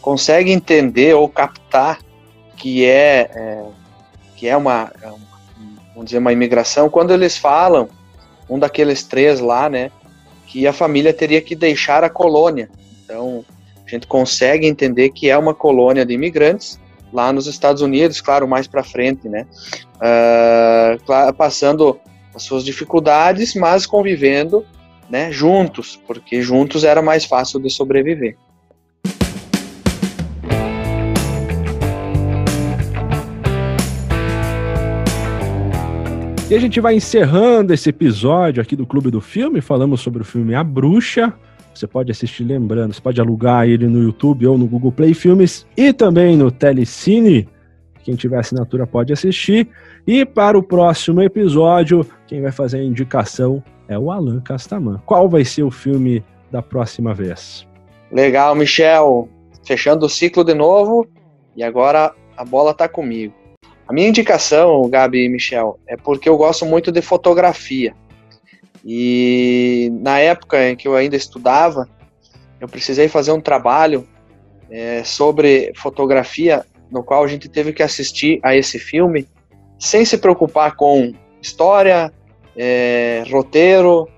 consegue 0.00 0.50
entender 0.50 1.14
ou 1.14 1.28
captar 1.28 1.98
que 2.56 2.86
é, 2.86 3.30
é, 3.34 3.64
que 4.36 4.48
é 4.48 4.56
uma, 4.56 4.90
é 5.02 5.08
vamos 5.90 6.06
dizer, 6.06 6.16
uma 6.16 6.32
imigração 6.32 6.88
quando 6.88 7.12
eles 7.12 7.36
falam, 7.36 7.90
um 8.48 8.58
daqueles 8.58 9.04
três 9.04 9.38
lá, 9.38 9.68
né, 9.68 9.90
que 10.46 10.66
a 10.66 10.72
família 10.72 11.12
teria 11.12 11.42
que 11.42 11.54
deixar 11.54 12.02
a 12.02 12.08
colônia. 12.08 12.70
Então, 13.04 13.44
a 13.86 13.90
gente 13.90 14.06
consegue 14.06 14.66
entender 14.66 15.10
que 15.10 15.28
é 15.28 15.36
uma 15.36 15.52
colônia 15.52 16.06
de 16.06 16.14
imigrantes 16.14 16.80
lá 17.16 17.32
nos 17.32 17.46
Estados 17.46 17.80
Unidos, 17.80 18.20
claro, 18.20 18.46
mais 18.46 18.66
para 18.66 18.84
frente, 18.84 19.26
né, 19.26 19.46
cla- 21.06 21.32
passando 21.32 21.98
as 22.34 22.42
suas 22.42 22.62
dificuldades, 22.62 23.54
mas 23.54 23.86
convivendo 23.86 24.62
né, 25.08 25.32
juntos, 25.32 25.98
porque 26.06 26.42
juntos 26.42 26.84
era 26.84 27.00
mais 27.00 27.24
fácil 27.24 27.58
de 27.58 27.70
sobreviver. 27.70 28.36
E 36.48 36.54
a 36.54 36.60
gente 36.60 36.78
vai 36.80 36.94
encerrando 36.94 37.72
esse 37.72 37.88
episódio 37.88 38.62
aqui 38.62 38.76
do 38.76 38.86
Clube 38.86 39.10
do 39.10 39.20
Filme. 39.20 39.60
Falamos 39.60 40.00
sobre 40.00 40.22
o 40.22 40.24
filme 40.24 40.54
A 40.54 40.62
Bruxa. 40.62 41.32
Você 41.76 41.86
pode 41.86 42.10
assistir, 42.10 42.42
lembrando, 42.42 42.94
você 42.94 43.00
pode 43.02 43.20
alugar 43.20 43.68
ele 43.68 43.86
no 43.86 44.02
YouTube 44.02 44.46
ou 44.46 44.56
no 44.56 44.66
Google 44.66 44.90
Play 44.90 45.12
Filmes 45.12 45.66
e 45.76 45.92
também 45.92 46.34
no 46.34 46.50
Telecine. 46.50 47.46
Quem 48.02 48.14
tiver 48.14 48.38
assinatura 48.38 48.86
pode 48.86 49.12
assistir. 49.12 49.68
E 50.06 50.24
para 50.24 50.56
o 50.56 50.62
próximo 50.62 51.20
episódio, 51.20 52.06
quem 52.26 52.40
vai 52.40 52.50
fazer 52.50 52.78
a 52.78 52.82
indicação 52.82 53.62
é 53.88 53.98
o 53.98 54.10
Alan 54.10 54.40
Castaman. 54.40 55.02
Qual 55.04 55.28
vai 55.28 55.44
ser 55.44 55.64
o 55.64 55.70
filme 55.70 56.24
da 56.50 56.62
próxima 56.62 57.12
vez? 57.12 57.66
Legal, 58.10 58.54
Michel. 58.54 59.28
Fechando 59.62 60.06
o 60.06 60.08
ciclo 60.08 60.44
de 60.44 60.54
novo 60.54 61.06
e 61.54 61.62
agora 61.62 62.14
a 62.38 62.44
bola 62.44 62.72
tá 62.72 62.88
comigo. 62.88 63.34
A 63.86 63.92
minha 63.92 64.08
indicação, 64.08 64.88
Gabi 64.88 65.26
e 65.26 65.28
Michel, 65.28 65.78
é 65.86 65.94
porque 65.94 66.28
eu 66.28 66.38
gosto 66.38 66.64
muito 66.64 66.90
de 66.90 67.02
fotografia. 67.02 67.94
E 68.88 69.90
na 70.00 70.20
época 70.20 70.70
em 70.70 70.76
que 70.76 70.86
eu 70.86 70.94
ainda 70.94 71.16
estudava, 71.16 71.88
eu 72.60 72.68
precisei 72.68 73.08
fazer 73.08 73.32
um 73.32 73.40
trabalho 73.40 74.06
é, 74.70 75.02
sobre 75.02 75.72
fotografia, 75.74 76.64
no 76.88 77.02
qual 77.02 77.24
a 77.24 77.26
gente 77.26 77.48
teve 77.48 77.72
que 77.72 77.82
assistir 77.82 78.38
a 78.44 78.54
esse 78.54 78.78
filme 78.78 79.26
sem 79.76 80.04
se 80.04 80.16
preocupar 80.16 80.76
com 80.76 81.12
história, 81.42 82.12
é, 82.56 83.24
roteiro, 83.28 84.08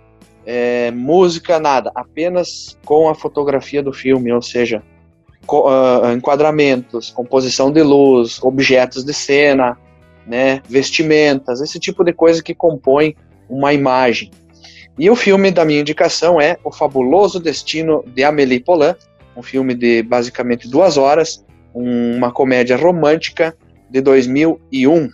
é, 0.45 0.91
música, 0.91 1.59
nada, 1.59 1.91
apenas 1.95 2.79
com 2.85 3.09
a 3.09 3.15
fotografia 3.15 3.83
do 3.83 3.93
filme, 3.93 4.31
ou 4.33 4.43
seja, 4.43 4.83
co- 5.47 5.67
ah, 5.67 6.13
enquadramentos, 6.15 7.11
composição 7.11 7.73
de 7.73 7.83
luz, 7.83 8.39
objetos 8.43 9.05
de 9.05 9.13
cena, 9.13 9.77
né, 10.27 10.63
vestimentas, 10.69 11.61
esse 11.61 11.79
tipo 11.81 12.05
de 12.05 12.13
coisa 12.13 12.43
que 12.43 12.55
compõe 12.55 13.17
uma 13.49 13.73
imagem. 13.73 14.31
E 14.99 15.09
o 15.09 15.15
filme 15.17 15.51
da 15.51 15.65
minha 15.65 15.81
indicação 15.81 16.41
é 16.41 16.57
O 16.65 16.73
Fabuloso 16.73 17.39
Destino 17.39 18.05
de 18.15 18.25
Amélie 18.25 18.61
Poulain, 18.61 18.95
um 19.37 19.43
filme 19.43 19.75
de 19.75 20.03
basicamente 20.03 20.69
duas 20.69 20.97
horas, 20.97 21.45
um- 21.75 22.17
uma 22.17 22.33
comédia 22.33 22.77
romântica 22.77 23.57
de 23.89 24.01
2001. 24.01 25.09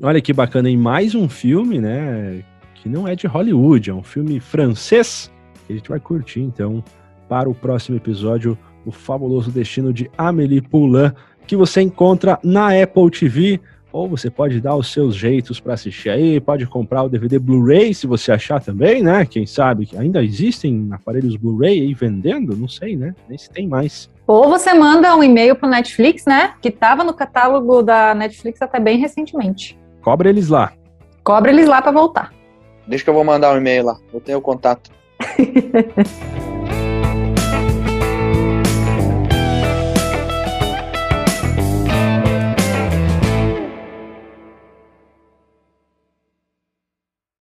Olha 0.00 0.20
que 0.20 0.32
bacana, 0.32 0.70
em 0.70 0.76
mais 0.76 1.14
um 1.14 1.28
filme, 1.28 1.78
né? 1.80 2.42
Que 2.76 2.88
não 2.88 3.06
é 3.06 3.14
de 3.14 3.26
Hollywood, 3.26 3.90
é 3.90 3.94
um 3.94 4.02
filme 4.02 4.40
francês 4.40 5.30
que 5.66 5.72
a 5.72 5.76
gente 5.76 5.88
vai 5.88 6.00
curtir, 6.00 6.40
então, 6.40 6.82
para 7.28 7.48
o 7.50 7.54
próximo 7.54 7.96
episódio, 7.96 8.56
O 8.86 8.92
Fabuloso 8.92 9.50
Destino 9.50 9.92
de 9.92 10.10
Amélie 10.16 10.62
Poulain, 10.62 11.12
que 11.46 11.54
você 11.54 11.82
encontra 11.82 12.38
na 12.42 12.68
Apple 12.82 13.10
TV, 13.10 13.60
ou 13.92 14.08
você 14.08 14.30
pode 14.30 14.60
dar 14.60 14.76
os 14.76 14.92
seus 14.92 15.14
jeitos 15.14 15.58
para 15.60 15.74
assistir 15.74 16.10
aí, 16.10 16.40
pode 16.40 16.66
comprar 16.66 17.02
o 17.02 17.08
DVD 17.08 17.38
Blu-ray 17.38 17.94
se 17.94 18.06
você 18.06 18.32
achar 18.32 18.62
também, 18.62 19.02
né? 19.02 19.24
Quem 19.24 19.46
sabe 19.46 19.86
que 19.86 19.96
ainda 19.96 20.22
existem 20.22 20.88
aparelhos 20.90 21.36
Blu-ray 21.36 21.80
aí 21.80 21.94
vendendo, 21.94 22.56
não 22.56 22.68
sei, 22.68 22.96
né? 22.96 23.14
Nem 23.28 23.38
se 23.38 23.50
tem 23.50 23.66
mais. 23.66 24.10
Ou 24.26 24.48
você 24.48 24.74
manda 24.74 25.16
um 25.16 25.22
e-mail 25.22 25.56
pro 25.56 25.68
Netflix, 25.68 26.24
né? 26.26 26.54
Que 26.60 26.68
estava 26.68 27.02
no 27.02 27.14
catálogo 27.14 27.82
da 27.82 28.14
Netflix 28.14 28.60
até 28.60 28.78
bem 28.78 28.98
recentemente. 28.98 29.78
Cobra 30.02 30.28
eles 30.28 30.48
lá. 30.48 30.72
Cobra 31.24 31.50
eles 31.50 31.66
lá 31.66 31.80
para 31.80 31.92
voltar. 31.92 32.32
Deixa 32.86 33.04
que 33.04 33.10
eu 33.10 33.14
vou 33.14 33.24
mandar 33.24 33.52
um 33.54 33.58
e-mail 33.58 33.84
lá, 33.86 33.98
eu 34.12 34.20
tenho 34.20 34.38
o 34.38 34.42
contato. 34.42 34.90